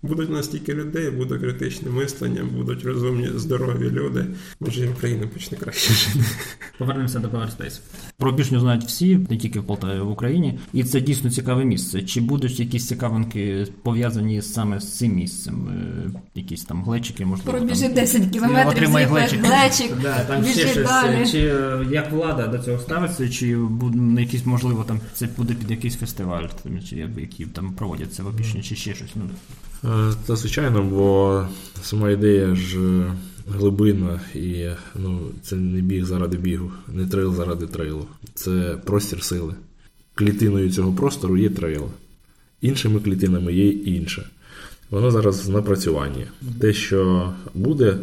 Будуть 0.09 0.31
настільки 0.31 0.75
людей, 0.75 1.11
буде 1.11 1.39
критичне 1.39 1.91
мислення, 1.91 2.45
будуть 2.57 2.85
розумні, 2.85 3.29
здорові 3.37 3.91
люди. 3.91 4.27
Може, 4.61 4.85
і 4.85 4.89
Україна 4.89 5.27
почне 5.27 5.59
краще 5.59 5.95
жити. 5.95 6.25
Повернемося 6.79 7.19
до 7.19 7.29
Powerspace. 7.29 7.81
Про 8.17 8.33
бішню 8.33 8.61
знають 8.61 8.85
всі, 8.85 9.17
не 9.31 9.37
тільки 9.37 9.61
в 9.61 9.65
Полтаві, 9.65 10.01
в 10.01 10.11
Україні, 10.11 10.59
і 10.73 10.85
це 10.85 11.01
дійсно 11.01 11.31
цікаве 11.31 11.65
місце. 11.65 12.03
Чи 12.03 12.21
будуть 12.21 12.61
якісь 12.61 12.87
цікавинки 12.89 13.67
пов'язані 13.83 14.43
саме 14.43 14.81
з 14.81 14.97
цим 14.99 15.15
місцем? 15.15 15.69
Е, 15.69 16.21
Якісь 16.35 16.65
там 16.65 16.85
глечики, 16.85 17.27
можливо. 17.27 17.59
Пробіжи 17.59 17.89
10 17.89 18.23
кілометрів, 18.31 18.69
Отримай 18.69 19.05
глечик. 19.05 19.41
глечик, 19.45 19.93
Да, 20.03 20.25
там 20.25 20.45
ще 20.45 20.69
щось. 20.69 21.33
Чи 21.33 21.39
е, 21.39 21.87
як 21.91 22.13
влада 22.13 22.47
до 22.47 22.59
цього 22.59 22.79
ставиться, 22.79 23.29
чи 23.29 23.57
буде 23.57 23.99
на 23.99 24.21
якісь, 24.21 24.47
можливо, 24.47 24.85
там 24.85 25.01
це 25.15 25.29
буде 25.37 25.55
під 25.55 25.71
якийсь 25.71 25.97
фестиваль, 25.97 26.45
там, 26.63 26.81
чи 26.83 26.97
які 27.19 27.47
там 27.47 27.73
проводяться 27.73 28.23
в 28.23 28.27
Опішні, 28.27 28.63
чи 28.63 28.77
ще 28.77 28.95
щось. 28.95 29.11
Ну, 29.17 29.23
Е, 29.25 29.74
Та 30.27 30.37
звичайно, 30.37 30.83
бо 30.83 31.47
сама 31.83 32.11
ідея 32.11 32.55
ж 32.55 32.79
е, 32.79 33.13
глибинна 33.49 34.21
і 34.35 34.69
ну, 34.95 35.21
це 35.43 35.57
не 35.57 35.81
біг 35.81 36.05
заради 36.05 36.37
бігу, 36.37 36.73
не 36.89 37.07
трейл 37.07 37.35
заради 37.35 37.67
трейлу. 37.67 38.07
Це 38.35 38.79
простір 38.85 39.23
сили. 39.23 39.55
Клітиною 40.15 40.71
цього 40.71 40.93
простору 40.93 41.37
є 41.37 41.51
трейл. 41.51 41.89
Іншими 42.61 43.01
клітинами 43.01 43.53
є 43.53 43.69
інше. 43.69 44.29
Воно 44.91 45.11
зараз 45.11 45.49
в 45.49 45.51
напрацюванні. 45.51 46.27
Те, 46.61 46.73
що 46.73 47.33
буде, 47.55 47.97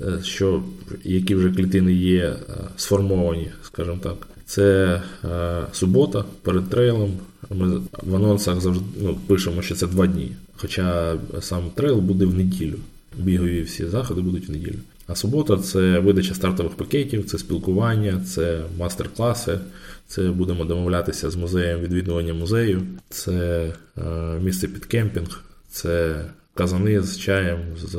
е, 0.00 0.18
що 0.22 0.62
які 1.04 1.34
вже 1.34 1.50
клітини 1.50 1.92
є 1.92 2.22
е, 2.24 2.36
сформовані, 2.76 3.50
скажімо 3.62 3.98
так, 4.02 4.28
це 4.46 5.02
е, 5.24 5.62
субота 5.72 6.24
перед 6.42 6.70
трейлом. 6.70 7.12
Ми 7.50 7.80
в 8.02 8.16
анонсах 8.16 8.60
завжди 8.60 8.84
ну, 9.02 9.18
пишемо, 9.26 9.62
що 9.62 9.74
це 9.74 9.86
два 9.86 10.06
дні. 10.06 10.32
Хоча 10.56 11.16
сам 11.40 11.70
трейл 11.74 11.98
буде 11.98 12.24
в 12.24 12.34
неділю. 12.34 12.76
Бігові 13.18 13.62
всі 13.62 13.86
заходи 13.86 14.20
будуть 14.20 14.48
в 14.48 14.52
неділю. 14.52 14.78
А 15.06 15.14
субота 15.14 15.56
це 15.56 15.98
видача 15.98 16.34
стартових 16.34 16.72
пакетів, 16.72 17.26
це 17.26 17.38
спілкування, 17.38 18.20
це 18.26 18.62
мастер-класи. 18.78 19.58
Це 20.06 20.22
будемо 20.22 20.64
домовлятися 20.64 21.30
з 21.30 21.36
музеєм 21.36 21.80
відвідування 21.80 22.34
музею, 22.34 22.82
це 23.08 23.72
е, 23.98 24.02
місце 24.42 24.68
під 24.68 24.84
кемпінг, 24.84 25.44
це 25.68 26.24
казани 26.54 27.02
з 27.02 27.18
чаєм, 27.18 27.60
з 27.76 27.98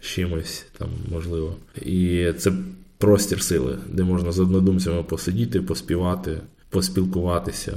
чимось 0.00 0.66
там 0.78 0.88
можливо. 1.12 1.56
І 1.82 2.32
це 2.38 2.52
простір 2.98 3.42
сили, 3.42 3.78
де 3.88 4.02
можна 4.02 4.32
з 4.32 4.38
однодумцями 4.38 5.02
посидіти, 5.02 5.62
поспівати, 5.62 6.40
поспілкуватися, 6.70 7.76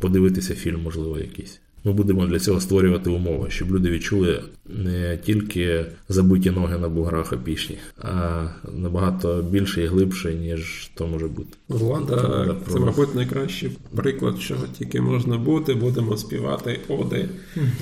подивитися 0.00 0.54
фільм, 0.54 0.82
можливо, 0.82 1.18
якийсь. 1.18 1.60
Ми 1.86 1.92
будемо 1.92 2.26
для 2.26 2.38
цього 2.38 2.60
створювати 2.60 3.10
умови, 3.10 3.46
щоб 3.50 3.74
люди 3.74 3.90
відчули 3.90 4.42
не 4.68 5.18
тільки 5.24 5.86
забиті 6.08 6.50
ноги 6.50 6.78
на 6.78 6.88
буграх 6.88 7.32
опішні, 7.32 7.78
а 7.98 8.44
набагато 8.72 9.42
більше 9.50 9.82
і 9.82 9.86
глибше, 9.86 10.34
ніж 10.34 10.90
то 10.94 11.06
може 11.06 11.26
бути. 11.26 11.56
Влада, 11.68 12.56
це, 12.72 12.78
мабуть, 12.78 13.14
найкращий 13.14 13.70
приклад, 13.96 14.40
чого 14.40 14.64
тільки 14.78 15.00
можна 15.00 15.38
бути. 15.38 15.74
Будемо 15.74 16.16
співати 16.16 16.80
оди 16.88 17.28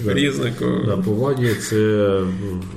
різнику. 0.06 0.64
Да, 0.86 0.96
по 0.96 1.12
владі 1.12 1.48
це 1.60 2.20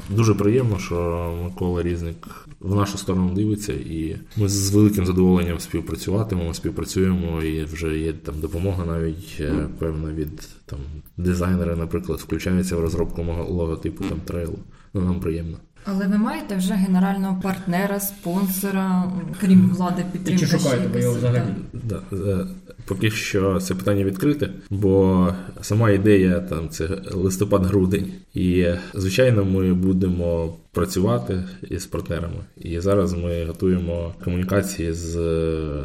дуже 0.10 0.34
приємно, 0.34 0.80
що 0.80 1.34
Микола 1.44 1.84
Різник 1.84 2.28
в 2.60 2.76
нашу 2.76 2.98
сторону 2.98 3.32
дивиться, 3.36 3.74
і 3.74 4.16
ми 4.38 4.50
з 4.50 4.70
великим 4.70 5.06
задоволенням 5.06 5.60
співпрацюватимемо, 5.60 6.54
співпрацюємо, 6.54 7.44
і 7.44 7.64
вже 7.64 8.00
є 8.00 8.14
там 8.14 8.36
допомога 8.42 8.86
навіть 8.86 9.38
е, 9.40 9.68
певна 9.80 10.14
від 10.14 10.50
там 10.68 10.80
дизайнери, 11.18 11.76
наприклад, 11.76 12.20
включаються 12.20 12.76
в 12.76 12.80
розробку 12.80 13.24
мого 13.24 13.44
логотипу 13.44 14.04
там 14.04 14.20
трейлу. 14.20 14.60
Ну 14.94 15.02
нам 15.02 15.20
приємно. 15.20 15.58
Але 15.86 16.08
ви 16.08 16.18
маєте 16.18 16.56
вже 16.56 16.74
генерального 16.74 17.42
партнера, 17.42 18.00
спонсора, 18.00 19.12
крім 19.42 19.70
влади 19.70 20.06
підтримки? 20.12 20.46
Чи 20.46 20.58
шукаєте 20.58 20.88
ви 20.88 21.02
його 21.02 21.16
взагалі? 21.16 21.56
Да, 21.74 22.02
е, 22.14 22.46
поки 22.88 23.12
що 23.12 23.60
це 23.60 23.76
питання 23.76 24.04
відкрите, 24.04 24.50
бо 24.70 25.28
сама 25.62 25.92
ідея 25.92 26.40
там 26.40 26.70
це 26.70 26.88
листопад-грудень, 27.12 28.12
і 28.34 28.66
звичайно, 28.94 29.46
ми 29.46 29.74
будемо 29.74 30.58
працювати 30.72 31.44
із 31.70 31.86
партнерами. 31.86 32.44
І 32.58 32.80
зараз 32.80 33.14
ми 33.14 33.46
готуємо 33.46 34.14
комунікації 34.24 34.94
з 34.94 35.16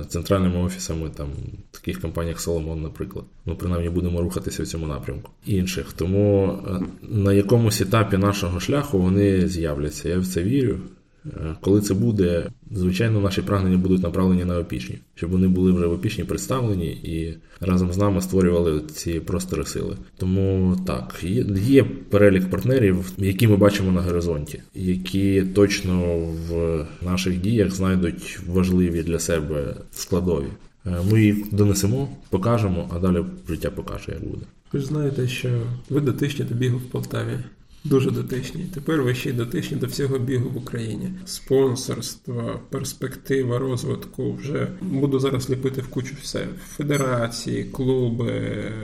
центральними 0.09 0.62
офісами 0.62 1.11
там 1.16 1.28
таких 1.70 2.00
як 2.28 2.38
Solomon, 2.38 2.82
наприклад. 2.82 3.24
Ну, 3.46 3.57
принаймні 3.57 3.90
будемо 3.90 4.22
рухатися 4.22 4.62
в 4.62 4.66
цьому 4.66 4.86
напрямку 4.86 5.30
інших. 5.46 5.92
Тому 5.92 6.59
е, 6.68 6.80
на 7.03 7.32
якомусь 7.32 7.80
етапі 7.80 8.16
нашого 8.16 8.61
шляху 8.61 8.98
вони 8.98 9.48
з'являться. 9.48 10.09
Я 10.09 10.18
в 10.18 10.26
це 10.26 10.42
вірю. 10.42 10.78
Е, 11.27 11.57
Коли 11.61 11.81
це 11.81 11.95
буде, 11.95 12.47
звичайно, 12.73 13.20
наші 13.20 13.43
прагнення 13.43 13.77
будуть 13.77 14.03
направлені 14.03 14.45
на 14.45 14.59
опічні, 14.59 14.99
щоб 15.14 15.31
вони 15.31 15.49
були 15.49 15.73
вже 15.73 15.87
в 15.87 15.93
опічні 15.93 16.25
представлені 16.25 16.87
і 16.87 17.35
разом 17.61 17.93
з 17.93 17.97
нами 17.97 18.20
створювали 18.20 18.81
ці 18.81 19.20
простори 19.20 19.64
сили. 19.64 19.97
Тому 20.16 20.77
так, 20.87 21.25
є, 21.55 21.85
перелік 21.85 22.51
партнерів, 22.51 23.12
які 23.18 23.49
ми 23.49 23.57
бачимо 23.57 23.93
на 23.93 24.01
горизонті, 24.01 24.62
які 24.75 25.43
точно 25.43 26.27
в 26.49 26.85
наших 27.03 27.41
діях 27.41 27.70
знайдуть 27.70 28.39
важливі 28.49 29.03
для 29.03 29.18
себе 29.18 29.75
складові. 29.93 30.47
Е, 30.87 30.91
Ми 31.11 31.23
їх 31.23 31.37
донесемо, 31.53 32.09
покажемо, 32.31 32.91
а 32.95 32.99
далі 32.99 33.25
життя 33.49 33.70
покаже, 33.70 34.05
як 34.09 34.25
буде. 34.25 34.45
Ви 34.73 34.81
ж 34.81 34.87
знаєте, 34.87 35.29
що 35.29 35.49
ви 35.91 36.01
дотичні 36.01 36.45
до 36.45 36.55
бігу 36.55 36.79
в 36.79 36.91
Полтаві. 36.91 37.39
Дуже 37.85 38.11
дотичні. 38.11 38.66
Тепер 38.74 39.03
ви 39.03 39.14
ще 39.14 39.30
й 39.30 39.33
дотичні 39.33 39.76
до 39.76 39.87
всього 39.87 40.18
бігу 40.18 40.51
в 40.51 40.57
Україні. 40.57 41.12
Спонсорство, 41.24 42.61
перспектива 42.70 43.59
розвитку. 43.59 44.33
Вже 44.33 44.68
буду 44.80 45.18
зараз 45.18 45.51
ліпити 45.51 45.80
в 45.80 45.89
кучу 45.89 46.14
все. 46.22 46.47
Федерації, 46.76 47.64
клуби, 47.64 48.33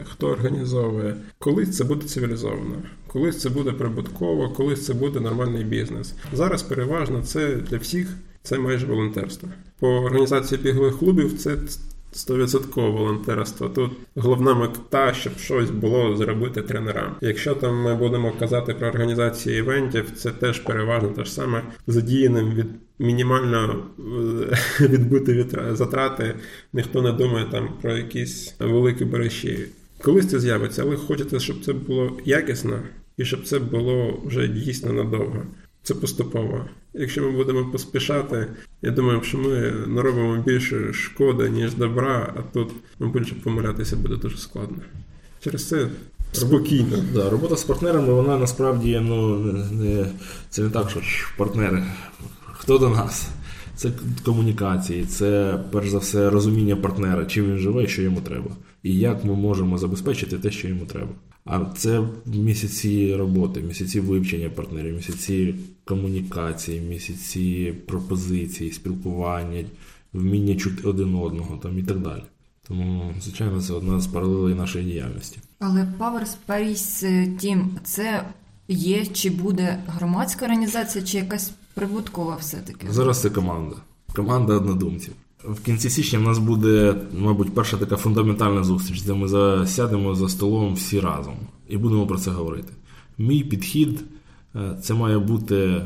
хто 0.04 0.26
організовує. 0.26 1.16
Колись 1.38 1.76
це 1.76 1.84
буде 1.84 2.06
цивілізовано, 2.06 2.82
колись 3.06 3.40
це 3.40 3.48
буде 3.48 3.72
прибутково, 3.72 4.50
колись 4.50 4.86
це 4.86 4.94
буде 4.94 5.20
нормальний 5.20 5.64
бізнес. 5.64 6.14
Зараз 6.32 6.62
переважно 6.62 7.22
це 7.22 7.56
для 7.56 7.76
всіх 7.76 8.08
це 8.42 8.58
майже 8.58 8.86
волонтерство. 8.86 9.48
По 9.78 9.88
організації 9.88 10.60
бігових 10.62 10.98
клубів 10.98 11.38
це 11.38 11.56
100% 12.12 12.92
волонтерство. 12.92 13.68
Тут 13.68 13.92
головна 14.16 14.54
мета, 14.54 15.14
щоб 15.14 15.38
щось 15.38 15.70
було 15.70 16.16
зробити 16.16 16.62
тренерам. 16.62 17.16
Якщо 17.20 17.54
там 17.54 17.82
ми 17.82 17.94
будемо 17.94 18.32
казати 18.38 18.74
про 18.74 18.88
організацію 18.88 19.58
івентів, 19.58 20.10
це 20.16 20.30
теж 20.30 20.58
переважно 20.58 21.08
те 21.08 21.24
ж 21.24 21.32
саме 21.32 21.62
задіяним 21.86 22.54
від 22.54 22.66
мінімально 22.98 23.84
е, 23.98 24.58
відбити 24.86 25.46
затрати. 25.72 26.34
Ніхто 26.72 27.02
не 27.02 27.12
думає 27.12 27.46
там 27.50 27.68
про 27.82 27.96
якісь 27.96 28.54
великі 28.58 29.04
бережі. 29.04 29.64
Колись 30.02 30.30
це 30.30 30.40
з'явиться, 30.40 30.82
але 30.82 30.96
хочете, 30.96 31.40
щоб 31.40 31.64
це 31.64 31.72
було 31.72 32.18
якісно 32.24 32.78
і 33.16 33.24
щоб 33.24 33.46
це 33.46 33.58
було 33.58 34.22
вже 34.24 34.48
дійсно 34.48 34.92
надовго. 34.92 35.42
Це 35.82 35.94
поступово. 35.94 36.64
Якщо 36.94 37.22
ми 37.22 37.30
будемо 37.30 37.70
поспішати, 37.70 38.46
я 38.82 38.90
думаю, 38.90 39.22
що 39.22 39.38
ми 39.38 39.72
наробимо 39.86 40.42
більше 40.42 40.92
шкоди, 40.92 41.50
ніж 41.50 41.74
добра, 41.74 42.34
а 42.36 42.42
тут, 42.54 42.68
мабуть, 42.98 43.42
помилятися 43.42 43.96
буде 43.96 44.16
дуже 44.16 44.36
складно. 44.36 44.76
Через 45.40 45.68
це 45.68 45.88
спокійно. 46.32 46.96
Да, 47.14 47.30
робота 47.30 47.56
з 47.56 47.64
партнерами, 47.64 48.12
вона 48.12 48.38
насправді 48.38 49.00
ну, 49.02 49.38
не, 49.72 50.06
це 50.50 50.62
не 50.62 50.70
так, 50.70 50.90
що 50.90 51.00
партнери. 51.36 51.84
Хто 52.52 52.78
до 52.78 52.88
нас? 52.88 53.28
Це 53.76 53.90
комунікації, 54.24 55.04
це 55.04 55.60
перш 55.72 55.88
за 55.88 55.98
все 55.98 56.30
розуміння 56.30 56.76
партнера, 56.76 57.26
чим 57.26 57.44
він 57.44 57.58
живе 57.58 57.86
що 57.86 58.02
йому 58.02 58.20
треба. 58.20 58.50
І 58.82 58.98
як 58.98 59.24
ми 59.24 59.34
можемо 59.34 59.78
забезпечити 59.78 60.38
те, 60.38 60.50
що 60.50 60.68
йому 60.68 60.86
треба. 60.86 61.10
А 61.50 61.64
це 61.76 62.02
місяці 62.26 63.16
роботи, 63.16 63.60
місяці 63.60 64.00
вивчення 64.00 64.50
партнерів, 64.50 64.94
місяці 64.94 65.54
комунікації, 65.84 66.80
місяці 66.80 67.74
пропозицій, 67.86 68.72
спілкування, 68.72 69.64
вміння 70.12 70.56
чути 70.56 70.88
один 70.88 71.14
одного 71.14 71.56
там, 71.56 71.78
і 71.78 71.82
так 71.82 71.98
далі. 71.98 72.22
Тому, 72.68 73.14
звичайно, 73.20 73.60
це 73.60 73.72
одна 73.72 74.00
з 74.00 74.06
паралелей 74.06 74.54
нашої 74.54 74.84
діяльності. 74.84 75.38
Але 75.58 75.88
Power 75.98 76.26
Space 76.46 77.04
Team– 77.44 77.66
це 77.84 78.24
є 78.68 79.06
чи 79.06 79.30
буде 79.30 79.82
громадська 79.86 80.44
організація, 80.44 81.04
чи 81.04 81.16
якась 81.18 81.52
прибуткова 81.74 82.36
все-таки? 82.36 82.86
Зараз 82.90 83.20
це 83.20 83.30
команда. 83.30 83.76
Команда 84.14 84.54
однодумців. 84.54 85.12
В 85.44 85.60
кінці 85.60 85.90
січня 85.90 86.18
в 86.18 86.22
нас 86.22 86.38
буде, 86.38 86.94
мабуть, 87.18 87.54
перша 87.54 87.76
така 87.76 87.96
фундаментальна 87.96 88.64
зустріч, 88.64 89.02
де 89.02 89.14
ми 89.14 89.28
засядемо 89.28 90.14
за 90.14 90.28
столом 90.28 90.74
всі 90.74 91.00
разом 91.00 91.34
і 91.68 91.76
будемо 91.76 92.06
про 92.06 92.18
це 92.18 92.30
говорити. 92.30 92.72
Мій 93.18 93.44
підхід 93.44 94.04
е, 94.56 94.78
це 94.82 94.94
має 94.94 95.18
бути 95.18 95.82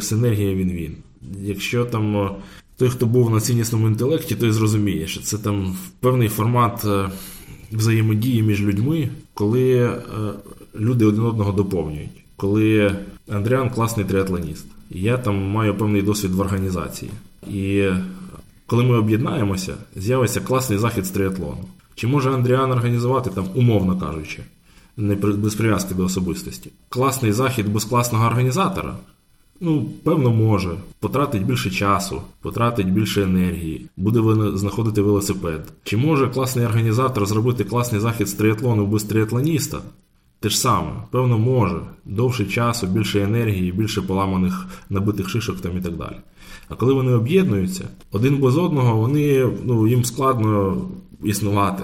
синергія 0.00 0.54
він-він. 0.54 0.96
Якщо 1.42 1.84
там 1.84 2.16
е, 2.16 2.30
той, 2.76 2.88
хто 2.88 3.06
був 3.06 3.30
на 3.30 3.40
ціннісному 3.40 3.88
інтелекті, 3.88 4.34
той 4.34 4.50
зрозуміє, 4.52 5.06
що 5.06 5.20
це 5.20 5.38
там 5.38 5.76
певний 6.00 6.28
формат 6.28 6.84
е, 6.84 7.10
взаємодії 7.72 8.42
між 8.42 8.62
людьми, 8.62 9.08
коли 9.34 9.90
люди 10.80 11.04
один 11.04 11.24
одного 11.24 11.52
доповнюють. 11.52 12.24
Коли 12.36 12.96
Андріан 13.28 13.70
класний 13.70 14.06
триатлоніст, 14.06 14.66
я 14.90 15.18
там 15.18 15.42
маю 15.42 15.74
певний 15.74 16.02
досвід 16.02 16.30
в 16.30 16.40
організації. 16.40 17.10
І 17.50 17.88
коли 18.72 18.84
ми 18.84 18.98
об'єднаємося, 18.98 19.74
з'явиться 19.96 20.40
класний 20.40 20.78
захід 20.78 21.06
з 21.06 21.10
триатлону. 21.10 21.64
Чи 21.94 22.06
може 22.06 22.30
Андріан 22.30 22.72
організувати 22.72 23.30
там, 23.30 23.44
умовно 23.54 23.98
кажучи, 23.98 24.42
не 24.96 25.14
без 25.14 25.54
прив'язки 25.54 25.94
до 25.94 26.04
особистості, 26.04 26.70
класний 26.88 27.32
захід 27.32 27.68
без 27.72 27.84
класного 27.84 28.26
організатора? 28.26 28.96
Ну, 29.60 29.84
певно, 30.04 30.30
може. 30.30 30.70
Потратить 31.00 31.46
більше 31.46 31.70
часу, 31.70 32.22
потратить 32.40 32.92
більше 32.92 33.22
енергії, 33.22 33.86
буде 33.96 34.20
знаходити 34.58 35.02
велосипед. 35.02 35.72
Чи 35.84 35.96
може 35.96 36.28
класний 36.28 36.66
організатор 36.66 37.26
зробити 37.26 37.64
класний 37.64 38.00
захід 38.00 38.28
з 38.28 38.32
триатлону 38.32 38.86
без 38.86 39.04
триатлоніста? 39.04 39.78
Те 40.40 40.48
ж 40.48 40.58
саме, 40.58 40.90
певно, 41.10 41.38
може. 41.38 41.80
Довше 42.04 42.44
часу, 42.44 42.86
більше 42.86 43.22
енергії, 43.22 43.72
більше 43.72 44.02
поламаних 44.02 44.66
набитих 44.90 45.28
шишок 45.28 45.60
там 45.60 45.78
і 45.78 45.80
так 45.80 45.96
далі. 45.96 46.16
А 46.72 46.74
коли 46.74 46.92
вони 46.94 47.12
об'єднуються, 47.12 47.88
один 48.10 48.36
без 48.36 48.56
одного, 48.56 48.96
вони, 48.96 49.48
ну, 49.64 49.88
їм 49.88 50.04
складно 50.04 50.80
існувати. 51.24 51.82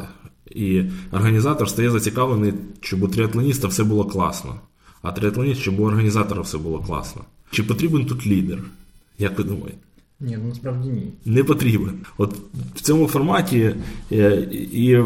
І 0.50 0.82
організатор 1.12 1.68
стає 1.68 1.90
зацікавлений, 1.90 2.52
щоб 2.80 3.02
у 3.02 3.08
триатлоніста 3.08 3.68
все 3.68 3.84
було 3.84 4.04
класно. 4.04 4.54
А 5.02 5.12
триатлоніст, 5.12 5.60
щоб 5.60 5.80
у 5.80 5.84
організатора 5.84 6.42
все 6.42 6.58
було 6.58 6.78
класно. 6.78 7.22
Чи 7.50 7.62
потрібен 7.62 8.06
тут 8.06 8.26
лідер? 8.26 8.58
Як 9.18 9.38
ви 9.38 9.44
думаєте? 9.44 9.78
Ні, 10.20 10.38
ну 10.42 10.48
насправді 10.48 10.88
ні. 10.88 11.12
Не 11.24 11.44
потрібен. 11.44 11.94
От 12.18 12.36
в 12.74 12.80
цьому 12.80 13.06
форматі 13.06 13.74
е, 14.12 14.48
і 14.72 14.98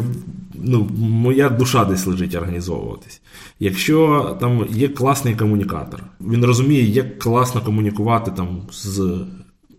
ну, 0.54 0.88
моя 0.98 1.48
душа 1.48 1.84
десь 1.84 2.06
лежить 2.06 2.34
організовуватись. 2.34 3.20
Якщо 3.60 4.36
там 4.40 4.66
є 4.70 4.88
класний 4.88 5.34
комунікатор, 5.36 6.04
він 6.20 6.44
розуміє, 6.44 6.82
як 6.82 7.18
класно 7.18 7.60
комунікувати 7.60 8.30
там 8.36 8.62
з 8.72 9.18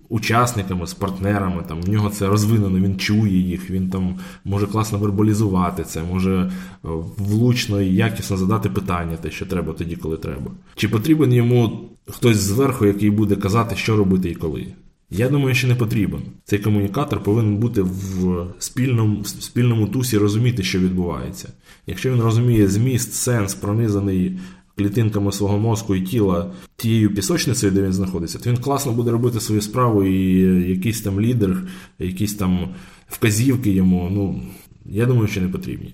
учасниками, 0.10 0.88
з 0.88 0.94
партнерами, 0.94 1.64
там 1.68 1.82
в 1.82 1.90
нього 1.90 2.10
це 2.10 2.28
розвинено, 2.28 2.80
він 2.80 2.98
чує 2.98 3.38
їх, 3.38 3.70
він 3.70 3.90
там 3.90 4.16
може 4.46 4.68
класно 4.68 4.98
вербалізувати 4.98 5.84
це, 5.84 6.04
може 6.04 6.32
е, 6.42 6.88
влучно 7.18 7.82
і 7.82 7.96
якісно 7.96 8.38
задати 8.38 8.70
питання, 8.70 9.18
те, 9.18 9.32
що 9.32 9.46
треба 9.46 9.74
тоді, 9.74 9.96
коли 9.96 10.18
треба. 10.18 10.52
Чи 10.76 10.90
потрібен 10.90 11.34
йому 11.34 11.90
хтось 12.08 12.38
зверху, 12.38 12.86
який 12.86 13.10
буде 13.10 13.36
казати, 13.36 13.76
що 13.76 13.98
робити 13.98 14.30
і 14.30 14.36
коли? 14.36 14.68
Я 15.16 15.30
думаю, 15.30 15.56
що 15.56 15.68
не 15.68 15.76
потрібен. 15.76 16.22
Цей 16.44 16.60
комунікатор 16.60 17.24
повинен 17.24 17.58
бути 17.58 17.82
в 17.82 18.48
спільному 18.60 19.22
в 19.22 19.28
спільному 19.28 19.88
тусі 19.88 20.18
розуміти, 20.18 20.64
що 20.64 20.80
відбувається. 20.80 21.50
Якщо 21.88 22.14
він 22.14 22.22
розуміє 22.22 22.68
зміст, 22.68 23.14
сенс, 23.14 23.54
пронизаний 23.54 24.40
клітинками 24.78 25.32
свого 25.32 25.60
мозку 25.60 25.96
і 25.96 26.02
тіла 26.02 26.52
тією 26.76 27.16
пісочницею, 27.16 27.72
де 27.72 27.82
він 27.82 27.94
знаходиться, 27.94 28.40
то 28.40 28.50
він 28.50 28.58
класно 28.58 28.92
буде 28.92 29.12
робити 29.12 29.40
свою 29.40 29.62
справу, 29.62 30.04
і 30.04 30.40
якийсь 30.70 31.02
там 31.02 31.22
лідер, 31.22 31.64
якісь 32.00 32.34
там 32.36 32.70
вказівки 33.10 33.72
йому. 33.72 34.10
Ну 34.12 34.42
я 34.86 35.06
думаю, 35.06 35.28
що 35.28 35.42
не 35.42 35.48
потрібні. 35.48 35.94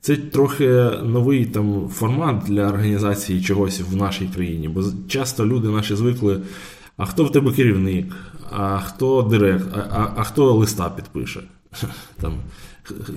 Це 0.00 0.16
трохи 0.16 0.68
новий 1.04 1.44
там 1.44 1.88
формат 1.88 2.42
для 2.46 2.68
організації 2.68 3.42
чогось 3.42 3.80
в 3.90 3.96
нашій 3.96 4.26
країні, 4.34 4.68
бо 4.68 4.84
часто 5.08 5.46
люди 5.46 5.68
наші 5.68 5.96
звикли. 5.96 6.40
А 6.96 7.06
хто 7.06 7.24
в 7.24 7.32
тебе 7.32 7.52
керівник, 7.52 8.16
а 8.50 8.78
хто 8.78 9.22
директ, 9.22 9.66
а, 9.74 9.78
а, 9.78 10.12
а 10.16 10.24
хто 10.24 10.52
листа 10.52 10.90
підпише? 10.90 11.40
Там. 12.20 12.34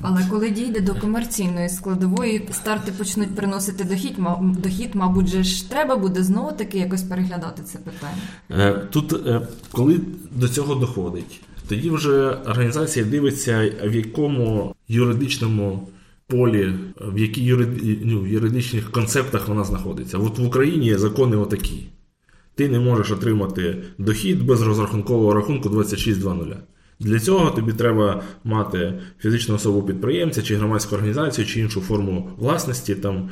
Але 0.02 0.26
коли 0.30 0.50
дійде 0.50 0.82
до 0.82 0.96
комерційної 0.96 1.70
складової, 1.70 2.48
старти 2.52 2.92
почнуть 2.92 3.36
приносити 3.36 3.84
дохід, 3.84 4.16
дохід, 4.42 4.90
мабуть, 4.94 5.28
же 5.28 5.44
ж 5.44 5.70
треба 5.70 5.96
буде 5.96 6.24
знову 6.24 6.52
таки 6.52 6.78
якось 6.78 7.04
переглядати 7.04 7.64
це 7.64 7.78
питання. 7.78 8.22
Е, 8.52 8.88
тут, 8.90 9.28
е, 9.28 9.48
коли 9.72 10.00
до 10.32 10.50
цього 10.50 10.76
доходить, 10.76 11.42
тоді 11.68 11.90
вже 11.90 12.30
організація 12.30 13.06
дивиться, 13.06 13.72
в 13.84 13.96
якому 13.96 14.76
юридичному 14.88 15.88
полі, 16.28 16.74
в 17.02 17.20
яких 17.20 17.44
юриди, 17.44 18.00
ну, 18.04 18.28
юридичних 18.28 18.92
концептах 18.92 19.48
вона 19.48 19.64
знаходиться. 19.64 20.18
От 20.18 20.40
в 20.40 20.46
Україні 20.46 20.98
закони 20.98 21.38
отакі. 21.38 21.88
Ти 22.56 22.70
не 22.70 22.80
можеш 22.80 23.12
отримати 23.12 23.78
дохід 23.98 24.46
без 24.46 24.62
розрахункового 24.62 25.34
рахунку 25.34 25.70
26.00. 25.70 26.56
Для 27.00 27.20
цього 27.20 27.52
тобі 27.52 27.74
треба 27.74 28.24
мати 28.44 28.94
фізичну 29.20 29.56
особу 29.56 29.82
підприємця, 29.82 30.42
чи 30.42 30.56
громадську 30.56 30.96
організацію, 30.96 31.48
чи 31.48 31.60
іншу 31.60 31.82
форму 31.82 32.30
власності, 32.38 32.96
там, 32.96 33.30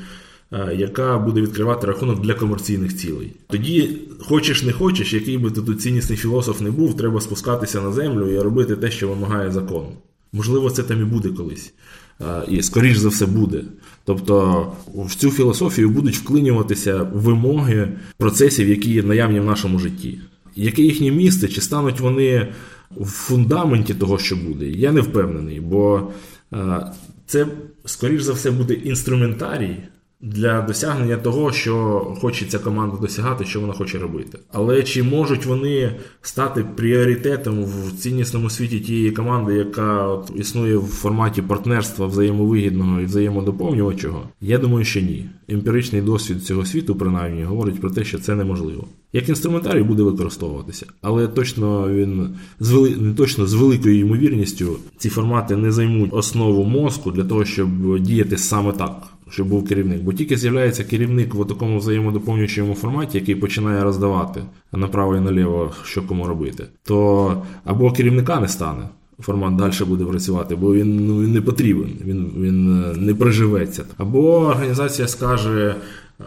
е, 0.52 0.76
яка 0.76 1.18
буде 1.18 1.42
відкривати 1.42 1.88
рахунок 1.88 2.22
для 2.22 2.34
комерційних 2.34 2.96
цілей. 2.96 3.34
Тоді, 3.48 3.98
хочеш 4.20 4.64
не 4.64 4.72
хочеш, 4.72 5.14
який 5.14 5.38
би 5.38 5.52
ти 5.52 5.62
тут 5.62 5.82
ціннісний 5.82 6.18
філософ 6.18 6.62
не 6.62 6.72
був, 6.72 6.98
треба 6.98 7.22
спускатися 7.22 7.82
на 7.82 7.92
землю 7.92 8.32
і 8.32 8.40
робити 8.40 8.76
те, 8.76 8.92
що 8.92 9.08
вимагає 9.08 9.52
закон. 9.52 9.86
Можливо, 10.34 10.70
це 10.70 10.84
там 10.84 11.02
і 11.02 11.06
буде 11.06 11.30
колись. 11.30 11.74
Е, 12.22 12.26
і, 12.50 12.62
скоріш 12.62 12.98
за 12.98 13.10
все, 13.10 13.26
буде. 13.26 13.64
Тобто 14.06 14.68
в 14.96 15.16
цю 15.16 15.32
філософію 15.32 15.90
будуть 15.90 16.18
вклинюватися 16.18 17.08
вимоги 17.14 17.90
процесів, 18.18 18.70
які 18.70 18.92
є 18.92 19.04
наявні 19.04 19.40
в 19.40 19.46
нашому 19.46 19.80
житті. 19.80 20.20
Яке 20.56 20.82
їхнє 20.82 21.12
місце, 21.12 21.48
чи 21.48 21.62
стануть 21.62 22.00
вони 22.00 22.48
в 22.92 23.06
фундаменті 23.06 23.94
того, 23.94 24.18
що 24.18 24.36
буде, 24.36 24.66
я 24.66 24.92
не 24.92 25.02
впевнений, 25.02 25.60
бо 25.60 26.12
е, 26.54 26.92
це, 27.26 27.48
скоріш 27.86 28.22
за 28.22 28.34
все, 28.34 28.52
буде 28.52 28.74
інструментарій 28.74 29.78
для 30.22 30.62
досягнення 30.62 31.18
того, 31.18 31.52
що 31.52 32.00
хоче 32.22 32.46
ця 32.46 32.60
команда 32.60 32.98
досягати, 32.98 33.46
що 33.46 33.62
вона 33.62 33.74
хоче 33.74 33.98
робити. 33.98 34.40
Але 34.52 34.84
чи 34.84 35.04
можуть 35.04 35.46
вони 35.46 35.96
стати 36.22 36.66
пріоритетом 36.76 37.66
в 37.66 37.92
ціннісному 37.98 38.50
світі 38.50 38.80
тієї 38.80 39.12
команди, 39.12 39.54
яка 39.54 40.20
існує 40.36 40.78
в 40.78 40.88
форматі 40.88 41.42
партнерства 41.42 42.08
взаємовигідного 42.08 43.02
і 43.02 43.06
взаємодоповнювачого? 43.06 44.30
Я 44.42 44.58
думаю, 44.58 44.86
що 44.86 45.02
ні. 45.02 45.30
Емпіричний 45.48 46.02
досвід 46.02 46.44
цього 46.44 46.66
світу, 46.66 46.96
принаймні, 46.96 47.44
говорить 47.44 47.82
про 47.82 47.90
те, 47.90 48.04
що 48.04 48.20
це 48.20 48.36
неможливо. 48.36 48.88
Як 49.14 49.30
інструментарій 49.30 49.84
буде 49.84 50.04
використовуватися, 50.04 50.86
але 51.02 51.28
точно 51.28 51.90
він 51.90 52.30
з 52.60 52.72
вели... 52.72 53.14
точно 53.18 53.48
з 53.48 53.54
великою 53.54 54.00
ймовірністю 54.00 54.78
ці 54.98 55.10
формати 55.10 55.56
не 55.56 55.72
займуть 55.72 56.14
основу 56.14 56.64
мозку 56.64 57.12
для 57.12 57.24
того, 57.24 57.46
щоб 57.46 58.00
діяти 58.00 58.38
саме 58.38 58.72
так 58.72 59.08
щоб 59.30 59.48
був 59.48 59.68
керівник. 59.68 60.02
Бо 60.02 60.14
тільки 60.14 60.38
з'являється 60.38 60.84
керівник 60.84 61.36
в 61.36 61.48
такому 61.48 61.78
взаємодоповнюючому 61.78 62.74
форматі, 62.74 63.18
який 63.18 63.36
починає 63.36 63.84
роздавати 63.84 64.44
направо 64.72 65.16
і 65.16 65.20
наліво, 65.20 65.72
що 65.84 66.08
кому 66.08 66.28
робити, 66.28 66.66
то 66.84 67.44
або 67.66 67.92
керівника 67.92 68.40
не 68.40 68.48
стане. 68.48 68.90
Формат 69.20 69.56
далі 69.56 69.74
буде 69.88 70.06
працювати, 70.06 70.56
бо 70.56 70.74
він 70.74 71.08
ну, 71.08 71.22
він 71.22 71.32
не 71.32 71.42
потрібен, 71.42 71.90
він 72.06 72.32
він 72.38 72.84
е, 72.84 72.98
не 72.98 73.16
приживеться. 73.16 73.84
Або 73.98 74.40
організація 74.40 75.08
скаже: 75.08 75.76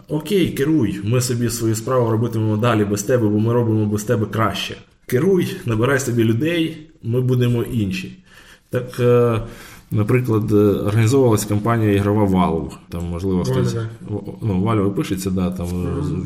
Окей, 0.07 0.49
керуй, 0.49 0.99
ми 1.03 1.21
собі 1.21 1.49
свою 1.49 1.75
справу 1.75 2.11
робитимемо 2.11 2.57
далі 2.57 2.85
без 2.85 3.03
тебе, 3.03 3.27
бо 3.27 3.39
ми 3.39 3.53
робимо 3.53 3.85
без 3.85 4.03
тебе 4.03 4.25
краще. 4.25 4.77
Керуй, 5.05 5.55
набирай 5.65 5.99
собі 5.99 6.23
людей, 6.23 6.87
ми 7.03 7.21
будемо 7.21 7.63
інші. 7.63 8.17
Так 8.69 8.99
е, 8.99 9.41
Наприклад, 9.91 10.51
е, 10.51 10.55
організовувалась 10.55 11.45
компанія 11.45 11.91
ігрова 11.91 12.25
Valve. 12.25 12.71
Там, 12.89 13.05
можливо, 13.05 13.43
хтось 13.43 13.75
ну, 14.41 14.63
Valve 14.65 14.93
пишеться, 14.93 15.31
да, 15.31 15.51
там 15.51 15.67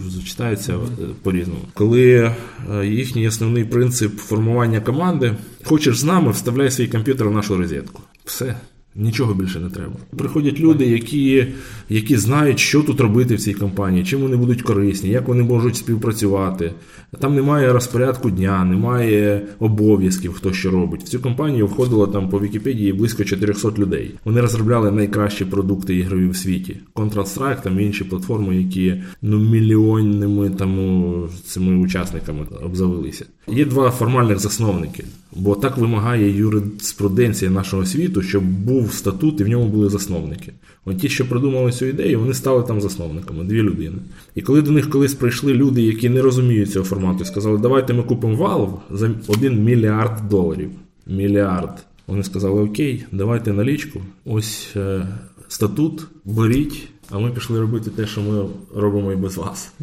зачитається 0.09 0.73
mm-hmm. 0.73 1.07
по-різному. 1.23 1.59
Коли 1.73 2.31
е, 2.73 2.85
їхній 2.87 3.27
основний 3.27 3.65
принцип 3.65 4.17
формування 4.17 4.81
команди, 4.81 5.33
хочеш 5.63 5.97
з 5.97 6.03
нами, 6.03 6.31
вставляй 6.31 6.71
свій 6.71 6.87
комп'ютер 6.87 7.27
в 7.27 7.31
нашу 7.31 7.57
розетку. 7.57 8.01
Все. 8.25 8.55
Нічого 8.95 9.33
більше 9.33 9.59
не 9.59 9.69
треба. 9.69 9.93
Приходять 10.17 10.59
люди, 10.59 10.85
які 10.85 11.47
які 11.89 12.17
знають, 12.17 12.59
що 12.59 12.83
тут 12.83 13.01
робити 13.01 13.35
в 13.35 13.39
цій 13.39 13.53
компанії, 13.53 14.03
чим 14.05 14.21
вони 14.21 14.35
будуть 14.35 14.61
корисні, 14.61 15.09
як 15.09 15.27
вони 15.27 15.43
можуть 15.43 15.75
співпрацювати. 15.75 16.71
Там 17.19 17.35
немає 17.35 17.73
розпорядку 17.73 18.29
дня, 18.29 18.65
немає 18.65 19.41
обов'язків, 19.59 20.33
хто 20.33 20.53
що 20.53 20.71
робить. 20.71 21.03
В 21.03 21.07
цю 21.07 21.19
компанію 21.19 21.67
входило 21.67 22.07
там 22.07 22.29
по 22.29 22.39
Вікіпедії 22.39 22.93
близько 22.93 23.23
400 23.23 23.69
людей. 23.77 24.11
Вони 24.25 24.41
розробляли 24.41 24.91
найкращі 24.91 25.45
продукти 25.45 25.95
ігрові 25.95 26.27
в 26.27 26.35
світі. 26.35 26.77
Counter-Strike, 26.95 27.61
там 27.63 27.79
інші 27.79 28.03
платформи, 28.03 28.55
які 28.55 28.95
ну 29.21 29.39
мільйонними 29.39 30.49
там 30.49 31.29
цими 31.45 31.75
учасниками 31.75 32.45
обзавелися. 32.63 33.25
Є 33.47 33.65
два 33.65 33.91
формальних 33.91 34.39
засновники, 34.39 35.03
бо 35.35 35.55
так 35.55 35.77
вимагає 35.77 36.37
юриспруденція 36.37 37.51
нашого 37.51 37.85
світу, 37.85 38.21
щоб 38.21 38.43
був 38.43 38.84
статут 38.93 39.41
і 39.41 39.43
в 39.43 39.47
ньому 39.47 39.65
були 39.65 39.89
засновники. 39.89 40.53
От 40.85 40.97
ті, 40.97 41.09
що 41.09 41.29
придумали 41.29 41.71
цю 41.71 41.85
ідею, 41.85 42.19
вони 42.19 42.33
стали 42.33 42.63
там 42.63 42.81
засновниками, 42.81 43.43
дві 43.43 43.61
людини. 43.61 43.97
І 44.35 44.41
коли 44.41 44.61
до 44.61 44.71
них 44.71 44.89
колись 44.89 45.13
прийшли 45.13 45.53
люди, 45.53 45.81
які 45.81 46.09
не 46.09 46.21
розуміють 46.21 46.71
цього 46.71 46.85
формату, 46.85 47.25
сказали, 47.25 47.57
давайте 47.57 47.93
ми 47.93 48.03
купимо 48.03 48.47
Valve 48.47 48.97
за 48.97 49.11
один 49.27 49.63
мільярд 49.63 50.29
доларів. 50.29 50.69
Мільярд. 51.07 51.85
Вони 52.07 52.23
сказали, 52.23 52.61
окей, 52.61 53.05
давайте 53.11 53.53
налічку. 53.53 54.01
Ось 54.25 54.73
е, 54.75 55.07
статут, 55.47 56.07
беріть, 56.25 56.87
а 57.09 57.19
ми 57.19 57.31
пішли 57.31 57.59
робити 57.59 57.89
те, 57.89 58.07
що 58.07 58.21
ми 58.21 58.45
робимо 58.75 59.11
і 59.11 59.15
без 59.15 59.37
вас. 59.37 59.73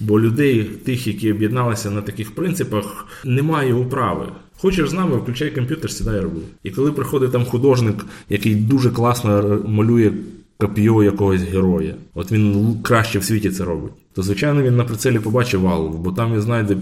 Бо 0.00 0.20
людей, 0.20 0.64
тих, 0.64 1.06
які 1.06 1.32
об'єдналися 1.32 1.90
на 1.90 2.02
таких 2.02 2.34
принципах, 2.34 3.06
немає 3.24 3.74
управи. 3.74 4.26
Хочеш 4.62 4.90
з 4.90 4.92
нами, 4.92 5.16
включай 5.16 5.50
комп'ютер, 5.50 5.90
сідай 5.90 6.20
роби. 6.20 6.40
І 6.62 6.70
коли 6.70 6.92
приходить 6.92 7.32
там 7.32 7.44
художник, 7.44 8.06
який 8.28 8.54
дуже 8.54 8.90
класно 8.90 9.62
малює 9.66 10.12
копіо 10.58 11.02
якогось 11.02 11.42
героя, 11.42 11.94
от 12.14 12.32
він 12.32 12.74
краще 12.82 13.18
в 13.18 13.24
світі 13.24 13.50
це 13.50 13.64
робить 13.64 13.92
то 14.14 14.22
звичайно 14.22 14.62
він 14.62 14.76
на 14.76 14.84
прицелі 14.84 15.18
побачив 15.18 15.60
валу, 15.60 15.88
бо 15.88 16.12
там 16.12 16.32
він 16.32 16.40
знайде 16.40 16.74
е, 16.74 16.78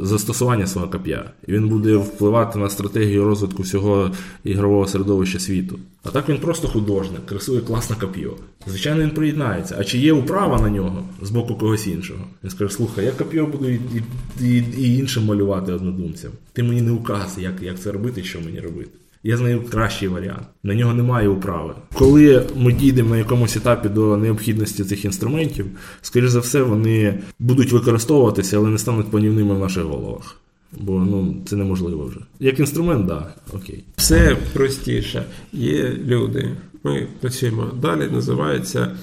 застосування 0.00 0.66
свого 0.66 0.88
коп'я, 0.88 1.30
і 1.46 1.52
він 1.52 1.68
буде 1.68 1.96
впливати 1.96 2.58
на 2.58 2.70
стратегію 2.70 3.24
розвитку 3.24 3.62
всього 3.62 4.10
ігрового 4.44 4.86
середовища 4.86 5.38
світу. 5.38 5.78
А 6.02 6.08
так 6.08 6.28
він 6.28 6.38
просто 6.38 6.68
художник, 6.68 7.32
рисує 7.32 7.60
класне 7.60 7.96
коп'є. 8.00 8.28
Звичайно, 8.66 9.02
він 9.02 9.10
приєднається. 9.10 9.76
А 9.78 9.84
чи 9.84 9.98
є 9.98 10.12
управа 10.12 10.60
на 10.60 10.70
нього 10.70 11.04
з 11.22 11.30
боку 11.30 11.54
когось 11.54 11.86
іншого? 11.86 12.20
Він 12.44 12.50
скаже, 12.50 12.74
слухай, 12.74 13.04
я 13.04 13.12
коп'є 13.12 13.42
буду 13.42 13.68
і, 13.68 13.74
і, 13.74 14.02
і, 14.46 14.64
і 14.78 14.98
іншим 14.98 15.24
малювати 15.24 15.72
однодумцям. 15.72 16.30
Ти 16.52 16.62
мені 16.62 16.82
не 16.82 16.90
указ, 16.90 17.36
як, 17.38 17.62
як 17.62 17.80
це 17.80 17.92
робити 17.92 18.24
що 18.24 18.40
мені 18.40 18.60
робити. 18.60 18.90
Я 19.28 19.36
знаю 19.36 19.62
кращий 19.70 20.08
варіант. 20.08 20.46
На 20.62 20.74
нього 20.74 20.94
немає 20.94 21.28
управи. 21.28 21.74
Коли 21.94 22.46
ми 22.56 22.72
дійдемо 22.72 23.10
на 23.10 23.16
якомусь 23.18 23.56
етапі 23.56 23.88
до 23.88 24.16
необхідності 24.16 24.84
цих 24.84 25.04
інструментів, 25.04 25.66
скоріш 26.02 26.30
за 26.30 26.40
все, 26.40 26.62
вони 26.62 27.18
будуть 27.38 27.72
використовуватися, 27.72 28.56
але 28.56 28.68
не 28.68 28.78
стануть 28.78 29.10
панівними 29.10 29.54
в 29.54 29.58
наших 29.58 29.84
головах. 29.84 30.40
Бо 30.78 30.92
ну 30.92 31.36
це 31.46 31.56
неможливо 31.56 32.04
вже. 32.04 32.20
Як 32.40 32.58
інструмент, 32.58 33.08
так, 33.08 33.34
да, 33.52 33.56
окей. 33.56 33.84
Все 33.96 34.36
простіше. 34.52 35.24
Є 35.52 35.96
люди. 36.06 36.48
Ми 36.84 37.06
працюємо 37.20 37.70
далі. 37.82 38.08
Називається 38.12 38.96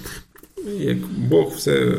як 0.78 0.98
Бог 1.28 1.52
все 1.56 1.98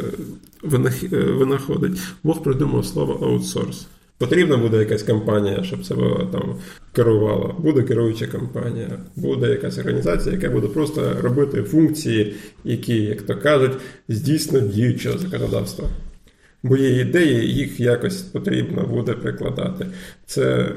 винаходить. 1.11 1.99
Бог 2.23 2.43
придумав 2.43 2.86
слово 2.86 3.28
аутсорс. 3.28 3.88
Потрібна 4.18 4.57
буде 4.57 4.78
якась 4.78 5.03
компанія, 5.03 5.63
щоб 5.63 5.86
це 5.86 5.95
там 6.32 6.55
керувала. 6.93 7.55
Буде 7.59 7.84
керуюча 7.84 8.28
компанія, 8.28 8.99
буде 9.15 9.49
якась 9.49 9.78
організація, 9.78 10.36
яка 10.36 10.49
буде 10.49 10.68
просто 10.68 11.13
робити 11.22 11.63
функції, 11.63 12.36
які, 12.63 13.01
як 13.01 13.22
то 13.22 13.36
кажуть, 13.36 13.78
здійснюють 14.09 14.72
діючого 14.72 15.18
законодавства. 15.18 15.89
бо 16.63 16.78
є 16.78 17.01
ідеї, 17.01 17.53
їх 17.53 17.80
якось 17.80 18.22
потрібно 18.22 18.84
буде 18.84 19.13
прикладати. 19.13 19.88
Це 20.26 20.72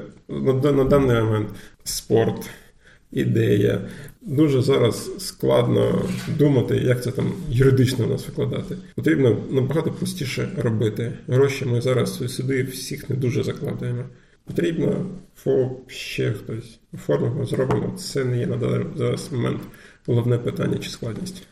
на 0.73 0.85
даний 0.85 1.23
момент 1.23 1.49
спорт, 1.85 2.51
ідея. 3.13 3.81
Дуже 4.23 4.63
зараз 4.63 5.11
складно 5.19 6.05
думати, 6.39 6.77
як 6.77 7.03
це 7.03 7.11
там 7.11 7.33
юридично 7.49 8.07
нас 8.07 8.27
викладати. 8.27 8.77
Потрібно 8.95 9.37
набагато 9.51 9.91
простіше 9.91 10.49
робити. 10.57 11.13
Гроші 11.29 11.65
ми 11.65 11.81
зараз 11.81 12.35
сюди 12.35 12.63
всіх 12.63 13.11
не 13.11 13.17
дуже 13.17 13.43
закладаємо. 13.43 14.05
Потрібно 14.45 15.07
ФОП, 15.37 15.91
ще 15.91 16.33
хтось 16.33 16.81
оформимо, 16.95 17.47
зробимо. 17.47 17.95
Це 17.99 18.25
не 18.25 18.39
є 18.39 18.47
на 18.47 18.57
даний 18.57 18.87
зараз 18.97 19.33
момент 19.33 19.61
головне 20.07 20.39
питання 20.39 20.79
чи 20.79 20.91
складність. 20.91 21.43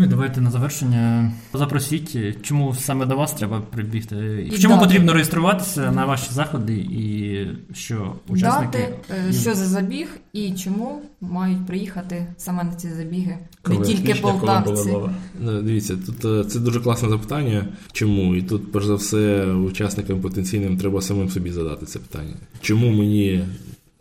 Ну 0.00 0.06
і 0.06 0.08
давайте 0.08 0.40
на 0.40 0.50
завершення 0.50 1.32
запросіть, 1.54 2.16
чому 2.42 2.74
саме 2.74 3.06
до 3.06 3.16
вас 3.16 3.32
треба 3.32 3.60
прибігти, 3.60 4.48
І 4.52 4.58
чому 4.58 4.74
дати. 4.74 4.86
потрібно 4.86 5.12
реєструватися 5.12 5.92
на 5.92 6.04
ваші 6.04 6.32
заходи, 6.32 6.74
і 6.74 7.46
що 7.74 8.14
учасники 8.28 8.78
Дати, 8.78 8.94
е, 9.28 9.32
що 9.32 9.54
за 9.54 9.66
забіг 9.66 10.08
і 10.32 10.52
чому 10.52 11.02
мають 11.20 11.66
приїхати 11.66 12.26
саме 12.36 12.64
на 12.64 12.74
ці 12.74 12.88
забіги. 12.88 13.38
Не 13.68 13.80
тільки 13.80 14.14
полтавці. 14.14 14.96
Ну, 15.40 15.62
Дивіться, 15.62 15.96
тут 16.06 16.24
е, 16.24 16.44
це 16.50 16.60
дуже 16.60 16.80
класне 16.80 17.08
запитання. 17.08 17.66
Чому? 17.92 18.34
І 18.34 18.42
тут, 18.42 18.72
перш 18.72 18.86
за 18.86 18.94
все, 18.94 19.46
учасникам 19.46 20.20
потенційним 20.20 20.78
треба 20.78 21.02
самим 21.02 21.28
собі 21.28 21.52
задати 21.52 21.86
це 21.86 21.98
питання. 21.98 22.34
Чому 22.60 22.90
мені 22.90 23.44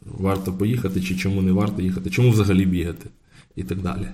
варто 0.06 0.54
поїхати, 0.54 1.02
чи 1.02 1.16
чому 1.16 1.42
не 1.42 1.52
варто 1.52 1.82
їхати, 1.82 2.10
чому 2.10 2.32
взагалі 2.32 2.66
бігати 2.66 3.10
і 3.56 3.64
так 3.64 3.82
далі. 3.82 4.08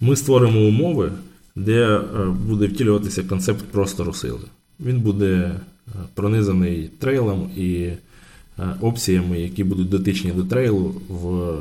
Ми 0.00 0.16
створимо 0.16 0.60
умови, 0.60 1.12
де 1.56 1.96
е, 1.96 2.02
буде 2.46 2.66
втілюватися 2.66 3.22
концепт 3.22 3.64
простору 3.64 4.12
сили. 4.12 4.40
Він 4.80 5.00
буде 5.00 5.26
е, 5.34 5.60
пронизаний 6.14 6.90
трейлом 6.98 7.50
і 7.56 7.72
е, 7.72 7.98
опціями, 8.80 9.40
які 9.40 9.64
будуть 9.64 9.88
дотичні 9.88 10.30
до 10.30 10.44
трейлу 10.44 10.94
в 11.08 11.54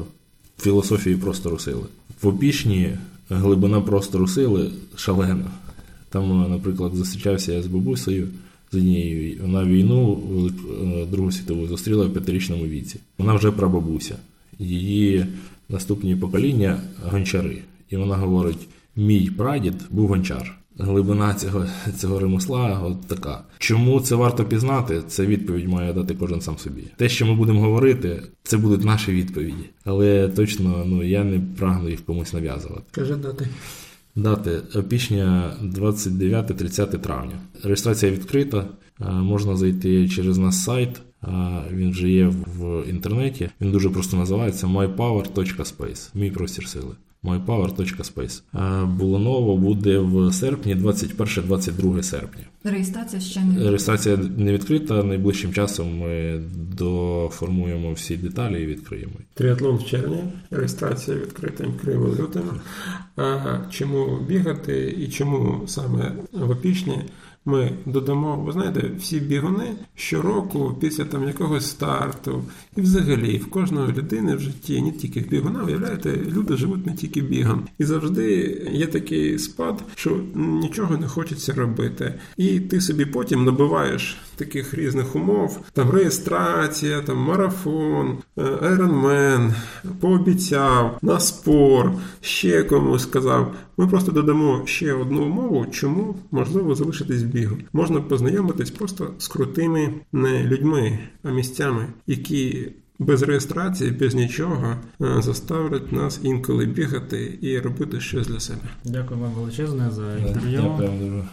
філософії 0.63 1.15
простору 1.15 1.59
сили. 1.59 1.83
В 2.21 2.27
опішні 2.27 2.89
глибина 3.29 3.81
простору 3.81 4.27
сили 4.27 4.71
шалена. 4.95 5.51
Там, 6.09 6.51
наприклад, 6.51 6.95
зустрічався 6.95 7.53
я 7.53 7.61
з 7.61 7.67
бабусею 7.67 8.27
з 8.71 8.75
однією. 8.75 9.37
Вона 9.41 9.63
війну 9.65 10.21
Другу 11.11 11.31
світову 11.31 11.67
зустріла 11.67 12.05
в 12.05 12.13
п'ятирічному 12.13 12.65
віці. 12.65 12.99
Вона 13.17 13.33
вже 13.33 13.51
прабабуся. 13.51 14.15
Її 14.59 15.25
наступні 15.69 16.15
покоління 16.15 16.81
гончари. 17.03 17.61
І 17.89 17.97
вона 17.97 18.15
говорить: 18.15 18.67
мій 18.95 19.29
прадід 19.29 19.75
був 19.89 20.07
гончар. 20.07 20.57
Глибина 20.77 21.33
цього, 21.33 21.65
цього 21.97 22.19
ремесла 22.19 22.81
от 22.83 23.07
така. 23.07 23.43
Чому 23.57 23.99
це 23.99 24.15
варто 24.15 24.45
пізнати? 24.45 25.01
Це 25.07 25.25
відповідь 25.25 25.67
має 25.67 25.93
дати 25.93 26.15
кожен 26.15 26.41
сам 26.41 26.57
собі. 26.57 26.83
Те, 26.97 27.09
що 27.09 27.25
ми 27.25 27.35
будемо 27.35 27.61
говорити, 27.61 28.23
це 28.43 28.57
будуть 28.57 28.85
наші 28.85 29.11
відповіді. 29.11 29.69
Але 29.83 30.29
точно 30.29 30.83
ну 30.85 31.03
я 31.03 31.23
не 31.23 31.39
прагну 31.57 31.89
їх 31.89 32.05
комусь 32.05 32.33
нав'язувати. 32.33 32.83
Каже 32.91 33.15
дати. 33.15 33.47
Дати 34.15 34.61
опішня 34.75 35.53
29-30 35.63 36.99
травня. 36.99 37.39
Реєстрація 37.63 38.11
відкрита. 38.11 38.65
Можна 38.99 39.55
зайти 39.55 40.09
через 40.09 40.37
наш 40.37 40.55
сайт. 40.55 41.01
Він 41.71 41.91
вже 41.91 42.09
є 42.09 42.27
в 42.57 42.89
інтернеті. 42.89 43.49
Він 43.61 43.71
дуже 43.71 43.89
просто 43.89 44.17
називається 44.17 44.67
mypower.space. 44.67 46.09
Мій 46.13 46.31
простір 46.31 46.67
сили. 46.67 46.95
mypower.space. 47.25 48.41
А, 48.53 48.85
Буланово 48.85 49.57
буде 49.57 49.97
в 49.99 50.33
серпні, 50.33 50.75
21-22 50.75 52.03
серпня. 52.03 52.43
Реєстрація 52.63 53.21
ще 53.21 53.41
не 53.41 53.63
Реєстрація 53.63 54.17
не 54.37 54.53
відкрита. 54.53 55.03
Найближчим 55.03 55.53
часом 55.53 55.99
ми 55.99 56.41
доформуємо 56.77 57.93
всі 57.93 58.17
деталі 58.17 58.63
і 58.63 58.65
відкриємо. 58.65 59.13
Тріатлон 59.33 59.75
в 59.75 59.85
червні, 59.85 60.23
реєстрація 60.51 61.17
відкрита 61.17 61.63
відкриємо 61.63 62.05
в 62.05 62.19
лютому. 62.19 62.51
А 63.15 63.57
чому 63.69 64.19
бігати 64.27 64.95
і 64.99 65.07
чому 65.07 65.67
саме 65.67 66.11
в 66.31 66.49
опічні? 66.49 66.97
Ми 67.47 67.71
додамо, 67.85 68.35
ви 68.35 68.51
знаєте, 68.51 68.91
всі 68.99 69.19
бігуни 69.19 69.73
щороку 69.95 70.77
після 70.79 71.05
там 71.05 71.27
якогось 71.27 71.69
старту, 71.69 72.43
і 72.75 72.81
взагалі 72.81 73.37
в 73.37 73.49
кожної 73.49 73.93
людини 73.93 74.35
в 74.35 74.39
житті, 74.39 74.81
не 74.81 74.91
тільки 74.91 75.19
в 75.19 75.27
бігуна, 75.27 75.63
виявляєте, 75.63 76.17
люди 76.27 76.57
живуть 76.57 76.85
не 76.85 76.93
тільки 76.93 77.21
бігом. 77.21 77.67
І 77.77 77.85
завжди 77.85 78.27
є 78.71 78.87
такий 78.87 79.39
спад, 79.39 79.83
що 79.95 80.19
нічого 80.35 80.97
не 80.97 81.07
хочеться 81.07 81.53
робити. 81.53 82.13
І 82.37 82.59
ти 82.59 82.81
собі 82.81 83.05
потім 83.05 83.45
набиваєш 83.45 84.17
таких 84.35 84.73
різних 84.73 85.15
умов: 85.15 85.59
там 85.73 85.89
реєстрація, 85.89 87.01
там 87.01 87.17
марафон, 87.17 88.17
айронмен, 88.61 89.53
пообіцяв, 89.99 90.97
на 91.01 91.19
спор, 91.19 91.91
ще 92.21 92.63
комусь 92.63 93.03
сказав. 93.03 93.55
Ми 93.77 93.87
просто 93.87 94.11
додамо 94.11 94.61
ще 94.65 94.93
одну 94.93 95.25
умову, 95.25 95.65
чому 95.65 96.15
можливо 96.31 96.75
залишитись 96.75 97.23
бігу. 97.23 97.57
Можна 97.73 98.01
познайомитись 98.01 98.71
просто 98.71 99.13
з 99.17 99.27
крутими 99.27 99.93
не 100.11 100.43
людьми, 100.43 100.99
а 101.23 101.31
місцями, 101.31 101.87
які 102.07 102.71
без 102.99 103.21
реєстрації, 103.21 103.91
без 103.91 104.15
нічого 104.15 104.75
е, 105.01 105.21
заставлять 105.21 105.91
нас 105.91 106.19
інколи 106.23 106.65
бігати 106.65 107.39
і 107.41 107.59
робити 107.59 107.99
щось 107.99 108.27
для 108.27 108.39
себе. 108.39 108.59
Дякую 108.83 109.19
вам 109.19 109.31
величезне 109.31 109.91
за 109.91 110.17
інтерв'ю. 110.17 110.61
Дякую. 110.61 111.23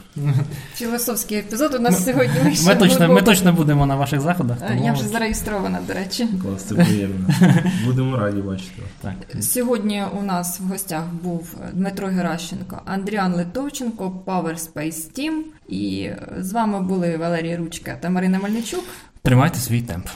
Філософський 0.74 1.38
епізод 1.38 1.74
у 1.74 1.78
нас 1.78 2.04
сьогодні 2.04 2.40
вийшов. 2.44 2.66
Ми 2.66 2.74
точно, 2.74 3.08
ми 3.08 3.22
точно 3.22 3.52
будемо 3.52 3.86
на 3.86 3.96
ваших 3.96 4.20
заходах. 4.20 4.58
Тому... 4.68 4.84
Я 4.84 4.92
вже 4.92 5.08
зареєстрована, 5.08 5.78
до 5.88 5.94
речі. 5.94 6.28
Клас, 6.42 6.62
це 6.62 6.74
приємно. 6.74 7.28
Будемо 7.86 8.16
раді 8.16 8.40
бачити. 8.40 8.82
Так. 9.00 9.14
Сьогодні 9.40 10.04
у 10.20 10.22
нас 10.22 10.60
в 10.60 10.64
гостях 10.64 11.04
був 11.22 11.54
Дмитро 11.72 12.08
Геращенко, 12.08 12.82
Андріан 12.84 13.34
Литовченко, 13.34 14.22
Power 14.26 14.72
Space 14.72 15.18
Team. 15.18 15.32
І 15.68 16.10
з 16.38 16.52
вами 16.52 16.80
були 16.80 17.16
Валерій 17.16 17.56
Ручка 17.56 17.96
та 18.00 18.10
Марина 18.10 18.38
Мельничук. 18.38 18.84
Тримайте 19.22 19.58
свій 19.58 19.82
темп. 19.82 20.06